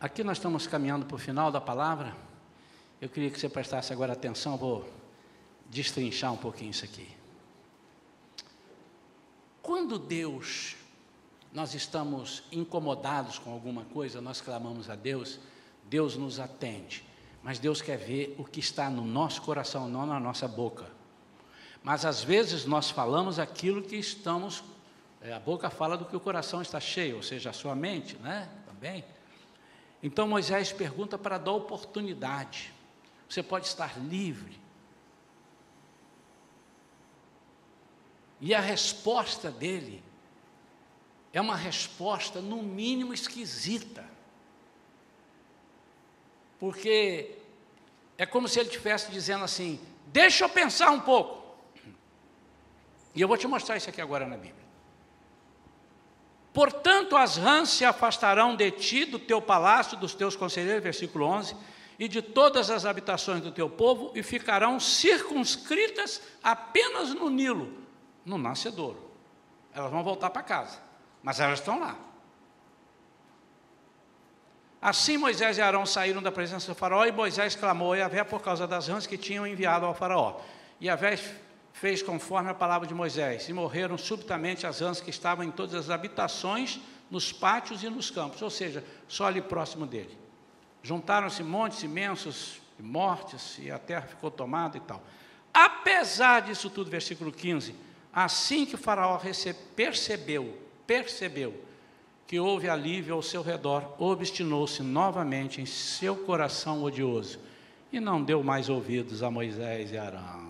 Aqui 0.01 0.23
nós 0.23 0.39
estamos 0.39 0.67
caminhando 0.69 1.05
para 1.05 1.17
o 1.17 1.19
final 1.19 1.51
da 1.51 1.61
palavra. 1.61 2.17
Eu 3.01 3.09
queria 3.09 3.31
que 3.31 3.39
você 3.39 3.49
prestasse 3.49 3.93
agora 3.93 4.13
atenção, 4.13 4.57
vou 4.57 4.89
destrinchar 5.69 6.33
um 6.33 6.37
pouquinho 6.37 6.71
isso 6.71 6.85
aqui. 6.85 7.18
Quando 9.69 9.99
Deus, 9.99 10.77
nós 11.53 11.75
estamos 11.75 12.43
incomodados 12.51 13.39
com 13.39 13.53
alguma 13.53 13.85
coisa, 13.85 14.19
nós 14.19 14.41
clamamos 14.41 14.89
a 14.89 14.95
Deus, 14.95 15.39
Deus 15.85 16.17
nos 16.17 16.41
atende. 16.41 17.05
Mas 17.43 17.59
Deus 17.59 17.83
quer 17.83 17.99
ver 17.99 18.35
o 18.39 18.45
que 18.45 18.61
está 18.61 18.89
no 18.89 19.05
nosso 19.05 19.43
coração, 19.43 19.87
não 19.87 20.07
na 20.07 20.19
nossa 20.19 20.49
boca. 20.49 20.87
Mas 21.83 22.07
às 22.07 22.25
vezes 22.25 22.65
nós 22.65 22.89
falamos 22.89 23.39
aquilo 23.39 23.83
que 23.83 23.97
estamos, 23.97 24.65
é, 25.21 25.35
a 25.35 25.39
boca 25.39 25.69
fala 25.69 25.99
do 25.99 26.07
que 26.07 26.17
o 26.17 26.21
coração 26.21 26.63
está 26.63 26.81
cheio, 26.81 27.17
ou 27.17 27.23
seja, 27.23 27.51
a 27.51 27.53
sua 27.53 27.75
mente, 27.75 28.17
né? 28.23 28.49
Também. 28.65 29.05
Então 30.03 30.27
Moisés 30.27 30.73
pergunta 30.73 31.19
para 31.19 31.37
dar 31.37 31.53
oportunidade. 31.53 32.73
Você 33.29 33.43
pode 33.43 33.67
estar 33.67 34.01
livre. 34.01 34.59
E 38.41 38.55
a 38.55 38.61
resposta 38.61 39.51
dele 39.51 40.03
é 41.33 41.41
uma 41.41 41.57
resposta, 41.57 42.41
no 42.41 42.63
mínimo, 42.63 43.13
esquisita. 43.13 44.05
Porque 46.59 47.37
é 48.17 48.27
como 48.27 48.49
se 48.49 48.59
ele 48.59 48.69
estivesse 48.69 49.11
dizendo 49.11 49.45
assim: 49.45 49.81
deixa 50.07 50.45
eu 50.45 50.49
pensar 50.49 50.91
um 50.91 51.01
pouco. 51.01 51.39
E 53.15 53.21
eu 53.21 53.29
vou 53.29 53.37
te 53.37 53.47
mostrar 53.47 53.77
isso 53.77 53.89
aqui 53.89 54.01
agora 54.01 54.27
na 54.27 54.37
Bíblia. 54.37 54.69
Portanto, 56.53 57.17
as 57.17 57.37
rãs 57.37 57.69
se 57.69 57.85
afastarão 57.85 58.57
de 58.57 58.71
ti, 58.71 59.05
do 59.05 59.19
teu 59.19 59.41
palácio, 59.41 59.97
dos 59.97 60.15
teus 60.15 60.35
conselheiros, 60.35 60.83
versículo 60.83 61.25
11, 61.27 61.55
e 61.99 62.09
de 62.09 62.23
todas 62.23 62.71
as 62.71 62.85
habitações 62.85 63.43
do 63.43 63.53
teu 63.53 63.69
povo, 63.69 64.11
e 64.15 64.23
ficarão 64.23 64.81
circunscritas 64.81 66.21
apenas 66.43 67.15
no 67.15 67.31
Nilo, 67.31 67.88
no 68.29 68.39
nascedouro. 68.39 69.11
Elas 69.75 69.91
vão 69.91 70.05
voltar 70.05 70.31
para 70.31 70.43
casa, 70.43 70.79
mas 71.23 71.41
elas 71.41 71.59
estão 71.59 71.81
lá. 71.81 71.97
Assim 74.81 75.17
Moisés 75.17 75.59
e 75.59 75.63
Arão 75.63 75.85
saíram 75.85 76.23
da 76.23 76.31
presença 76.31 76.69
do 76.69 76.75
faraó, 76.75 77.05
e 77.05 77.11
Moisés 77.11 77.57
clamou 77.57 77.95
a 77.95 77.97
Yahvé 77.97 78.23
por 78.23 78.41
causa 78.41 78.67
das 78.67 78.87
rãs 78.87 79.07
que 79.07 79.19
tinham 79.19 79.47
enviado 79.47 79.85
ao 79.85 79.95
faraó. 79.95 80.41
E 80.81 80.87
Yahvé 80.87 81.19
fez 81.73 82.03
conforme 82.03 82.51
a 82.51 82.55
palavra 82.55 82.87
de 82.87 82.95
Moisés, 82.95 83.49
e 83.49 83.53
morreram 83.53 83.99
subitamente 83.99 84.67
as 84.67 84.81
rãs 84.81 85.01
que 85.01 85.11
estavam 85.11 85.45
em 85.45 85.51
todas 85.51 85.75
as 85.75 85.91
habitações, 85.91 86.81
nos 87.11 87.33
pátios 87.33 87.83
e 87.83 87.89
nos 87.89 88.11
campos, 88.11 88.43
ou 88.43 88.51
seja, 88.51 88.85
só 89.09 89.27
ali 89.27 89.41
próximo 89.41 89.87
dele. 89.87 90.17
Juntaram-se 90.83 91.43
montes 91.43 91.83
imensos 91.83 92.61
de 92.77 92.83
mortes, 92.85 93.59
e 93.59 93.71
a 93.71 93.79
terra 93.79 94.03
ficou 94.03 94.31
tomada 94.31 94.77
e 94.77 94.81
tal. 94.81 95.03
Apesar 95.53 96.43
disso 96.43 96.71
tudo, 96.71 96.91
versículo 96.91 97.33
15, 97.33 97.75
assim 98.13 98.65
que 98.65 98.75
o 98.75 98.79
faraó 98.79 99.21
percebeu, 99.75 100.57
percebeu 100.87 101.55
que 102.27 102.39
houve 102.39 102.69
alívio 102.69 103.15
ao 103.15 103.23
seu 103.23 103.43
redor, 103.43 103.95
obstinou-se 103.99 104.83
novamente 104.83 105.61
em 105.61 105.67
seu 105.67 106.15
coração 106.15 106.83
odioso 106.83 107.41
e 107.91 107.99
não 107.99 108.23
deu 108.23 108.43
mais 108.43 108.69
ouvidos 108.69 109.23
a 109.23 109.31
Moisés 109.31 109.93
e 109.93 109.97
Arão. 109.97 110.48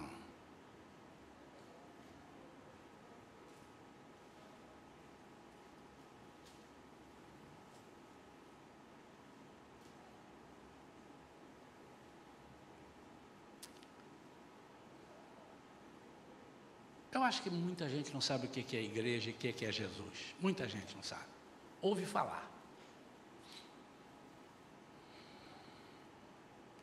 Eu 17.19 17.25
acho 17.25 17.43
que 17.43 17.51
muita 17.51 17.89
gente 17.89 18.15
não 18.15 18.21
sabe 18.21 18.47
o 18.47 18.49
que 18.49 18.77
é 18.77 18.81
igreja 18.81 19.31
e 19.31 19.33
o 19.33 19.37
que 19.37 19.67
é 19.67 19.73
Jesus. 19.73 20.35
Muita 20.41 20.69
gente 20.69 20.95
não 20.95 21.03
sabe 21.03 21.39
ouve 21.81 22.05
falar. 22.05 22.49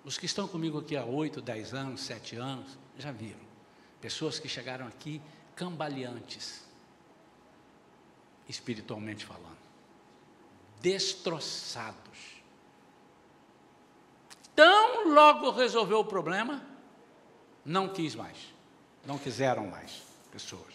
Os 0.04 0.18
que 0.18 0.26
estão 0.26 0.48
comigo 0.48 0.80
aqui 0.80 0.96
há 0.96 1.04
oito, 1.04 1.42
dez 1.42 1.74
anos, 1.74 2.02
sete 2.02 2.36
anos, 2.36 2.78
já 2.98 3.12
viram. 3.12 3.40
Pessoas 4.00 4.38
que 4.38 4.48
chegaram 4.48 4.86
aqui 4.86 5.22
cambaleantes, 5.56 6.64
espiritualmente 8.48 9.26
falando, 9.26 9.58
destroçados. 10.80 12.36
Tão 14.56 15.14
logo 15.14 15.50
resolveu 15.52 16.00
o 16.00 16.06
problema, 16.06 16.64
não 17.66 17.90
quis 17.90 18.14
mais, 18.14 18.38
não 19.06 19.18
quiseram 19.18 19.68
mais 19.68 20.05
pessoas. 20.36 20.74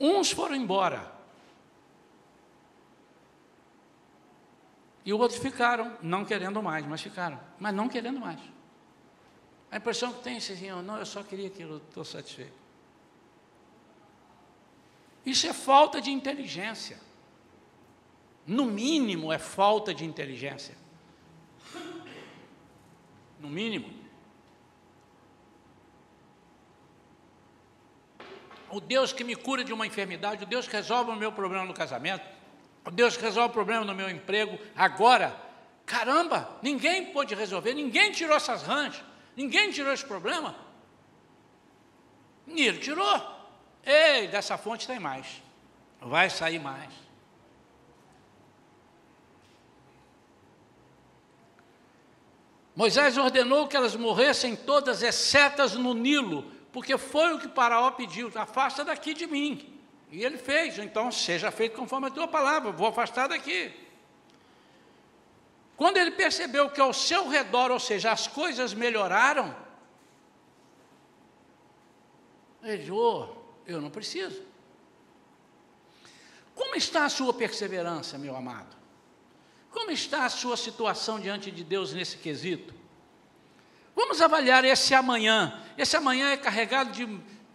Uns 0.00 0.30
foram 0.30 0.56
embora, 0.56 1.12
E 5.04 5.12
outros 5.12 5.40
ficaram, 5.40 5.96
não 6.00 6.24
querendo 6.24 6.62
mais, 6.62 6.86
mas 6.86 7.02
ficaram, 7.02 7.40
mas 7.58 7.74
não 7.74 7.88
querendo 7.88 8.20
mais. 8.20 8.38
A 9.70 9.78
impressão 9.78 10.12
que 10.12 10.22
tem 10.22 10.34
é 10.34 10.36
assim, 10.36 10.70
não, 10.82 10.96
eu 10.96 11.06
só 11.06 11.22
queria 11.22 11.48
aquilo, 11.48 11.78
estou 11.78 12.04
satisfeito. 12.04 12.62
Isso 15.24 15.46
é 15.46 15.52
falta 15.52 16.00
de 16.00 16.10
inteligência. 16.10 17.00
No 18.46 18.66
mínimo, 18.66 19.32
é 19.32 19.38
falta 19.38 19.94
de 19.94 20.04
inteligência. 20.04 20.76
No 23.40 23.48
mínimo. 23.48 24.01
O 28.72 28.80
Deus 28.80 29.12
que 29.12 29.22
me 29.22 29.36
cura 29.36 29.62
de 29.62 29.72
uma 29.72 29.86
enfermidade, 29.86 30.44
o 30.44 30.46
Deus 30.46 30.66
que 30.66 30.74
resolve 30.74 31.10
o 31.10 31.16
meu 31.16 31.30
problema 31.30 31.66
no 31.66 31.74
casamento, 31.74 32.26
Deus 32.90 33.16
resolve 33.16 33.50
o 33.50 33.52
problema 33.52 33.84
no 33.84 33.94
meu 33.94 34.08
emprego 34.08 34.58
agora. 34.74 35.36
Caramba, 35.84 36.48
ninguém 36.62 37.12
pôde 37.12 37.34
resolver, 37.34 37.74
ninguém 37.74 38.10
tirou 38.12 38.34
essas 38.34 38.62
ranchas, 38.62 39.04
ninguém 39.36 39.70
tirou 39.70 39.92
esse 39.92 40.04
problema. 40.04 40.56
Ele 42.48 42.78
tirou. 42.78 43.42
Ei, 43.84 44.28
dessa 44.28 44.56
fonte 44.56 44.86
tem 44.86 44.98
mais. 44.98 45.42
Vai 46.00 46.30
sair 46.30 46.58
mais. 46.58 46.90
Moisés 52.74 53.18
ordenou 53.18 53.68
que 53.68 53.76
elas 53.76 53.94
morressem 53.94 54.56
todas, 54.56 55.02
excetas 55.02 55.74
no 55.74 55.92
Nilo, 55.92 56.50
porque 56.72 56.96
foi 56.96 57.34
o 57.34 57.38
que 57.38 57.48
Paraó 57.48 57.90
pediu: 57.90 58.30
afasta 58.34 58.84
daqui 58.84 59.12
de 59.14 59.26
mim. 59.26 59.78
E 60.10 60.24
ele 60.24 60.36
fez, 60.36 60.78
então 60.78 61.10
seja 61.10 61.50
feito 61.50 61.76
conforme 61.76 62.08
a 62.08 62.10
tua 62.10 62.28
palavra, 62.28 62.70
vou 62.70 62.88
afastar 62.88 63.28
daqui. 63.28 63.72
Quando 65.76 65.96
ele 65.96 66.10
percebeu 66.10 66.70
que 66.70 66.80
ao 66.80 66.92
seu 66.92 67.28
redor, 67.28 67.70
ou 67.70 67.80
seja, 67.80 68.12
as 68.12 68.26
coisas 68.26 68.74
melhoraram, 68.74 69.56
ele 72.62 72.78
disse, 72.78 72.90
oh, 72.90 73.28
eu 73.66 73.80
não 73.80 73.90
preciso. 73.90 74.42
Como 76.54 76.76
está 76.76 77.06
a 77.06 77.08
sua 77.08 77.32
perseverança, 77.32 78.18
meu 78.18 78.36
amado? 78.36 78.76
Como 79.70 79.90
está 79.90 80.26
a 80.26 80.28
sua 80.28 80.56
situação 80.56 81.18
diante 81.18 81.50
de 81.50 81.64
Deus 81.64 81.92
nesse 81.92 82.18
quesito? 82.18 82.81
Vamos 83.94 84.20
avaliar 84.20 84.64
esse 84.64 84.94
amanhã. 84.94 85.60
Esse 85.76 85.96
amanhã 85.96 86.30
é 86.30 86.36
carregado 86.36 86.92
de 86.92 87.06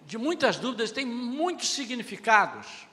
de 0.08 0.17
muitas 0.17 0.56
dúvidas, 0.56 0.89
tem 0.89 1.06
muitos 1.06 1.69
significados. 1.69 2.88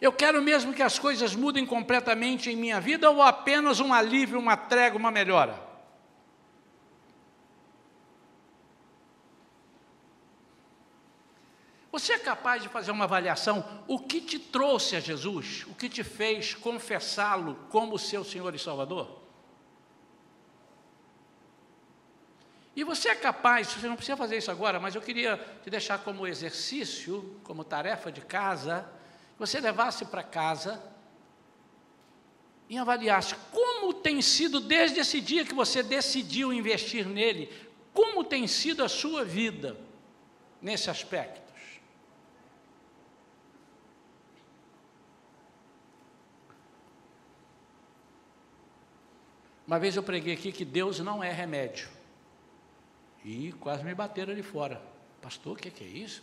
Eu 0.00 0.12
quero 0.12 0.40
mesmo 0.40 0.72
que 0.72 0.84
as 0.84 1.00
coisas 1.00 1.34
mudem 1.34 1.66
completamente 1.66 2.48
em 2.48 2.54
minha 2.54 2.80
vida 2.80 3.10
ou 3.10 3.20
apenas 3.20 3.80
um 3.80 3.92
alívio, 3.92 4.38
uma 4.38 4.56
trégua, 4.56 5.00
uma 5.00 5.10
melhora? 5.10 5.60
Você 11.90 12.12
é 12.12 12.18
capaz 12.18 12.62
de 12.62 12.68
fazer 12.68 12.92
uma 12.92 13.04
avaliação? 13.04 13.82
O 13.88 13.98
que 13.98 14.20
te 14.20 14.38
trouxe 14.38 14.94
a 14.94 15.00
Jesus? 15.00 15.64
O 15.66 15.74
que 15.74 15.88
te 15.88 16.04
fez 16.04 16.54
confessá-lo 16.54 17.56
como 17.68 17.98
seu 17.98 18.22
Senhor 18.22 18.54
e 18.54 18.60
Salvador? 18.60 19.25
E 22.76 22.84
você 22.84 23.08
é 23.08 23.14
capaz, 23.14 23.68
você 23.68 23.88
não 23.88 23.96
precisa 23.96 24.18
fazer 24.18 24.36
isso 24.36 24.50
agora, 24.50 24.78
mas 24.78 24.94
eu 24.94 25.00
queria 25.00 25.38
te 25.64 25.70
deixar 25.70 25.98
como 26.00 26.26
exercício, 26.26 27.40
como 27.42 27.64
tarefa 27.64 28.12
de 28.12 28.20
casa, 28.20 28.86
você 29.38 29.58
levasse 29.58 30.04
para 30.04 30.22
casa 30.22 30.82
e 32.68 32.76
avaliasse 32.76 33.34
como 33.50 33.94
tem 33.94 34.20
sido 34.20 34.60
desde 34.60 35.00
esse 35.00 35.22
dia 35.22 35.46
que 35.46 35.54
você 35.54 35.82
decidiu 35.82 36.52
investir 36.52 37.06
nele, 37.06 37.50
como 37.94 38.22
tem 38.22 38.46
sido 38.46 38.84
a 38.84 38.90
sua 38.90 39.24
vida 39.24 39.80
nesse 40.60 40.90
aspectos. 40.90 41.46
Uma 49.66 49.78
vez 49.78 49.96
eu 49.96 50.02
preguei 50.02 50.34
aqui 50.34 50.52
que 50.52 50.64
Deus 50.64 51.00
não 51.00 51.24
é 51.24 51.32
remédio. 51.32 51.95
E 53.26 53.52
quase 53.58 53.82
me 53.82 53.92
bateram 53.92 54.32
ali 54.32 54.42
fora. 54.42 54.80
Pastor, 55.20 55.54
o 55.54 55.56
que, 55.56 55.68
que, 55.68 55.82
é 55.82 55.88
isso? 55.88 56.22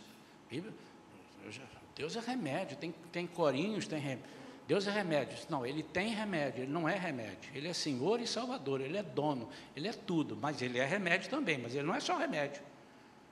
Deus 1.94 2.16
é 2.16 2.20
remédio, 2.20 2.78
tem, 2.78 2.94
tem 3.12 3.26
corinhos, 3.26 3.86
tem 3.86 4.00
remédio. 4.00 4.24
Deus 4.66 4.86
é 4.86 4.90
remédio. 4.90 5.36
Não, 5.50 5.66
ele 5.66 5.82
tem 5.82 6.14
remédio, 6.14 6.62
ele 6.62 6.72
não 6.72 6.88
é 6.88 6.96
remédio. 6.96 7.50
Ele 7.54 7.68
é 7.68 7.74
Senhor 7.74 8.20
e 8.20 8.26
Salvador, 8.26 8.80
ele 8.80 8.96
é 8.96 9.02
dono, 9.02 9.50
ele 9.76 9.86
é 9.86 9.92
tudo, 9.92 10.34
mas 10.34 10.62
ele 10.62 10.78
é 10.78 10.86
remédio 10.86 11.28
também, 11.28 11.58
mas 11.58 11.74
ele 11.74 11.86
não 11.86 11.94
é 11.94 12.00
só 12.00 12.16
remédio. 12.16 12.62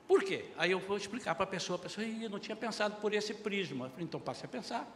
Por 0.06 0.22
quê? 0.22 0.44
Aí 0.58 0.70
eu 0.70 0.78
vou 0.78 0.98
explicar 0.98 1.34
para 1.34 1.44
a 1.44 1.46
pessoa, 1.46 1.78
a 1.78 1.82
pessoa, 1.82 2.06
eu 2.06 2.28
não 2.28 2.38
tinha 2.38 2.54
pensado 2.54 2.96
por 2.96 3.14
esse 3.14 3.32
prisma. 3.32 3.86
Eu 3.86 3.90
falei, 3.90 4.04
então 4.04 4.20
passe 4.20 4.44
a 4.44 4.48
pensar. 4.48 4.86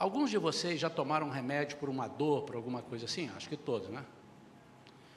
Alguns 0.00 0.30
de 0.30 0.38
vocês 0.38 0.80
já 0.80 0.88
tomaram 0.88 1.28
remédio 1.28 1.76
por 1.76 1.90
uma 1.90 2.08
dor, 2.08 2.44
por 2.44 2.56
alguma 2.56 2.80
coisa 2.80 3.04
assim? 3.04 3.30
Acho 3.36 3.46
que 3.46 3.56
todos, 3.56 3.90
né? 3.90 4.02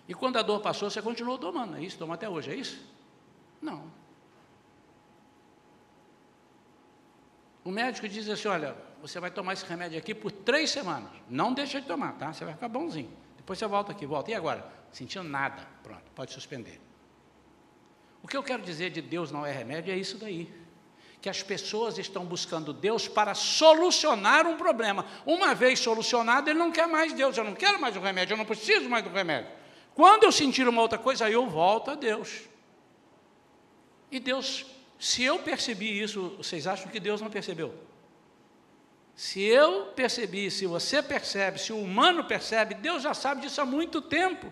E 0.10 0.14
quando 0.14 0.36
a 0.36 0.42
dor 0.42 0.60
passou, 0.60 0.90
você 0.90 1.02
continuou 1.02 1.38
tomando, 1.38 1.78
é 1.78 1.82
isso? 1.82 1.98
Toma 1.98 2.16
até 2.16 2.28
hoje, 2.28 2.52
é 2.52 2.56
isso? 2.56 2.86
Não. 3.62 3.90
O 7.64 7.72
médico 7.72 8.10
diz 8.10 8.28
assim: 8.28 8.50
olha, 8.50 8.76
você 9.02 9.22
vai 9.22 9.32
tomar 9.32 9.54
esse 9.54 9.66
remédio 9.66 9.98
aqui 9.98 10.14
por 10.14 10.34
três 10.34 10.70
semanas. 10.70 11.12
Não 11.30 11.54
deixa 11.54 11.80
de 11.80 11.88
tomar, 11.88 12.18
tá? 12.18 12.34
Você 12.34 12.44
vai 12.44 12.54
ficar 12.54 12.68
bonzinho. 12.68 13.10
Depois 13.38 13.58
você 13.58 13.66
volta 13.66 13.94
aqui, 13.94 14.06
volta. 14.06 14.32
E 14.32 14.34
agora? 14.34 14.70
Sentindo 14.92 15.24
nada. 15.24 15.66
Pronto, 15.82 16.12
pode 16.14 16.34
suspender. 16.34 16.82
O 18.22 18.28
que 18.28 18.36
eu 18.36 18.44
quero 18.44 18.62
dizer 18.62 18.90
de 18.90 19.02
Deus 19.02 19.32
não 19.32 19.46
é 19.46 19.52
remédio 19.54 19.94
é 19.94 19.98
isso 19.98 20.18
daí. 20.18 20.54
Que 21.24 21.30
as 21.30 21.42
pessoas 21.42 21.98
estão 21.98 22.26
buscando 22.26 22.74
Deus 22.74 23.08
para 23.08 23.34
solucionar 23.34 24.46
um 24.46 24.58
problema. 24.58 25.06
Uma 25.26 25.56
vez 25.56 25.80
solucionado, 25.80 26.50
ele 26.50 26.60
não 26.60 26.70
quer 26.70 26.86
mais 26.86 27.14
Deus. 27.14 27.38
Eu 27.38 27.46
não 27.46 27.56
quero 27.56 27.80
mais 27.80 27.96
o 27.96 28.02
remédio, 28.02 28.34
eu 28.34 28.38
não 28.38 28.44
preciso 28.44 28.90
mais 28.90 29.06
do 29.06 29.10
remédio. 29.10 29.50
Quando 29.96 30.26
eu 30.26 30.34
sentir 30.34 30.68
uma 30.68 30.82
outra 30.82 30.98
coisa, 30.98 31.30
eu 31.30 31.48
volto 31.48 31.92
a 31.92 31.96
Deus. 31.96 32.42
E 34.12 34.20
Deus, 34.20 34.66
se 35.00 35.24
eu 35.24 35.40
percebi 35.40 35.98
isso, 35.98 36.36
vocês 36.38 36.68
acham 36.68 36.92
que 36.92 37.00
Deus 37.00 37.22
não 37.22 37.30
percebeu? 37.30 37.74
Se 39.16 39.42
eu 39.42 39.94
percebi, 39.96 40.52
se 40.52 40.66
você 40.66 41.02
percebe, 41.02 41.58
se 41.58 41.72
o 41.72 41.80
humano 41.80 42.26
percebe, 42.26 42.76
Deus 42.76 43.02
já 43.02 43.14
sabe 43.14 43.44
disso 43.44 43.62
há 43.62 43.66
muito 43.66 44.02
tempo. 44.02 44.52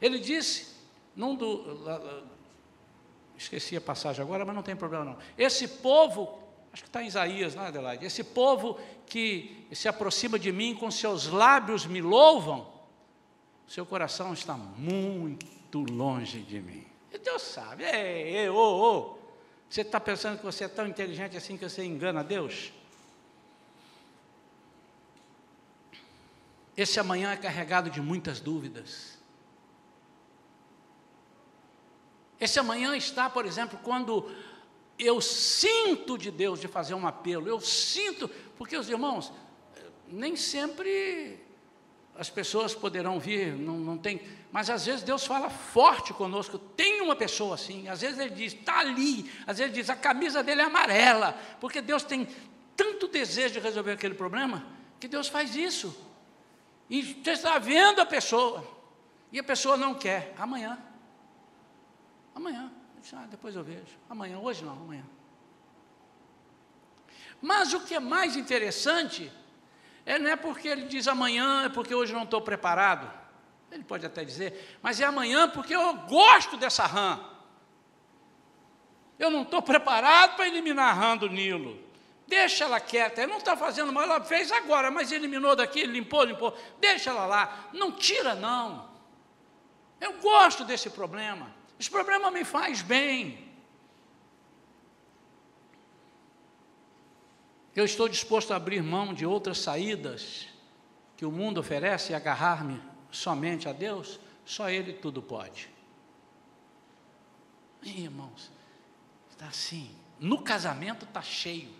Ele 0.00 0.20
disse, 0.20 0.76
num 1.16 1.34
do, 1.34 1.82
esqueci 3.44 3.76
a 3.76 3.80
passagem 3.80 4.22
agora, 4.22 4.44
mas 4.44 4.54
não 4.54 4.62
tem 4.62 4.76
problema 4.76 5.04
não. 5.04 5.18
Esse 5.38 5.66
povo, 5.68 6.38
acho 6.72 6.82
que 6.82 6.88
está 6.88 7.02
em 7.02 7.06
Isaías, 7.06 7.54
não 7.54 7.64
é, 7.64 7.68
Adelaide? 7.68 8.04
Esse 8.04 8.24
povo 8.24 8.78
que 9.06 9.66
se 9.72 9.88
aproxima 9.88 10.38
de 10.38 10.50
mim, 10.52 10.74
com 10.74 10.90
seus 10.90 11.26
lábios 11.28 11.86
me 11.86 12.00
louvam, 12.00 12.66
seu 13.66 13.86
coração 13.86 14.32
está 14.32 14.54
muito 14.56 15.80
longe 15.90 16.40
de 16.40 16.60
mim. 16.60 16.84
E 17.12 17.18
Deus 17.18 17.42
sabe, 17.42 17.84
ei, 17.84 18.36
ei, 18.36 18.48
ô, 18.48 18.56
ô, 18.56 19.18
você 19.68 19.80
está 19.80 20.00
pensando 20.00 20.38
que 20.38 20.44
você 20.44 20.64
é 20.64 20.68
tão 20.68 20.86
inteligente 20.86 21.36
assim 21.36 21.56
que 21.56 21.68
você 21.68 21.84
engana 21.84 22.22
Deus? 22.22 22.72
Esse 26.76 26.98
amanhã 26.98 27.32
é 27.32 27.36
carregado 27.36 27.88
de 27.88 28.00
muitas 28.00 28.40
dúvidas. 28.40 29.13
Esse 32.40 32.58
amanhã 32.58 32.96
está, 32.96 33.30
por 33.30 33.46
exemplo, 33.46 33.78
quando 33.82 34.30
eu 34.98 35.20
sinto 35.20 36.16
de 36.16 36.30
Deus 36.30 36.60
de 36.60 36.68
fazer 36.68 36.94
um 36.94 37.06
apelo, 37.06 37.48
eu 37.48 37.60
sinto, 37.60 38.28
porque 38.56 38.76
os 38.76 38.88
irmãos, 38.88 39.32
nem 40.08 40.36
sempre 40.36 41.40
as 42.16 42.30
pessoas 42.30 42.74
poderão 42.74 43.18
vir, 43.18 43.54
não, 43.54 43.76
não 43.76 43.98
tem, 43.98 44.20
mas 44.52 44.70
às 44.70 44.86
vezes 44.86 45.02
Deus 45.02 45.26
fala 45.26 45.50
forte 45.50 46.12
conosco. 46.12 46.58
Tem 46.58 47.00
uma 47.00 47.16
pessoa 47.16 47.56
assim, 47.56 47.88
às 47.88 48.02
vezes 48.02 48.18
Ele 48.18 48.30
diz, 48.30 48.52
está 48.52 48.78
ali, 48.78 49.30
às 49.46 49.58
vezes 49.58 49.72
Ele 49.72 49.82
diz, 49.82 49.90
a 49.90 49.96
camisa 49.96 50.42
dele 50.42 50.60
é 50.60 50.64
amarela, 50.64 51.36
porque 51.60 51.80
Deus 51.80 52.04
tem 52.04 52.28
tanto 52.76 53.08
desejo 53.08 53.54
de 53.54 53.60
resolver 53.60 53.92
aquele 53.92 54.14
problema, 54.14 54.64
que 55.00 55.08
Deus 55.08 55.28
faz 55.28 55.56
isso. 55.56 55.96
E 56.88 57.02
você 57.02 57.32
está 57.32 57.58
vendo 57.58 58.00
a 58.00 58.06
pessoa, 58.06 58.64
e 59.32 59.38
a 59.38 59.44
pessoa 59.44 59.76
não 59.76 59.94
quer. 59.94 60.34
Amanhã. 60.38 60.78
Amanhã. 62.34 62.70
Ah, 63.12 63.26
depois 63.30 63.54
eu 63.54 63.62
vejo. 63.62 63.98
Amanhã, 64.08 64.38
hoje 64.38 64.64
não, 64.64 64.72
amanhã. 64.72 65.04
Mas 67.40 67.74
o 67.74 67.80
que 67.80 67.94
é 67.94 68.00
mais 68.00 68.36
interessante, 68.36 69.30
é, 70.06 70.18
não 70.18 70.30
é 70.30 70.36
porque 70.36 70.66
ele 70.68 70.86
diz 70.86 71.06
amanhã, 71.06 71.64
é 71.64 71.68
porque 71.68 71.94
hoje 71.94 72.12
não 72.12 72.22
estou 72.22 72.40
preparado. 72.40 73.10
Ele 73.70 73.84
pode 73.84 74.06
até 74.06 74.24
dizer, 74.24 74.78
mas 74.80 75.00
é 75.00 75.04
amanhã 75.04 75.48
porque 75.48 75.74
eu 75.74 75.94
gosto 75.94 76.56
dessa 76.56 76.86
rã. 76.86 77.20
Eu 79.18 79.30
não 79.30 79.42
estou 79.42 79.60
preparado 79.60 80.36
para 80.36 80.46
eliminar 80.46 80.88
a 80.88 80.92
rã 80.92 81.16
do 81.16 81.28
Nilo. 81.28 81.78
Deixa 82.26 82.64
ela 82.64 82.80
quieta, 82.80 83.20
ela 83.20 83.30
não 83.30 83.38
está 83.38 83.56
fazendo 83.56 83.92
mal, 83.92 84.04
ela 84.04 84.20
fez 84.22 84.50
agora, 84.50 84.90
mas 84.90 85.12
eliminou 85.12 85.54
daqui, 85.54 85.84
limpou, 85.84 86.24
limpou. 86.24 86.56
Deixa 86.80 87.10
ela 87.10 87.26
lá, 87.26 87.68
não 87.72 87.92
tira 87.92 88.34
não. 88.34 88.88
Eu 90.00 90.14
gosto 90.14 90.64
desse 90.64 90.88
problema. 90.88 91.52
Esse 91.78 91.90
problema 91.90 92.30
me 92.30 92.44
faz 92.44 92.82
bem. 92.82 93.52
Eu 97.74 97.84
estou 97.84 98.08
disposto 98.08 98.52
a 98.52 98.56
abrir 98.56 98.82
mão 98.82 99.12
de 99.12 99.26
outras 99.26 99.58
saídas 99.58 100.46
que 101.16 101.24
o 101.24 101.32
mundo 101.32 101.58
oferece 101.58 102.12
e 102.12 102.14
agarrar-me 102.14 102.80
somente 103.10 103.68
a 103.68 103.72
Deus? 103.72 104.20
Só 104.44 104.70
Ele 104.70 104.92
tudo 104.92 105.20
pode. 105.20 105.68
Ih, 107.82 108.02
irmãos, 108.02 108.50
está 109.30 109.46
assim. 109.46 109.90
No 110.18 110.42
casamento 110.42 111.04
está 111.04 111.22
cheio. 111.22 111.74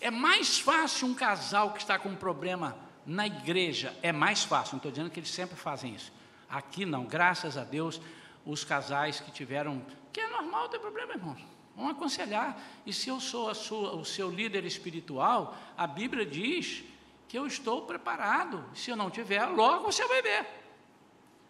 É 0.00 0.10
mais 0.10 0.58
fácil 0.58 1.08
um 1.08 1.14
casal 1.14 1.72
que 1.72 1.80
está 1.80 1.98
com 1.98 2.08
um 2.10 2.16
problema 2.16 2.76
na 3.04 3.26
igreja, 3.26 3.96
é 4.02 4.12
mais 4.12 4.44
fácil, 4.44 4.74
não 4.74 4.78
estou 4.78 4.92
dizendo 4.92 5.10
que 5.10 5.18
eles 5.18 5.30
sempre 5.30 5.56
fazem 5.56 5.94
isso. 5.94 6.12
Aqui 6.48 6.84
não, 6.84 7.04
graças 7.04 7.56
a 7.56 7.64
Deus, 7.64 8.00
os 8.44 8.64
casais 8.64 9.20
que 9.20 9.30
tiveram, 9.30 9.82
que 10.12 10.20
é 10.20 10.28
normal 10.28 10.68
ter 10.68 10.78
problema, 10.78 11.14
irmãos, 11.14 11.44
vão 11.76 11.88
aconselhar. 11.88 12.60
E 12.86 12.92
se 12.92 13.08
eu 13.08 13.20
sou 13.20 13.54
sua, 13.54 13.94
o 13.94 14.04
seu 14.04 14.30
líder 14.30 14.64
espiritual, 14.64 15.56
a 15.76 15.86
Bíblia 15.86 16.24
diz 16.24 16.84
que 17.28 17.38
eu 17.38 17.46
estou 17.46 17.82
preparado. 17.82 18.64
Se 18.74 18.90
eu 18.90 18.96
não 18.96 19.10
tiver, 19.10 19.44
logo 19.46 19.84
você 19.84 20.06
vai 20.06 20.22
ver. 20.22 20.46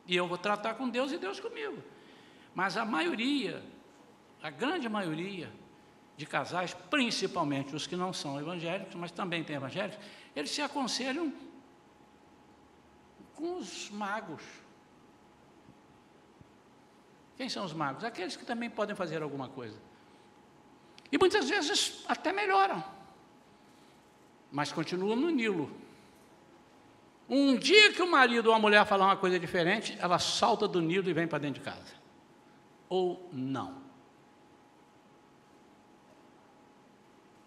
E 0.07 0.17
eu 0.17 0.27
vou 0.27 0.39
tratar 0.39 0.75
com 0.75 0.89
Deus 0.89 1.13
e 1.13 1.19
Deus 1.19 1.39
comigo. 1.39 1.83
Mas 2.55 2.77
a 2.77 2.85
maioria, 2.85 3.63
a 4.43 4.51
grande 4.51 4.89
maioria, 4.89 5.51
de 6.19 6.27
casais, 6.27 6.75
principalmente 6.91 7.77
os 7.77 7.87
que 7.87 7.95
não 7.95 8.13
são 8.13 8.41
evangélicos, 8.41 8.97
mas 8.97 9.13
também 9.13 9.45
tem 9.45 9.55
evangélicos, 9.55 10.05
eles 10.35 10.51
se 10.51 10.61
aconselham 10.61 11.33
com 13.37 13.57
os 13.59 13.89
magos. 13.91 14.43
Quem 17.39 17.49
são 17.49 17.65
os 17.65 17.73
magos? 17.73 18.03
Aqueles 18.03 18.37
que 18.37 18.45
também 18.45 18.69
podem 18.69 18.97
fazer 18.97 19.23
alguma 19.23 19.49
coisa. 19.49 19.81
E 21.11 21.17
muitas 21.17 21.49
vezes 21.49 22.05
até 22.09 22.33
melhoram, 22.33 22.85
mas 24.51 24.73
continuam 24.73 25.15
no 25.15 25.31
Nilo. 25.31 25.71
Um 27.29 27.57
dia 27.57 27.93
que 27.93 28.03
o 28.03 28.11
marido 28.11 28.49
ou 28.49 28.55
a 28.55 28.59
mulher 28.59 28.85
falar 28.85 29.07
uma 29.07 29.17
coisa 29.17 29.39
diferente, 29.39 29.97
ela 30.01 30.19
salta 30.19 30.67
do 30.67 30.83
Nilo 30.83 31.09
e 31.09 31.13
vem 31.13 31.29
para 31.29 31.39
dentro 31.39 31.63
de 31.63 31.65
casa. 31.65 31.95
Ou 32.89 33.29
não. 33.33 33.87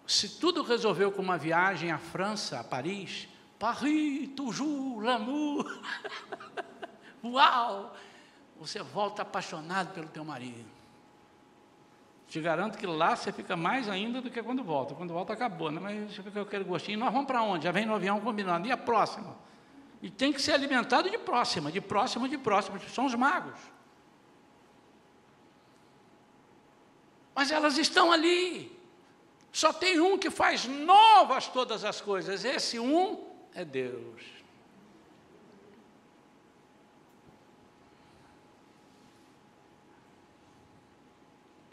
Se 0.06 0.40
tudo 0.40 0.62
resolveu 0.62 1.12
com 1.12 1.20
uma 1.20 1.36
viagem 1.36 1.90
à 1.90 1.98
França, 1.98 2.60
a 2.60 2.64
Paris, 2.64 3.28
Paris, 3.58 4.30
toujours, 4.34 5.04
l'amour, 5.04 5.70
uau, 7.22 7.94
você 8.62 8.80
volta 8.80 9.22
apaixonado 9.22 9.92
pelo 9.92 10.06
teu 10.06 10.24
marido. 10.24 10.70
Te 12.28 12.40
garanto 12.40 12.78
que 12.78 12.86
lá 12.86 13.16
você 13.16 13.32
fica 13.32 13.56
mais 13.56 13.88
ainda 13.88 14.20
do 14.20 14.30
que 14.30 14.40
quando 14.40 14.62
volta. 14.62 14.94
Quando 14.94 15.12
volta 15.12 15.32
acabou, 15.32 15.68
né? 15.68 15.80
mas 15.80 16.14
você 16.14 16.22
fica 16.22 16.42
aquele 16.42 16.62
gostinho. 16.62 16.96
Nós 16.96 17.12
vamos 17.12 17.26
para 17.26 17.42
onde? 17.42 17.64
Já 17.64 17.72
vem 17.72 17.84
no 17.84 17.94
avião 17.94 18.20
combinando. 18.20 18.68
E 18.68 18.70
a 18.70 18.76
próxima? 18.76 19.36
E 20.00 20.08
tem 20.08 20.32
que 20.32 20.40
ser 20.40 20.52
alimentado 20.52 21.10
de 21.10 21.18
próxima, 21.18 21.72
de 21.72 21.80
próxima, 21.80 22.28
de 22.28 22.38
próxima. 22.38 22.78
São 22.88 23.06
os 23.06 23.14
magos. 23.16 23.58
Mas 27.34 27.50
elas 27.50 27.76
estão 27.76 28.12
ali. 28.12 28.70
Só 29.50 29.72
tem 29.72 30.00
um 30.00 30.16
que 30.16 30.30
faz 30.30 30.66
novas 30.66 31.48
todas 31.48 31.84
as 31.84 32.00
coisas. 32.00 32.44
Esse 32.44 32.78
um 32.78 33.26
é 33.54 33.64
Deus. 33.64 34.41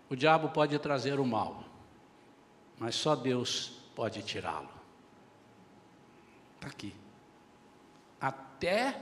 O 0.09 0.15
diabo 0.15 0.49
pode 0.49 0.77
trazer 0.79 1.19
o 1.19 1.25
mal, 1.25 1.63
mas 2.79 2.95
só 2.95 3.15
Deus 3.15 3.79
pode 3.95 4.23
tirá-lo. 4.23 4.69
Está 6.55 6.67
aqui. 6.67 6.95
Até 8.19 8.99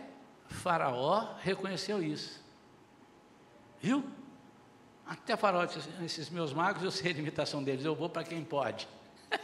Faraó 0.47 1.36
reconheceu 1.39 2.03
isso. 2.03 2.43
Viu? 3.80 4.03
Até 5.05 5.38
Faraó 5.38 5.64
disse, 5.66 5.89
esses 6.03 6.30
meus 6.30 6.51
magos, 6.51 6.84
eu 6.84 6.91
sei 6.91 7.12
a 7.12 7.16
limitação 7.16 7.64
deles, 7.64 7.86
eu 7.86 7.95
vou 7.95 8.10
para 8.10 8.26
quem 8.26 8.43
pode. 8.43 8.88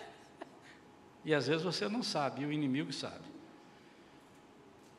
e 1.23 1.33
às 1.33 1.47
vezes 1.47 1.63
você 1.63 1.87
não 1.87 2.03
sabe, 2.03 2.41
e 2.41 2.45
o 2.45 2.51
inimigo 2.51 2.91
sabe. 2.91 3.23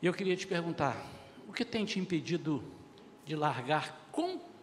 E 0.01 0.07
eu 0.07 0.13
queria 0.13 0.35
te 0.35 0.47
perguntar, 0.47 0.97
o 1.47 1.53
que 1.53 1.63
tem 1.63 1.85
te 1.85 1.99
impedido 1.99 2.63
de 3.23 3.35
largar 3.35 4.09
completamente 4.11 4.54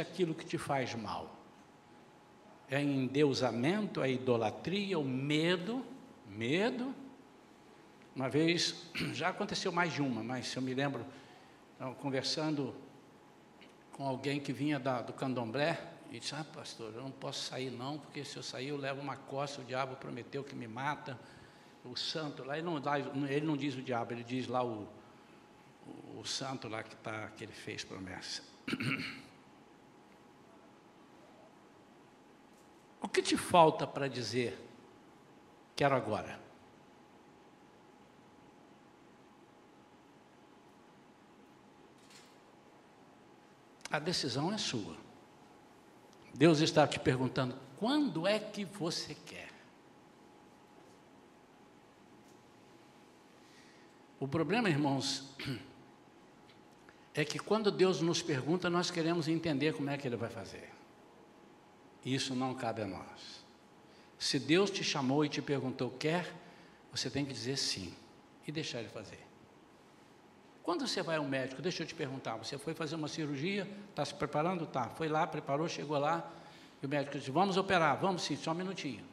aquilo 0.00 0.34
que 0.34 0.44
te 0.44 0.58
faz 0.58 0.94
mal? 0.94 1.34
É 2.68 2.82
endeusamento, 2.82 4.02
é 4.02 4.10
idolatria, 4.10 4.98
o 4.98 5.04
medo, 5.04 5.84
medo. 6.28 6.94
Uma 8.14 8.28
vez, 8.28 8.90
já 9.14 9.28
aconteceu 9.28 9.70
mais 9.70 9.92
de 9.92 10.02
uma, 10.02 10.22
mas 10.22 10.54
eu 10.54 10.62
me 10.62 10.74
lembro, 10.74 11.06
conversando 12.00 12.74
com 13.92 14.06
alguém 14.06 14.40
que 14.40 14.52
vinha 14.52 14.78
da, 14.78 15.00
do 15.00 15.12
candomblé, 15.12 15.78
E 16.10 16.18
disse, 16.18 16.34
ah, 16.34 16.44
pastor, 16.44 16.92
eu 16.94 17.02
não 17.02 17.10
posso 17.10 17.44
sair 17.44 17.70
não, 17.70 17.98
porque 17.98 18.24
se 18.24 18.36
eu 18.36 18.42
sair 18.42 18.68
eu 18.68 18.76
levo 18.76 19.00
uma 19.00 19.16
costa, 19.16 19.62
o 19.62 19.64
diabo 19.64 19.96
prometeu 19.96 20.44
que 20.44 20.54
me 20.54 20.68
mata. 20.68 21.18
O 21.84 21.96
santo 21.96 22.42
lá, 22.44 22.58
ele 22.58 22.66
não, 22.66 22.76
ele 23.28 23.46
não 23.46 23.56
diz 23.56 23.76
o 23.76 23.82
diabo, 23.82 24.12
ele 24.12 24.24
diz 24.24 24.48
lá 24.48 24.62
o, 24.62 24.88
o, 25.86 26.20
o 26.20 26.24
santo 26.24 26.68
lá 26.68 26.82
que, 26.82 26.96
tá, 26.96 27.28
que 27.36 27.44
ele 27.44 27.52
fez 27.52 27.84
promessa. 27.84 28.42
O 33.00 33.08
que 33.08 33.22
te 33.22 33.36
falta 33.36 33.86
para 33.86 34.08
dizer, 34.08 34.58
quero 35.76 35.94
agora? 35.94 36.40
A 43.90 43.98
decisão 44.00 44.52
é 44.52 44.58
sua. 44.58 44.96
Deus 46.34 46.60
está 46.60 46.86
te 46.86 46.98
perguntando: 46.98 47.56
quando 47.78 48.26
é 48.26 48.38
que 48.38 48.64
você 48.64 49.14
quer? 49.14 49.50
O 54.18 54.26
problema, 54.26 54.68
irmãos, 54.68 55.32
é 57.16 57.24
que 57.24 57.38
quando 57.38 57.70
Deus 57.70 58.00
nos 58.00 58.22
pergunta, 58.22 58.68
nós 58.68 58.90
queremos 58.90 59.26
entender 59.26 59.72
como 59.72 59.88
é 59.88 59.96
que 59.96 60.06
Ele 60.06 60.16
vai 60.16 60.28
fazer. 60.28 60.70
Isso 62.04 62.34
não 62.34 62.54
cabe 62.54 62.82
a 62.82 62.86
nós. 62.86 63.44
Se 64.18 64.38
Deus 64.38 64.70
te 64.70 64.84
chamou 64.84 65.24
e 65.24 65.28
te 65.28 65.40
perguntou, 65.40 65.90
quer? 65.90 66.32
Você 66.92 67.10
tem 67.10 67.24
que 67.24 67.32
dizer 67.32 67.56
sim 67.56 67.92
e 68.46 68.52
deixar 68.52 68.80
Ele 68.80 68.88
fazer. 68.88 69.18
Quando 70.62 70.86
você 70.86 71.02
vai 71.02 71.16
ao 71.16 71.24
médico, 71.24 71.62
deixa 71.62 71.82
eu 71.84 71.86
te 71.86 71.94
perguntar, 71.94 72.36
você 72.36 72.58
foi 72.58 72.74
fazer 72.74 72.96
uma 72.96 73.08
cirurgia, 73.08 73.68
está 73.90 74.04
se 74.04 74.12
preparando? 74.12 74.66
Tá. 74.66 74.88
Foi 74.90 75.08
lá, 75.08 75.26
preparou, 75.26 75.68
chegou 75.68 75.98
lá, 75.98 76.28
e 76.82 76.86
o 76.86 76.88
médico 76.88 77.18
disse, 77.18 77.30
vamos 77.30 77.56
operar, 77.56 77.96
vamos 77.98 78.22
sim, 78.22 78.36
só 78.36 78.50
um 78.50 78.54
minutinho. 78.54 79.04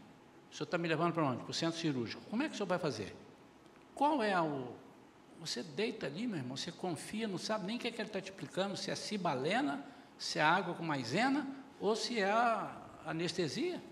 O 0.52 0.56
senhor 0.56 0.66
está 0.66 0.78
me 0.78 0.88
levando 0.88 1.14
para 1.14 1.24
onde? 1.24 1.44
Para 1.44 1.52
o 1.52 1.54
centro 1.54 1.80
cirúrgico. 1.80 2.22
Como 2.30 2.44
é 2.44 2.48
que 2.48 2.54
o 2.54 2.58
senhor 2.58 2.68
vai 2.68 2.80
fazer? 2.80 3.16
Qual 3.96 4.22
é 4.22 4.40
o. 4.40 4.74
Você 5.44 5.62
deita 5.62 6.06
ali, 6.06 6.26
meu 6.26 6.38
irmão, 6.38 6.56
você 6.56 6.72
confia, 6.72 7.28
não 7.28 7.38
sabe 7.38 7.66
nem 7.66 7.76
o 7.76 7.80
que, 7.80 7.90
é 7.90 7.92
que 7.92 8.00
ele 8.00 8.08
está 8.08 8.22
te 8.22 8.32
explicando, 8.32 8.78
se 8.78 8.90
é 8.90 8.96
cibalena, 8.96 9.86
se 10.18 10.40
é 10.40 10.42
água 10.42 10.74
com 10.74 10.86
maisena, 10.86 11.46
ou 11.82 11.98
se 11.98 12.22
é 12.22 12.32
anestesia. 13.06 13.84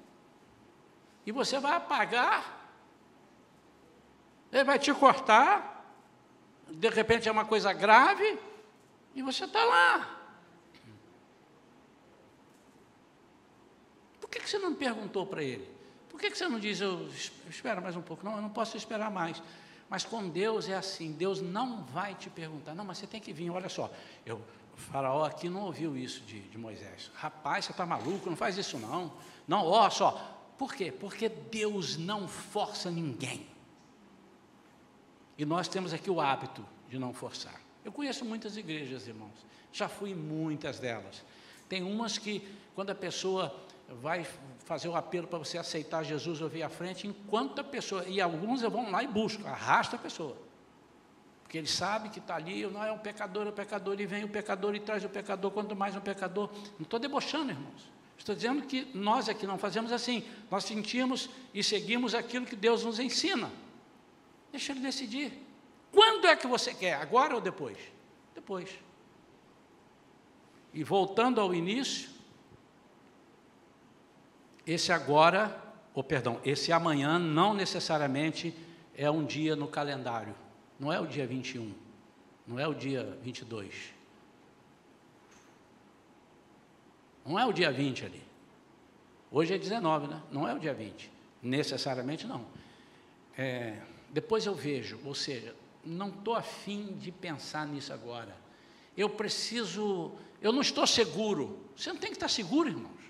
E 1.25 1.31
você 1.33 1.59
vai 1.59 1.75
apagar, 1.75 2.73
ele 4.49 4.63
vai 4.63 4.79
te 4.79 4.93
cortar, 4.93 5.93
de 6.69 6.87
repente 6.87 7.27
é 7.27 7.31
uma 7.33 7.43
coisa 7.43 7.73
grave, 7.73 8.39
e 9.13 9.21
você 9.21 9.43
está 9.43 9.61
lá. 9.61 10.19
Por 14.21 14.29
que, 14.29 14.39
que 14.39 14.49
você 14.49 14.57
não 14.57 14.73
perguntou 14.73 15.27
para 15.27 15.43
ele? 15.43 15.69
Por 16.07 16.17
que, 16.17 16.31
que 16.31 16.37
você 16.37 16.47
não 16.47 16.61
diz, 16.61 16.79
eu 16.79 17.09
espero 17.49 17.81
mais 17.81 17.97
um 17.97 18.01
pouco? 18.01 18.23
Não, 18.23 18.37
eu 18.37 18.41
não 18.41 18.49
posso 18.49 18.77
esperar 18.77 19.11
mais. 19.11 19.43
Mas 19.91 20.05
com 20.05 20.29
Deus 20.29 20.69
é 20.69 20.73
assim, 20.73 21.11
Deus 21.11 21.41
não 21.41 21.83
vai 21.83 22.15
te 22.15 22.29
perguntar, 22.29 22.73
não, 22.73 22.85
mas 22.85 22.97
você 22.97 23.05
tem 23.05 23.19
que 23.19 23.33
vir, 23.33 23.49
olha 23.49 23.67
só, 23.67 23.91
eu, 24.25 24.37
o 24.73 24.77
faraó 24.77 25.25
aqui 25.25 25.49
não 25.49 25.63
ouviu 25.63 25.97
isso 25.97 26.21
de, 26.21 26.39
de 26.39 26.57
Moisés. 26.57 27.11
Rapaz, 27.13 27.65
você 27.65 27.71
está 27.71 27.85
maluco, 27.85 28.29
não 28.29 28.37
faz 28.37 28.57
isso 28.57 28.79
não. 28.79 29.11
Não, 29.45 29.65
ó 29.65 29.89
só. 29.89 30.53
Por 30.57 30.73
quê? 30.73 30.93
Porque 30.93 31.27
Deus 31.27 31.97
não 31.97 32.25
força 32.25 32.89
ninguém. 32.89 33.45
E 35.37 35.43
nós 35.43 35.67
temos 35.67 35.93
aqui 35.93 36.09
o 36.09 36.21
hábito 36.21 36.65
de 36.87 36.97
não 36.97 37.13
forçar. 37.13 37.59
Eu 37.83 37.91
conheço 37.91 38.23
muitas 38.23 38.55
igrejas, 38.55 39.09
irmãos. 39.09 39.45
Já 39.73 39.89
fui 39.89 40.11
em 40.11 40.15
muitas 40.15 40.79
delas. 40.79 41.21
Tem 41.67 41.83
umas 41.83 42.17
que, 42.17 42.47
quando 42.73 42.91
a 42.91 42.95
pessoa 42.95 43.53
vai 43.89 44.25
fazer 44.71 44.87
o 44.87 44.95
apelo 44.95 45.27
para 45.27 45.37
você 45.37 45.57
aceitar 45.57 46.01
Jesus 46.01 46.41
ou 46.41 46.47
vir 46.47 46.63
à 46.63 46.69
frente, 46.69 47.05
enquanto 47.05 47.59
a 47.59 47.63
pessoa, 47.63 48.05
e 48.07 48.21
alguns 48.21 48.61
vão 48.61 48.89
lá 48.89 49.03
e 49.03 49.07
buscam, 49.07 49.45
arrasta 49.45 49.97
a 49.97 49.99
pessoa. 49.99 50.37
Porque 51.43 51.57
ele 51.57 51.67
sabe 51.67 52.07
que 52.07 52.19
está 52.19 52.35
ali, 52.35 52.65
não 52.67 52.81
é 52.81 52.89
um 52.89 52.97
pecador, 52.97 53.47
é 53.47 53.49
um 53.49 53.53
pecador, 53.53 53.99
e 53.99 54.05
vem 54.05 54.23
o 54.23 54.29
pecador 54.29 54.73
e 54.73 54.79
traz 54.79 55.03
o 55.03 55.09
pecador, 55.09 55.51
quanto 55.51 55.75
mais 55.75 55.93
um 55.93 55.99
pecador. 55.99 56.49
Não 56.79 56.83
estou 56.83 56.97
debochando, 56.97 57.51
irmãos. 57.51 57.91
Estou 58.17 58.33
dizendo 58.33 58.61
que 58.61 58.87
nós 58.93 59.27
aqui 59.27 59.45
não 59.45 59.57
fazemos 59.57 59.91
assim. 59.91 60.23
Nós 60.49 60.63
sentimos 60.63 61.29
e 61.53 61.61
seguimos 61.61 62.15
aquilo 62.15 62.45
que 62.45 62.55
Deus 62.55 62.85
nos 62.85 62.97
ensina. 62.97 63.51
Deixa 64.53 64.71
ele 64.71 64.79
decidir. 64.79 65.33
Quando 65.91 66.27
é 66.27 66.35
que 66.37 66.47
você 66.47 66.73
quer? 66.73 66.93
Agora 66.93 67.35
ou 67.35 67.41
depois? 67.41 67.77
Depois. 68.33 68.69
E 70.73 70.81
voltando 70.81 71.41
ao 71.41 71.53
início, 71.53 72.09
esse 74.71 74.91
agora, 74.91 75.61
ou 75.93 76.03
perdão, 76.03 76.39
esse 76.45 76.71
amanhã 76.71 77.19
não 77.19 77.53
necessariamente 77.53 78.55
é 78.95 79.11
um 79.11 79.25
dia 79.25 79.55
no 79.55 79.67
calendário. 79.67 80.33
Não 80.79 80.91
é 80.91 80.99
o 80.99 81.05
dia 81.05 81.27
21, 81.27 81.73
não 82.47 82.57
é 82.57 82.67
o 82.67 82.73
dia 82.73 83.17
22. 83.21 83.93
Não 87.25 87.37
é 87.37 87.45
o 87.45 87.53
dia 87.53 87.71
20 87.71 88.05
ali. 88.05 88.23
Hoje 89.29 89.53
é 89.53 89.57
19, 89.57 90.07
né? 90.07 90.21
Não 90.31 90.47
é 90.47 90.55
o 90.55 90.59
dia 90.59 90.73
20. 90.73 91.11
Necessariamente 91.43 92.25
não. 92.25 92.45
É, 93.37 93.77
depois 94.09 94.45
eu 94.45 94.55
vejo, 94.55 94.99
ou 95.05 95.13
seja, 95.13 95.55
não 95.85 96.09
estou 96.09 96.35
afim 96.35 96.97
de 96.99 97.11
pensar 97.11 97.67
nisso 97.67 97.93
agora. 97.93 98.35
Eu 98.97 99.09
preciso, 99.09 100.13
eu 100.41 100.51
não 100.51 100.61
estou 100.61 100.85
seguro. 100.87 101.59
Você 101.75 101.91
não 101.91 101.99
tem 101.99 102.09
que 102.09 102.17
estar 102.17 102.27
seguro, 102.27 102.69
irmãos. 102.69 103.01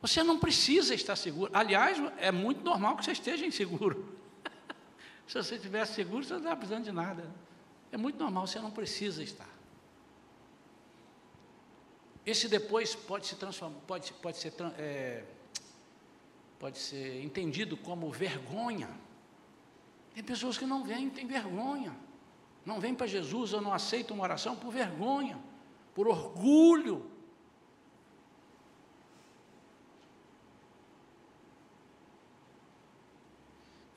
Você 0.00 0.22
não 0.22 0.38
precisa 0.38 0.94
estar 0.94 1.16
seguro. 1.16 1.50
Aliás, 1.54 1.98
é 2.18 2.30
muito 2.30 2.62
normal 2.62 2.96
que 2.96 3.04
você 3.04 3.12
esteja 3.12 3.44
inseguro. 3.44 4.16
Se 5.26 5.34
você 5.34 5.56
estivesse 5.56 5.94
seguro, 5.94 6.24
você 6.24 6.34
não 6.34 6.40
está 6.40 6.56
precisando 6.56 6.84
de 6.84 6.92
nada. 6.92 7.28
É 7.90 7.96
muito 7.96 8.18
normal, 8.18 8.46
você 8.46 8.60
não 8.60 8.70
precisa 8.70 9.22
estar. 9.22 9.48
Esse 12.24 12.46
depois 12.46 12.94
pode 12.94 13.26
se 13.26 13.36
transformar, 13.36 13.78
pode, 13.86 14.12
pode 14.14 14.36
ser 14.36 14.52
é, 14.78 15.24
pode 16.58 16.78
ser 16.78 17.24
entendido 17.24 17.76
como 17.76 18.10
vergonha. 18.10 18.90
Tem 20.14 20.22
pessoas 20.22 20.58
que 20.58 20.66
não 20.66 20.84
vêm, 20.84 21.08
têm 21.08 21.26
vergonha. 21.26 21.96
Não 22.66 22.80
vêm 22.80 22.94
para 22.94 23.06
Jesus 23.06 23.54
ou 23.54 23.62
não 23.62 23.72
aceitam 23.72 24.14
uma 24.14 24.24
oração 24.24 24.54
por 24.54 24.70
vergonha, 24.70 25.38
por 25.94 26.06
orgulho. 26.06 27.10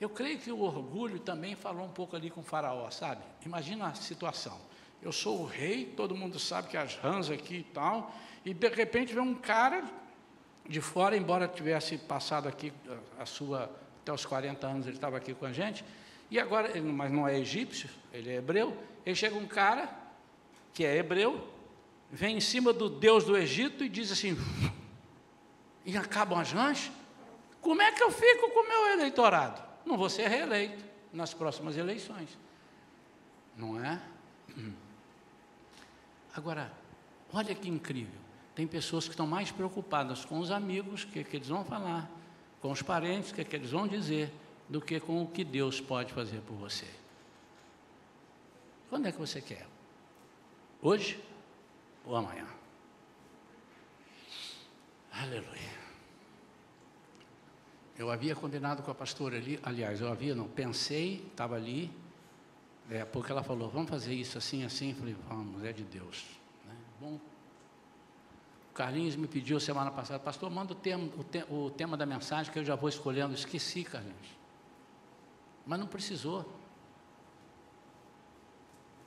Eu 0.02 0.10
creio 0.10 0.36
que 0.36 0.50
o 0.50 0.60
orgulho 0.60 1.20
também 1.20 1.54
falou 1.54 1.84
um 1.86 1.88
pouco 1.88 2.16
ali 2.16 2.28
com 2.28 2.40
o 2.40 2.42
faraó, 2.42 2.90
sabe? 2.90 3.22
Imagina 3.46 3.86
a 3.86 3.94
situação. 3.94 4.60
Eu 5.00 5.12
sou 5.12 5.42
o 5.42 5.46
rei, 5.46 5.84
todo 5.96 6.16
mundo 6.16 6.40
sabe 6.40 6.66
que 6.66 6.76
as 6.76 6.96
rãs 6.96 7.30
aqui 7.30 7.58
e 7.58 7.62
tal, 7.62 8.12
e 8.44 8.52
de 8.52 8.68
repente 8.68 9.14
vem 9.14 9.22
um 9.22 9.32
cara 9.32 9.84
de 10.68 10.80
fora, 10.80 11.16
embora 11.16 11.46
tivesse 11.46 11.98
passado 11.98 12.48
aqui 12.48 12.72
a 13.16 13.24
sua, 13.24 13.70
até 14.00 14.12
os 14.12 14.26
40 14.26 14.66
anos 14.66 14.86
ele 14.88 14.96
estava 14.96 15.18
aqui 15.18 15.34
com 15.34 15.46
a 15.46 15.52
gente, 15.52 15.84
e 16.28 16.40
agora, 16.40 16.68
mas 16.82 17.12
não 17.12 17.28
é 17.28 17.38
egípcio, 17.38 17.88
ele 18.12 18.28
é 18.28 18.38
hebreu, 18.38 18.76
ele 19.06 19.14
chega 19.14 19.36
um 19.36 19.46
cara 19.46 19.88
que 20.74 20.84
é 20.84 20.96
hebreu, 20.96 21.48
vem 22.10 22.38
em 22.38 22.40
cima 22.40 22.72
do 22.72 22.90
Deus 22.90 23.22
do 23.22 23.36
Egito 23.36 23.84
e 23.84 23.88
diz 23.88 24.10
assim, 24.10 24.36
e 25.86 25.96
acabam 25.96 26.40
as 26.40 26.50
rãs, 26.50 26.90
como 27.60 27.80
é 27.80 27.92
que 27.92 28.02
eu 28.02 28.10
fico 28.10 28.50
com 28.50 28.64
o 28.64 28.68
meu 28.68 28.94
eleitorado? 28.94 29.70
Não 29.84 29.96
vou 29.96 30.08
ser 30.08 30.28
reeleito 30.28 30.84
nas 31.12 31.34
próximas 31.34 31.76
eleições. 31.76 32.38
Não 33.56 33.82
é? 33.82 34.00
Agora, 36.34 36.72
olha 37.32 37.54
que 37.54 37.68
incrível. 37.68 38.20
Tem 38.54 38.66
pessoas 38.66 39.04
que 39.04 39.10
estão 39.10 39.26
mais 39.26 39.50
preocupadas 39.50 40.24
com 40.24 40.38
os 40.38 40.50
amigos, 40.50 41.04
o 41.04 41.06
que, 41.08 41.24
que 41.24 41.36
eles 41.36 41.48
vão 41.48 41.64
falar, 41.64 42.10
com 42.60 42.70
os 42.70 42.82
parentes, 42.82 43.30
o 43.30 43.34
que, 43.34 43.44
que 43.44 43.56
eles 43.56 43.70
vão 43.70 43.86
dizer, 43.86 44.32
do 44.68 44.80
que 44.80 45.00
com 45.00 45.22
o 45.22 45.26
que 45.26 45.44
Deus 45.44 45.80
pode 45.80 46.12
fazer 46.12 46.40
por 46.40 46.54
você. 46.54 46.86
Quando 48.88 49.06
é 49.06 49.12
que 49.12 49.18
você 49.18 49.40
quer? 49.40 49.66
Hoje 50.80 51.22
ou 52.04 52.16
amanhã? 52.16 52.46
Aleluia. 55.12 55.81
Eu 57.98 58.10
havia 58.10 58.34
combinado 58.34 58.82
com 58.82 58.90
a 58.90 58.94
pastora 58.94 59.36
ali, 59.36 59.60
aliás, 59.62 60.00
eu 60.00 60.10
havia, 60.10 60.34
não, 60.34 60.48
pensei, 60.48 61.26
estava 61.30 61.56
ali, 61.56 61.90
é, 62.90 63.04
porque 63.04 63.30
ela 63.30 63.42
falou, 63.42 63.68
vamos 63.68 63.90
fazer 63.90 64.14
isso 64.14 64.38
assim, 64.38 64.64
assim, 64.64 64.90
eu 64.90 64.96
falei, 64.96 65.16
vamos, 65.28 65.62
é 65.64 65.72
de 65.72 65.84
Deus. 65.84 66.24
Né? 66.66 66.74
Bom, 67.00 67.20
o 68.70 68.74
Carlinhos 68.74 69.16
me 69.16 69.28
pediu 69.28 69.60
semana 69.60 69.90
passada, 69.90 70.18
pastor, 70.18 70.50
manda 70.50 70.72
o 70.72 70.74
tema, 70.74 71.04
o, 71.18 71.22
te, 71.22 71.44
o 71.50 71.70
tema 71.70 71.96
da 71.96 72.06
mensagem 72.06 72.50
que 72.50 72.58
eu 72.58 72.64
já 72.64 72.74
vou 72.74 72.88
escolhendo. 72.88 73.34
Esqueci, 73.34 73.84
Carlinhos. 73.84 74.28
Mas 75.66 75.78
não 75.78 75.86
precisou. 75.86 76.50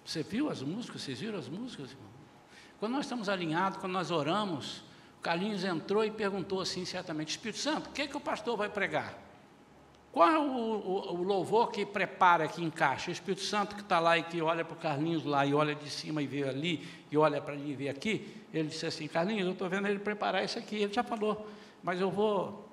Você 0.05 0.21
viu 0.21 0.49
as 0.49 0.61
músicas? 0.61 1.01
Vocês 1.01 1.19
viram 1.19 1.39
as 1.39 1.49
músicas? 1.49 1.97
Quando 2.79 2.91
nós 2.91 3.05
estamos 3.05 3.27
alinhados, 3.27 3.79
quando 3.79 3.93
nós 3.93 4.11
oramos, 4.11 4.83
Carlinhos 5.25 5.63
entrou 5.63 6.05
e 6.05 6.11
perguntou 6.11 6.61
assim, 6.61 6.85
certamente, 6.85 7.29
Espírito 7.29 7.59
Santo, 7.59 7.89
o 7.89 7.93
que, 7.93 8.03
é 8.03 8.07
que 8.07 8.15
o 8.15 8.19
pastor 8.19 8.55
vai 8.55 8.69
pregar? 8.69 9.17
Qual 10.11 10.29
é 10.29 10.37
o, 10.37 10.43
o, 10.43 11.13
o, 11.15 11.23
louvor 11.23 11.71
que 11.71 11.83
prepara, 11.85 12.47
que 12.47 12.63
encaixa? 12.63 13.09
O 13.09 13.11
Espírito 13.11 13.41
Santo 13.41 13.75
que 13.75 13.81
está 13.81 13.99
lá 13.99 14.17
e 14.17 14.23
que 14.23 14.39
olha 14.39 14.63
para 14.63 14.75
o 14.75 14.79
Carlinhos 14.79 15.25
lá 15.25 15.43
e 15.43 15.53
olha 15.53 15.73
de 15.73 15.89
cima 15.89 16.21
e 16.21 16.27
vê 16.27 16.47
ali, 16.47 16.87
e 17.11 17.17
olha 17.17 17.41
para 17.41 17.53
ali 17.53 17.71
e 17.71 17.75
vê 17.75 17.89
aqui, 17.89 18.45
ele 18.53 18.69
disse 18.69 18.85
assim, 18.85 19.07
Carlinhos, 19.07 19.47
eu 19.47 19.53
estou 19.53 19.67
vendo 19.67 19.87
ele 19.87 19.97
preparar 19.97 20.45
isso 20.45 20.59
aqui, 20.59 20.75
ele 20.75 20.93
já 20.93 21.03
falou, 21.03 21.49
mas 21.81 21.99
eu 21.99 22.11
vou 22.11 22.69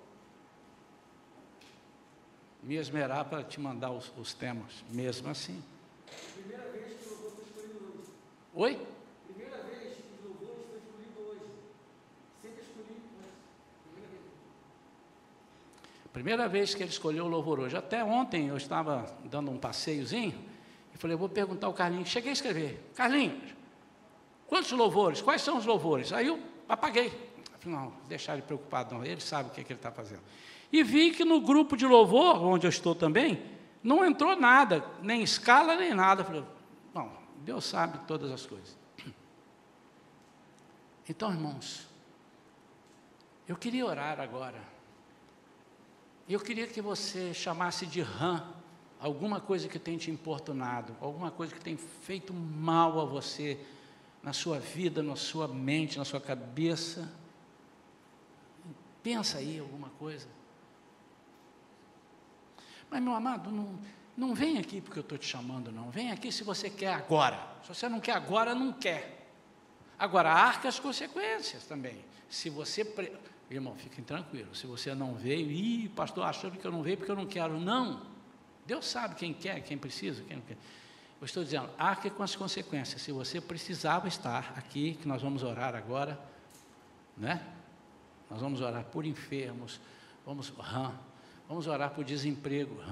me 2.63 2.77
esmerar 2.77 3.25
para 3.25 3.43
te 3.43 3.59
mandar 3.59 3.91
os, 3.91 4.13
os 4.17 4.35
temas, 4.35 4.85
mesmo 4.91 5.29
assim. 5.31 5.61
Primeira 6.35 6.71
vez 6.71 6.85
que 6.85 7.03
escolhido 7.03 7.95
hoje. 7.99 8.11
Oi? 8.55 8.87
Primeira 9.27 9.63
vez 9.65 9.97
que 9.97 10.03
o 10.23 10.29
louvor 10.29 10.57
foi 10.69 10.79
escolhido 10.79 11.19
hoje. 11.19 11.51
Sempre 12.41 12.63
escolhi, 12.63 13.01
primeira 13.01 14.09
vez. 14.11 14.23
Primeira 16.13 16.47
vez 16.47 16.75
que 16.75 16.83
ele 16.83 16.91
escolheu 16.91 17.25
o 17.25 17.29
louvor 17.29 17.59
hoje. 17.59 17.77
Até 17.77 18.05
ontem 18.05 18.49
eu 18.49 18.57
estava 18.57 19.07
dando 19.25 19.51
um 19.51 19.59
passeiozinho 19.59 20.39
e 20.95 20.99
falei, 20.99 21.17
vou 21.17 21.29
perguntar 21.29 21.69
ao 21.69 21.73
Carlinhos. 21.73 22.09
Cheguei 22.09 22.31
a 22.31 22.33
escrever, 22.35 22.91
Carlinhos, 22.95 23.55
quantos 24.47 24.71
louvores? 24.73 25.23
Quais 25.23 25.41
são 25.41 25.57
os 25.57 25.65
louvores? 25.65 26.13
Aí 26.13 26.27
eu 26.27 26.39
apaguei. 26.69 27.33
Não, 27.65 27.93
deixar 28.09 28.35
ele 28.35 28.43
preocupado, 28.43 28.95
não. 28.95 29.05
Ele 29.05 29.21
sabe 29.21 29.49
o 29.49 29.53
que, 29.53 29.61
é 29.61 29.65
que 29.65 29.73
ele 29.73 29.79
está 29.79 29.91
fazendo. 29.91 30.23
E 30.71 30.83
vi 30.83 31.13
que 31.13 31.25
no 31.25 31.41
grupo 31.41 31.77
de 31.77 31.87
louvor, 31.87 32.43
onde 32.43 32.67
eu 32.67 32.71
estou 32.71 32.95
também, 32.95 33.43
não 33.83 34.05
entrou 34.05 34.37
nada, 34.37 34.85
nem 35.03 35.23
escala, 35.23 35.77
nem 35.77 35.95
nada. 35.95 36.25
falei, 36.25 36.45
bom, 36.93 37.11
Deus 37.39 37.65
sabe 37.65 37.99
todas 38.07 38.31
as 38.31 38.45
coisas. 38.45 38.77
Então, 41.09 41.33
irmãos, 41.33 41.89
eu 43.47 43.57
queria 43.57 43.85
orar 43.85 44.21
agora. 44.21 44.72
Eu 46.33 46.41
queria 46.41 46.67
que 46.67 46.81
você 46.81 47.35
chamasse 47.35 47.85
de 47.85 48.01
rã 48.01 48.43
alguma 48.99 49.39
coisa 49.39 49.69
que 49.69 49.79
tem 49.79 49.99
te 49.99 50.11
importunado, 50.11 50.97
alguma 50.99 51.31
coisa 51.31 51.55
que 51.55 51.61
tem 51.61 51.77
feito 51.77 52.33
mal 52.33 52.99
a 52.99 53.05
você, 53.05 53.61
na 54.23 54.33
sua 54.33 54.59
vida, 54.59 55.03
na 55.03 55.15
sua 55.15 55.47
mente, 55.47 55.99
na 55.99 56.07
sua 56.07 56.23
cabeça. 56.23 57.13
Pensa 59.03 59.37
aí 59.37 59.59
alguma 59.59 59.91
coisa. 59.99 60.27
Mas, 62.89 63.03
meu 63.03 63.13
amado, 63.13 63.51
não, 63.51 63.79
não 64.17 64.35
vem 64.35 64.57
aqui 64.57 64.81
porque 64.81 65.01
eu 65.01 65.03
estou 65.03 65.19
te 65.19 65.27
chamando, 65.27 65.71
não. 65.71 65.91
Vem 65.91 66.13
aqui 66.13 66.33
se 66.33 66.45
você 66.45 66.71
quer 66.71 66.95
agora. 66.95 67.47
Se 67.63 67.69
você 67.69 67.91
não 67.91 68.01
quer 68.01 68.13
agora, 68.13 68.55
não 68.55 68.73
quer. 68.73 69.29
Agora, 69.99 70.33
arca 70.33 70.67
as 70.67 70.81
consequências 70.81 71.67
também. 71.67 72.03
Se 72.31 72.49
você. 72.49 72.85
Irmão, 73.51 73.75
fiquem 73.77 74.03
tranquilos. 74.03 74.59
Se 74.59 74.67
você 74.67 74.95
não 74.95 75.15
veio, 75.15 75.51
ih, 75.51 75.89
pastor, 75.91 76.25
achando 76.25 76.57
que 76.57 76.65
eu 76.65 76.73
não 76.73 76.83
veio 76.83 76.97
porque 76.97 77.11
eu 77.11 77.17
não 77.17 77.27
quero. 77.27 77.61
Não. 77.61 78.03
Deus 78.67 78.87
sabe 78.87 79.15
quem 79.15 79.35
quer, 79.35 79.61
quem 79.63 79.77
precisa, 79.77 80.23
quem 80.23 80.37
não 80.37 80.45
quer. 80.45 80.57
Eu 81.21 81.27
estou 81.27 81.45
dizendo, 81.45 81.69
arque 81.79 82.11
com 82.11 82.23
as 82.23 82.35
consequências. 82.35 83.01
Se 83.03 83.13
você 83.13 83.41
precisava 83.41 84.09
estar 84.09 84.55
aqui, 84.57 84.95
que 84.95 85.07
nós 85.07 85.23
vamos 85.23 85.43
orar 85.43 85.75
agora, 85.75 86.19
né? 87.17 87.47
Nós 88.31 88.41
vamos 88.41 88.61
orar 88.61 88.85
por 88.85 89.05
enfermos, 89.05 89.79
vamos, 90.25 90.53
Vamos 91.49 91.67
orar 91.67 91.91
por 91.91 92.03
desemprego, 92.03 92.83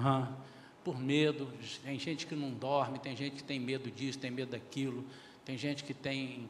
por 0.84 0.98
medo. 0.98 1.50
Tem 1.82 1.98
gente 1.98 2.26
que 2.26 2.34
não 2.34 2.50
dorme, 2.50 2.98
tem 2.98 3.16
gente 3.16 3.36
que 3.36 3.42
tem 3.42 3.58
medo 3.58 3.90
disso, 3.90 4.18
tem 4.18 4.30
medo 4.30 4.50
daquilo, 4.50 5.04
tem 5.44 5.56
gente 5.56 5.82
que 5.82 5.94
tem. 5.94 6.48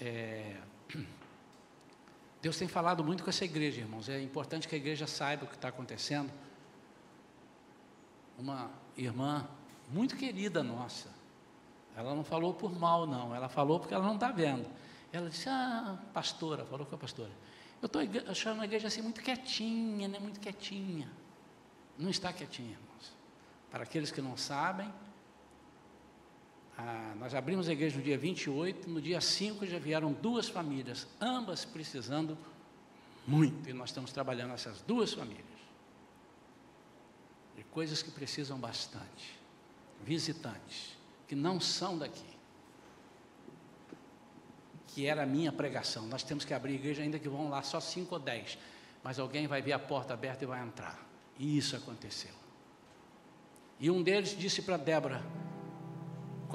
É... 0.00 0.56
Deus 2.42 2.56
tem 2.56 2.68
falado 2.68 3.02
muito 3.02 3.24
com 3.24 3.30
essa 3.30 3.44
igreja, 3.44 3.80
irmãos. 3.80 4.08
É 4.08 4.20
importante 4.20 4.68
que 4.68 4.74
a 4.74 4.78
igreja 4.78 5.06
saiba 5.06 5.44
o 5.44 5.48
que 5.48 5.54
está 5.54 5.68
acontecendo. 5.68 6.32
Uma 8.38 8.70
irmã 8.96 9.48
muito 9.90 10.16
querida 10.16 10.62
nossa, 10.62 11.08
ela 11.96 12.14
não 12.14 12.22
falou 12.22 12.52
por 12.52 12.78
mal, 12.78 13.06
não, 13.06 13.34
ela 13.34 13.48
falou 13.48 13.80
porque 13.80 13.94
ela 13.94 14.04
não 14.04 14.14
está 14.14 14.30
vendo. 14.30 14.68
Ela 15.12 15.30
disse, 15.30 15.48
ah, 15.48 15.98
pastora, 16.12 16.64
falou 16.66 16.84
com 16.84 16.94
a 16.94 16.98
pastora. 16.98 17.30
Eu 17.80 17.86
estou 17.86 18.02
achando 18.28 18.60
a 18.60 18.64
igreja 18.64 18.88
assim 18.88 19.00
muito 19.00 19.22
quietinha, 19.22 20.08
né? 20.08 20.18
Muito 20.18 20.40
quietinha 20.40 21.08
não 21.98 22.10
está 22.10 22.32
quietinho, 22.32 22.70
irmãos. 22.70 23.12
Para 23.70 23.82
aqueles 23.82 24.10
que 24.10 24.20
não 24.20 24.36
sabem, 24.36 24.92
ah, 26.78 27.14
nós 27.18 27.34
abrimos 27.34 27.68
a 27.68 27.72
igreja 27.72 27.96
no 27.96 28.02
dia 28.02 28.18
28, 28.18 28.88
no 28.90 29.00
dia 29.00 29.20
5 29.20 29.64
já 29.66 29.78
vieram 29.78 30.12
duas 30.12 30.48
famílias, 30.48 31.06
ambas 31.20 31.64
precisando 31.64 32.36
muito, 33.26 33.68
e 33.68 33.72
nós 33.72 33.88
estamos 33.88 34.12
trabalhando 34.12 34.52
essas 34.52 34.82
duas 34.82 35.14
famílias. 35.14 35.44
De 37.56 37.64
coisas 37.64 38.02
que 38.02 38.10
precisam 38.10 38.58
bastante. 38.58 39.38
Visitantes, 40.04 40.96
que 41.26 41.34
não 41.34 41.58
são 41.58 41.98
daqui. 41.98 42.36
Que 44.88 45.06
era 45.06 45.22
a 45.22 45.26
minha 45.26 45.50
pregação. 45.50 46.06
Nós 46.06 46.22
temos 46.22 46.44
que 46.44 46.52
abrir 46.52 46.72
a 46.72 46.76
igreja, 46.76 47.02
ainda 47.02 47.18
que 47.18 47.28
vão 47.28 47.48
lá 47.48 47.62
só 47.62 47.80
cinco 47.80 48.14
ou 48.14 48.20
dez. 48.20 48.58
Mas 49.02 49.18
alguém 49.18 49.46
vai 49.46 49.62
ver 49.62 49.72
a 49.72 49.78
porta 49.78 50.12
aberta 50.12 50.44
e 50.44 50.46
vai 50.46 50.62
entrar. 50.62 51.04
E 51.38 51.56
isso 51.56 51.74
aconteceu. 51.74 52.34
E 53.80 53.90
um 53.90 54.02
deles 54.02 54.36
disse 54.38 54.62
para 54.62 54.76
Débora: 54.76 55.22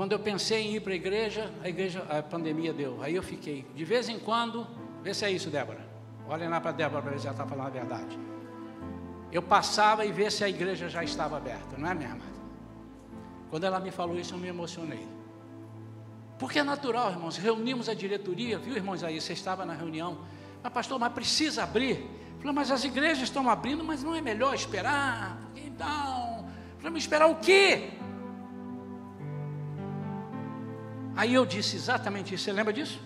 quando 0.01 0.13
eu 0.13 0.19
pensei 0.19 0.63
em 0.63 0.75
ir 0.77 0.79
para 0.79 0.93
a 0.93 0.95
igreja, 0.95 1.53
a 1.63 1.69
igreja, 1.69 2.03
a 2.09 2.23
pandemia 2.23 2.73
deu. 2.73 2.97
Aí 3.03 3.15
eu 3.15 3.21
fiquei, 3.21 3.67
de 3.75 3.85
vez 3.85 4.09
em 4.09 4.17
quando, 4.17 4.65
vê 5.03 5.13
se 5.13 5.23
é 5.23 5.29
isso, 5.29 5.51
Débora. 5.51 5.87
Olhem 6.27 6.49
lá 6.49 6.59
para 6.59 6.71
Débora 6.71 7.03
para 7.03 7.11
ver 7.11 7.19
se 7.19 7.27
ela 7.27 7.35
está 7.35 7.45
falando 7.45 7.67
a 7.67 7.69
verdade. 7.69 8.17
Eu 9.31 9.43
passava 9.43 10.03
e 10.03 10.11
vê 10.11 10.31
se 10.31 10.43
a 10.43 10.49
igreja 10.49 10.89
já 10.89 11.03
estava 11.03 11.37
aberta, 11.37 11.77
não 11.77 11.87
é, 11.87 11.93
minha 11.93 12.13
amada? 12.13 12.31
Quando 13.51 13.63
ela 13.63 13.79
me 13.79 13.91
falou 13.91 14.17
isso, 14.17 14.33
eu 14.33 14.39
me 14.39 14.47
emocionei. 14.47 15.07
Porque 16.39 16.57
é 16.57 16.63
natural, 16.63 17.11
irmãos. 17.11 17.37
Reunimos 17.37 17.87
a 17.87 17.93
diretoria, 17.93 18.57
viu, 18.57 18.75
irmãos 18.75 19.03
aí? 19.03 19.21
Você 19.21 19.33
estava 19.33 19.67
na 19.67 19.75
reunião. 19.75 20.17
Mas, 20.63 20.73
pastor, 20.73 20.97
mas 20.97 21.13
precisa 21.13 21.61
abrir. 21.61 22.09
Falei, 22.39 22.55
mas 22.55 22.71
as 22.71 22.83
igrejas 22.83 23.25
estão 23.25 23.47
abrindo, 23.47 23.83
mas 23.83 24.01
não 24.01 24.15
é 24.15 24.21
melhor 24.21 24.55
esperar? 24.55 25.39
Então, 25.55 26.49
falei, 26.79 26.97
esperar 26.97 27.27
o 27.27 27.35
quê? 27.35 28.00
Aí 31.21 31.35
eu 31.35 31.45
disse 31.45 31.75
exatamente 31.75 32.33
isso, 32.33 32.45
você 32.45 32.51
lembra 32.51 32.73
disso? 32.73 32.99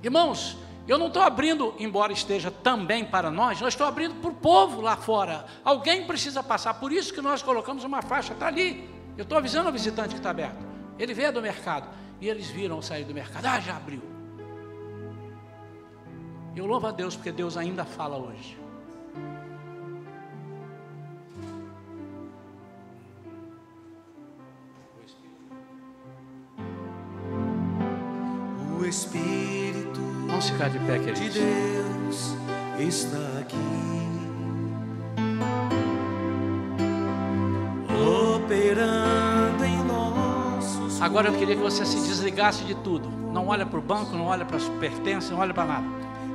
Irmãos, 0.00 0.56
eu 0.86 0.96
não 0.96 1.08
estou 1.08 1.22
abrindo, 1.22 1.74
embora 1.76 2.12
esteja 2.12 2.52
também 2.52 3.04
para 3.04 3.32
nós, 3.32 3.60
nós 3.60 3.74
estou 3.74 3.84
abrindo 3.84 4.14
para 4.20 4.30
o 4.30 4.34
povo 4.34 4.80
lá 4.80 4.96
fora. 4.96 5.44
Alguém 5.64 6.06
precisa 6.06 6.40
passar, 6.40 6.74
por 6.74 6.92
isso 6.92 7.12
que 7.12 7.20
nós 7.20 7.42
colocamos 7.42 7.82
uma 7.82 8.00
faixa, 8.00 8.32
está 8.32 8.46
ali. 8.46 8.88
Eu 9.16 9.24
estou 9.24 9.36
avisando 9.36 9.68
o 9.68 9.72
visitante 9.72 10.10
que 10.10 10.18
está 10.18 10.30
aberto. 10.30 10.64
Ele 10.96 11.12
veio 11.12 11.32
do 11.32 11.42
mercado 11.42 11.88
e 12.20 12.28
eles 12.28 12.46
viram 12.46 12.80
sair 12.80 13.02
do 13.02 13.12
mercado. 13.12 13.44
Ah, 13.46 13.58
já 13.58 13.76
abriu. 13.76 14.00
Eu 16.54 16.64
louvo 16.64 16.86
a 16.86 16.92
Deus 16.92 17.16
porque 17.16 17.32
Deus 17.32 17.56
ainda 17.56 17.84
fala 17.84 18.16
hoje. 18.16 18.56
O 28.78 28.86
Espírito 28.86 30.00
Vamos 30.28 30.50
ficar 30.50 30.68
de 30.68 30.78
pé, 30.78 30.98
queridos. 31.00 31.32
de 31.32 31.40
Deus 31.40 32.36
está 32.78 33.18
aqui. 33.40 33.56
Operando 38.36 39.64
em 39.64 39.82
nossos 39.82 41.02
Agora 41.02 41.28
eu 41.28 41.34
queria 41.34 41.56
que 41.56 41.62
você 41.62 41.84
se 41.84 41.96
desligasse 41.96 42.62
de 42.62 42.76
tudo. 42.76 43.08
Não 43.32 43.48
olha 43.48 43.66
para 43.66 43.80
o 43.80 43.82
banco, 43.82 44.14
não 44.14 44.26
olha 44.26 44.44
para 44.44 44.58
as 44.58 44.68
pertences, 44.68 45.30
não 45.30 45.38
olha 45.38 45.52
para 45.52 45.64
nada. 45.64 45.86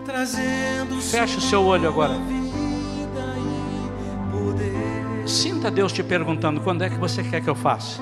trazendo 0.04 1.00
Feche 1.02 1.38
o 1.38 1.42
seu 1.42 1.64
olho 1.64 1.88
agora. 1.88 2.14
Sinta 5.26 5.72
Deus 5.72 5.94
te 5.94 6.04
perguntando 6.04 6.60
quando 6.60 6.82
é 6.82 6.90
que 6.90 6.98
você 6.98 7.24
quer 7.24 7.40
que 7.42 7.50
eu 7.50 7.56
faça. 7.56 8.02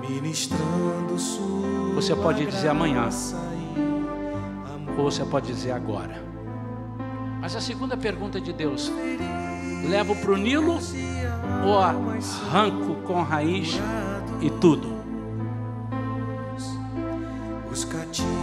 ministrando 0.00 1.18
sua 1.18 1.94
Você 1.96 2.16
pode 2.16 2.46
dizer 2.46 2.68
amanhã. 2.68 3.10
Ou 4.96 5.04
você 5.10 5.24
pode 5.24 5.46
dizer 5.46 5.72
agora. 5.72 6.22
Mas 7.40 7.54
a 7.54 7.60
segunda 7.60 7.96
pergunta 7.96 8.40
de 8.40 8.52
Deus: 8.52 8.90
levo 9.88 10.16
para 10.16 10.32
o 10.32 10.36
Nilo 10.36 10.78
ou 11.66 11.78
arranco 11.78 12.94
com 13.06 13.22
raiz 13.22 13.78
e 14.40 14.50
tudo? 14.50 14.94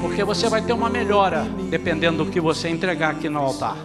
Porque 0.02 0.24
você 0.24 0.50
vai 0.50 0.62
ter 0.62 0.74
uma 0.74 0.90
melhora 0.90 1.46
dependendo 1.70 2.26
do 2.26 2.32
que 2.32 2.40
você 2.40 2.68
entregar 2.68 3.12
aqui 3.12 3.30
no 3.30 3.40
altar. 3.40 3.78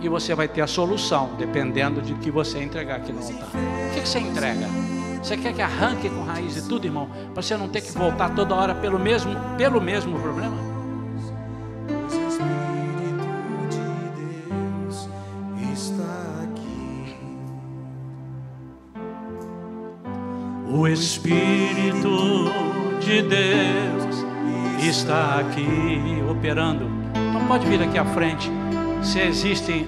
E 0.00 0.08
você 0.08 0.34
vai 0.34 0.48
ter 0.48 0.62
a 0.62 0.66
solução 0.66 1.30
dependendo 1.38 2.00
de 2.00 2.14
que 2.14 2.30
você 2.30 2.60
entregar 2.60 2.96
aqui 2.96 3.12
no 3.12 3.20
altar. 3.20 3.48
O 3.48 3.94
que 3.94 4.00
você 4.00 4.18
entrega? 4.18 4.66
Você 5.22 5.36
quer 5.36 5.52
que 5.52 5.62
arranque 5.62 6.08
com 6.08 6.24
raiz 6.24 6.56
e 6.56 6.68
tudo, 6.68 6.84
irmão? 6.84 7.08
Para 7.32 7.42
você 7.42 7.56
não 7.56 7.68
ter 7.68 7.82
que 7.82 7.92
voltar 7.92 8.34
toda 8.34 8.54
hora 8.54 8.74
pelo 8.74 8.98
mesmo, 8.98 9.36
pelo 9.56 9.80
mesmo 9.80 10.18
problema? 10.18 10.56
Espírito 20.88 22.50
de 23.00 23.22
Deus 23.22 24.24
está 24.88 25.40
aqui 25.40 26.22
operando. 26.30 26.88
Não 27.32 27.46
pode 27.46 27.66
vir 27.66 27.82
aqui 27.82 27.98
à 27.98 28.04
frente 28.04 28.50
se 29.02 29.20
existem 29.20 29.86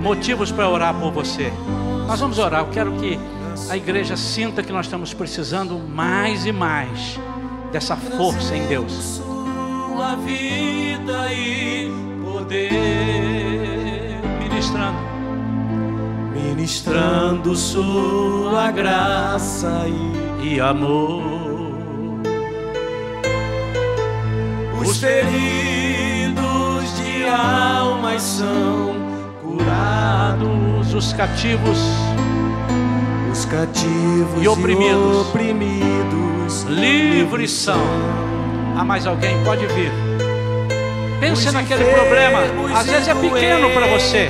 motivos 0.00 0.50
para 0.50 0.68
orar 0.68 0.94
por 0.94 1.12
você. 1.12 1.52
Nós 2.06 2.20
vamos 2.20 2.38
orar. 2.38 2.60
Eu 2.60 2.68
quero 2.68 2.92
que 2.92 3.18
a 3.70 3.76
igreja 3.76 4.16
sinta 4.16 4.62
que 4.62 4.72
nós 4.72 4.86
estamos 4.86 5.14
precisando 5.14 5.78
mais 5.78 6.46
e 6.46 6.52
mais 6.52 7.18
dessa 7.70 7.96
força 7.96 8.56
em 8.56 8.66
Deus. 8.66 8.92
Sua 8.92 10.16
vida 10.16 11.32
e 11.32 11.90
poder 12.24 14.20
ministrando, 14.42 14.98
ministrando 16.34 17.56
sua 17.56 18.70
graça 18.70 19.86
e, 19.86 20.21
e 20.42 20.60
amor. 20.60 21.22
Os 24.80 24.98
feridos 24.98 26.96
de 26.96 27.28
almas 27.28 28.22
são 28.22 28.94
curados, 29.40 30.92
os 30.94 31.12
cativos 31.12 31.78
os 33.32 33.46
cativos 33.46 34.42
e 34.42 34.48
oprimidos, 34.48 35.16
e 35.16 35.20
oprimidos 35.20 36.62
livres 36.64 37.50
são. 37.50 37.80
Há 38.76 38.84
mais 38.84 39.06
alguém? 39.06 39.42
Pode 39.42 39.66
vir. 39.68 39.90
Pense 41.18 41.48
os 41.48 41.54
naquele 41.54 41.84
problema. 41.84 42.40
Às 42.76 42.86
vezes 42.86 43.08
é 43.08 43.14
pequeno 43.14 43.70
para 43.70 43.86
você. 43.86 44.28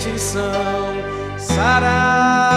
Sarados, 1.36 2.51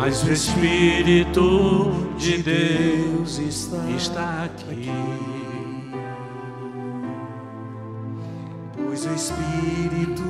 mas 0.00 0.22
o 0.22 0.32
Espírito 0.32 1.90
de 2.16 2.40
Deus 2.40 3.38
está, 3.38 3.90
está 3.90 4.44
aqui. 4.44 4.86
Pois 8.76 9.04
o 9.04 9.14
Espírito 9.14 10.22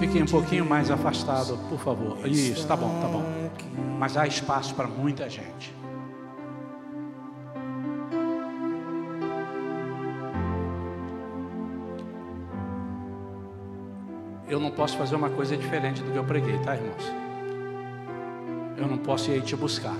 Fiquem 0.00 0.24
um 0.24 0.26
pouquinho 0.26 0.66
mais 0.66 0.90
afastado, 0.90 1.56
por 1.68 1.78
favor. 1.78 2.18
Isso, 2.26 2.66
tá 2.66 2.74
bom, 2.74 3.00
tá 3.00 3.06
bom. 3.06 3.24
Mas 3.96 4.16
há 4.16 4.26
espaço 4.26 4.74
para 4.74 4.88
muita 4.88 5.30
gente. 5.30 5.72
Eu 14.48 14.58
não 14.58 14.72
posso 14.72 14.98
fazer 14.98 15.14
uma 15.14 15.30
coisa 15.30 15.56
diferente 15.56 16.02
do 16.02 16.10
que 16.10 16.18
eu 16.18 16.24
preguei, 16.24 16.58
tá, 16.58 16.74
irmãos? 16.74 17.31
Eu 18.82 18.88
não 18.88 18.98
posso 18.98 19.30
ir 19.30 19.40
te 19.42 19.54
buscar. 19.54 19.94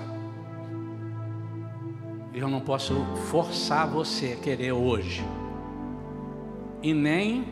Eu 2.34 2.48
não 2.48 2.60
posso 2.60 2.96
forçar 3.30 3.86
você 3.86 4.36
a 4.36 4.42
querer 4.42 4.72
hoje. 4.72 5.24
E 6.82 6.92
nem 6.92 7.46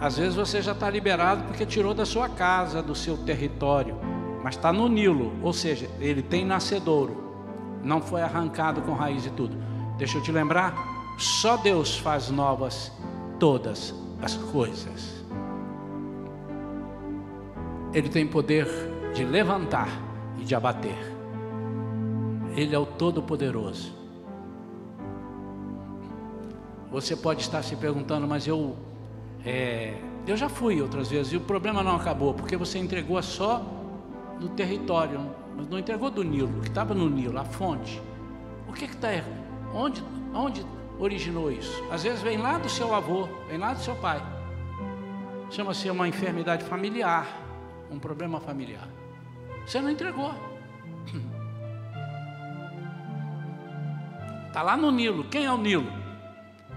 às 0.00 0.16
vezes 0.16 0.36
você 0.36 0.62
já 0.62 0.70
está 0.70 0.88
liberado 0.88 1.42
porque 1.48 1.66
tirou 1.66 1.92
da 1.92 2.06
sua 2.06 2.28
casa, 2.28 2.80
do 2.80 2.94
seu 2.94 3.16
território, 3.16 3.96
mas 4.44 4.54
está 4.54 4.72
no 4.72 4.88
Nilo, 4.88 5.32
ou 5.42 5.52
seja, 5.52 5.90
ele 5.98 6.22
tem 6.22 6.44
nascedouro, 6.44 7.34
não 7.82 8.00
foi 8.00 8.22
arrancado 8.22 8.82
com 8.82 8.92
raiz 8.92 9.26
e 9.26 9.30
tudo. 9.30 9.56
Deixa 9.98 10.18
eu 10.18 10.22
te 10.22 10.30
lembrar, 10.30 10.76
só 11.18 11.56
Deus 11.56 11.98
faz 11.98 12.30
novas 12.30 12.92
todas 13.40 13.92
as 14.22 14.36
coisas. 14.36 15.24
Ele 17.92 18.08
tem 18.08 18.24
poder 18.24 18.68
de 19.12 19.24
levantar 19.24 20.03
e 20.38 20.44
de 20.44 20.54
abater. 20.54 20.96
Ele 22.56 22.74
é 22.74 22.78
o 22.78 22.86
Todo-Poderoso. 22.86 23.92
Você 26.90 27.16
pode 27.16 27.42
estar 27.42 27.62
se 27.62 27.74
perguntando, 27.74 28.26
mas 28.26 28.46
eu 28.46 28.76
é, 29.44 29.94
eu 30.26 30.36
já 30.36 30.48
fui 30.48 30.80
outras 30.80 31.10
vezes 31.10 31.32
e 31.32 31.36
o 31.36 31.40
problema 31.40 31.82
não 31.82 31.96
acabou, 31.96 32.32
porque 32.32 32.56
você 32.56 32.78
entregou 32.78 33.22
só 33.22 33.62
do 34.40 34.48
território, 34.48 35.20
mas 35.54 35.68
não 35.68 35.78
entregou 35.78 36.10
do 36.10 36.22
Nilo, 36.22 36.62
que 36.62 36.68
estava 36.68 36.94
no 36.94 37.10
Nilo, 37.10 37.38
a 37.38 37.44
fonte. 37.44 38.00
O 38.66 38.72
que 38.72 38.86
está 38.86 39.12
errado? 39.12 39.44
Onde, 39.74 40.02
onde 40.32 40.66
originou 40.98 41.52
isso? 41.52 41.84
Às 41.90 42.04
vezes 42.04 42.22
vem 42.22 42.38
lá 42.38 42.56
do 42.56 42.68
seu 42.68 42.94
avô, 42.94 43.28
vem 43.48 43.58
lá 43.58 43.74
do 43.74 43.80
seu 43.80 43.94
pai. 43.96 44.22
Chama-se 45.50 45.90
uma 45.90 46.08
enfermidade 46.08 46.64
familiar, 46.64 47.26
um 47.90 47.98
problema 47.98 48.40
familiar. 48.40 48.88
Você 49.66 49.80
não 49.80 49.90
entregou. 49.90 50.34
Está 54.46 54.62
lá 54.62 54.76
no 54.76 54.90
Nilo. 54.90 55.24
Quem 55.24 55.46
é 55.46 55.52
o 55.52 55.58
Nilo? 55.58 55.90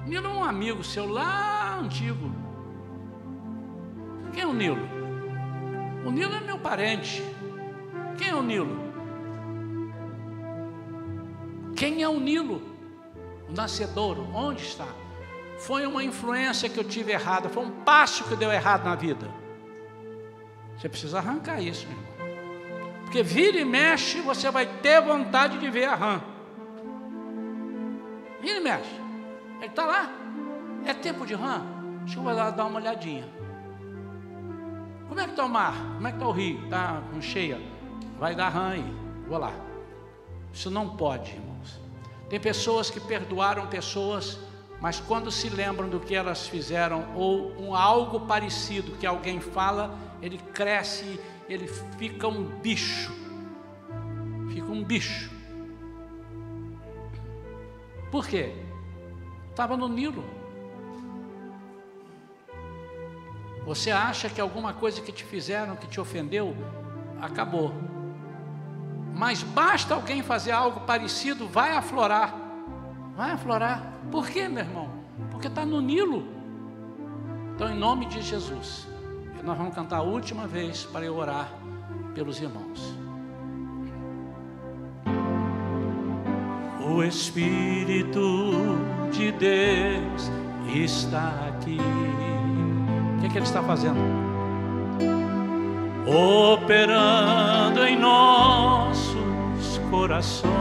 Nilo 0.05 0.27
é 0.27 0.33
um 0.33 0.43
amigo 0.43 0.83
seu 0.83 1.07
lá 1.07 1.77
antigo. 1.79 2.31
Quem 4.33 4.43
é 4.43 4.47
o 4.47 4.53
Nilo? 4.53 4.87
O 6.05 6.11
Nilo 6.11 6.33
é 6.33 6.39
meu 6.39 6.57
parente. 6.57 7.21
Quem 8.17 8.29
é 8.29 8.35
o 8.35 8.41
Nilo? 8.41 8.87
Quem 11.75 12.01
é 12.01 12.09
o 12.09 12.19
Nilo? 12.19 12.61
O 13.47 13.53
nascedouro, 13.53 14.27
onde 14.33 14.63
está? 14.63 14.87
Foi 15.59 15.85
uma 15.85 16.03
influência 16.03 16.69
que 16.69 16.79
eu 16.79 16.83
tive 16.83 17.11
errada, 17.11 17.49
foi 17.49 17.63
um 17.63 17.71
passo 17.83 18.23
que 18.23 18.35
deu 18.35 18.51
errado 18.51 18.85
na 18.85 18.95
vida. 18.95 19.29
Você 20.77 20.87
precisa 20.89 21.17
arrancar 21.19 21.61
isso, 21.61 21.87
meu 21.87 21.97
irmão. 21.97 22.16
Porque 23.07 23.23
vira 23.23 23.57
e 23.57 23.63
mexe, 23.63 24.19
você 24.19 24.51
vai 24.51 24.65
ter 24.65 25.01
vontade 25.01 25.59
de 25.59 25.69
ver 25.69 25.85
a 25.85 25.95
rã. 25.95 26.21
Vira 28.41 28.57
e 28.57 28.59
mexe. 28.59 29.01
Ele 29.59 29.67
está 29.67 29.85
lá. 29.85 30.11
É 30.85 30.93
tempo 30.93 31.25
de 31.25 31.33
rã. 31.33 31.61
Deixa 32.03 32.19
eu 32.19 32.23
lá 32.25 32.49
dar 32.49 32.65
uma 32.65 32.81
olhadinha. 32.81 33.25
Como 35.07 35.21
é 35.21 35.23
que 35.23 35.29
está 35.29 35.45
o 35.45 35.49
mar? 35.49 35.73
Como 35.95 36.05
é 36.05 36.11
que 36.11 36.17
está 36.17 36.27
o 36.27 36.31
rio? 36.31 36.61
Está 36.65 37.01
com 37.09 37.21
cheia? 37.21 37.61
Vai 38.19 38.35
dar 38.35 38.49
rã 38.49 38.71
aí. 38.71 38.85
Vou 39.25 39.37
lá. 39.37 39.53
Isso 40.51 40.69
não 40.69 40.97
pode, 40.97 41.31
irmãos. 41.31 41.79
Tem 42.29 42.41
pessoas 42.41 42.89
que 42.89 42.99
perdoaram 42.99 43.67
pessoas, 43.67 44.37
mas 44.81 44.99
quando 44.99 45.31
se 45.31 45.47
lembram 45.47 45.87
do 45.87 46.01
que 46.01 46.13
elas 46.13 46.45
fizeram, 46.45 47.05
ou 47.15 47.53
um 47.57 47.73
algo 47.73 48.19
parecido 48.27 48.97
que 48.97 49.07
alguém 49.07 49.39
fala, 49.39 49.97
ele 50.21 50.37
cresce, 50.53 51.17
ele 51.49 51.67
fica 51.67 52.27
um 52.27 52.43
bicho. 52.43 53.11
Fica 54.49 54.71
um 54.71 54.83
bicho. 54.83 55.31
Por 58.11 58.27
quê? 58.27 58.53
Estava 59.49 59.75
no 59.75 59.87
Nilo. 59.87 60.23
Você 63.65 63.91
acha 63.91 64.29
que 64.29 64.39
alguma 64.39 64.73
coisa 64.73 65.01
que 65.01 65.11
te 65.11 65.25
fizeram, 65.25 65.75
que 65.75 65.87
te 65.87 65.99
ofendeu, 65.99 66.55
acabou. 67.21 67.73
Mas 69.13 69.43
basta 69.43 69.93
alguém 69.93 70.23
fazer 70.23 70.51
algo 70.51 70.81
parecido, 70.81 71.47
vai 71.47 71.75
aflorar. 71.75 72.33
Vai 73.15 73.31
aflorar. 73.31 73.93
Por 74.11 74.29
quê, 74.29 74.47
meu 74.47 74.63
irmão? 74.63 74.89
Porque 75.31 75.47
está 75.47 75.65
no 75.65 75.81
Nilo. 75.81 76.23
Então, 77.55 77.69
em 77.69 77.77
nome 77.77 78.05
de 78.05 78.21
Jesus, 78.21 78.87
nós 79.47 79.57
vamos 79.57 79.73
cantar 79.73 79.97
a 79.97 80.01
última 80.01 80.45
vez 80.45 80.83
para 80.83 81.05
eu 81.05 81.15
orar 81.15 81.49
pelos 82.13 82.41
irmãos. 82.41 82.93
O 86.85 87.01
Espírito 87.01 88.77
de 89.09 89.31
Deus 89.31 90.31
está 90.73 91.47
aqui 91.47 91.79
que, 93.21 93.29
que 93.29 93.37
Ele 93.37 93.45
está 93.45 93.63
fazendo? 93.63 93.97
Operando 96.05 97.85
em 97.85 97.97
nossos 97.97 99.77
corações, 99.89 100.51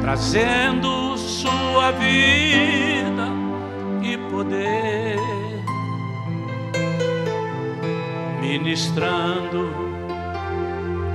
trazendo 0.00 1.18
Sua 1.18 1.92
vida 1.92 2.99
poder, 4.40 5.18
ministrando 8.40 9.68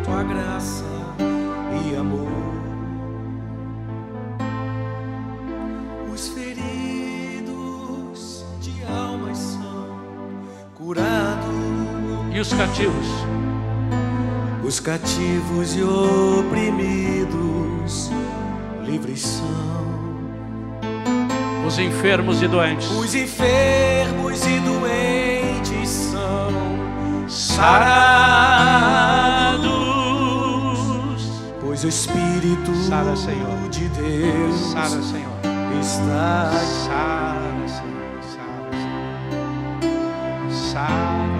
Tua 0.04 0.22
graça 0.24 0.86
e 1.84 1.96
amor. 1.96 2.26
E 12.34 12.40
os 12.40 12.52
cativos? 12.54 13.08
Os 14.64 14.80
cativos 14.82 15.76
e 15.76 15.84
oprimidos 15.84 16.52
livres 18.86 19.22
são. 19.22 19.95
Os 21.66 21.80
enfermos 21.80 22.42
e 22.42 22.48
doentes. 22.48 22.90
Os 22.92 23.16
enfermos 23.16 24.46
e 24.46 24.60
doentes 24.60 25.90
são 25.90 27.28
sarados. 27.28 27.74
Pois 31.62 31.84
o 31.84 31.88
Espírito 31.88 32.74
Sara, 32.88 33.16
Senhor. 33.16 33.70
de 33.70 33.88
Deus 33.90 34.56
Sara, 34.72 34.90
Senhor. 34.90 35.32
está 35.82 36.52
aqui. 36.52 36.66
Sara, 36.66 37.68
Senhor. 37.68 38.22
Sara, 38.24 38.72
Senhor. 38.72 40.52
Sara, 40.52 41.35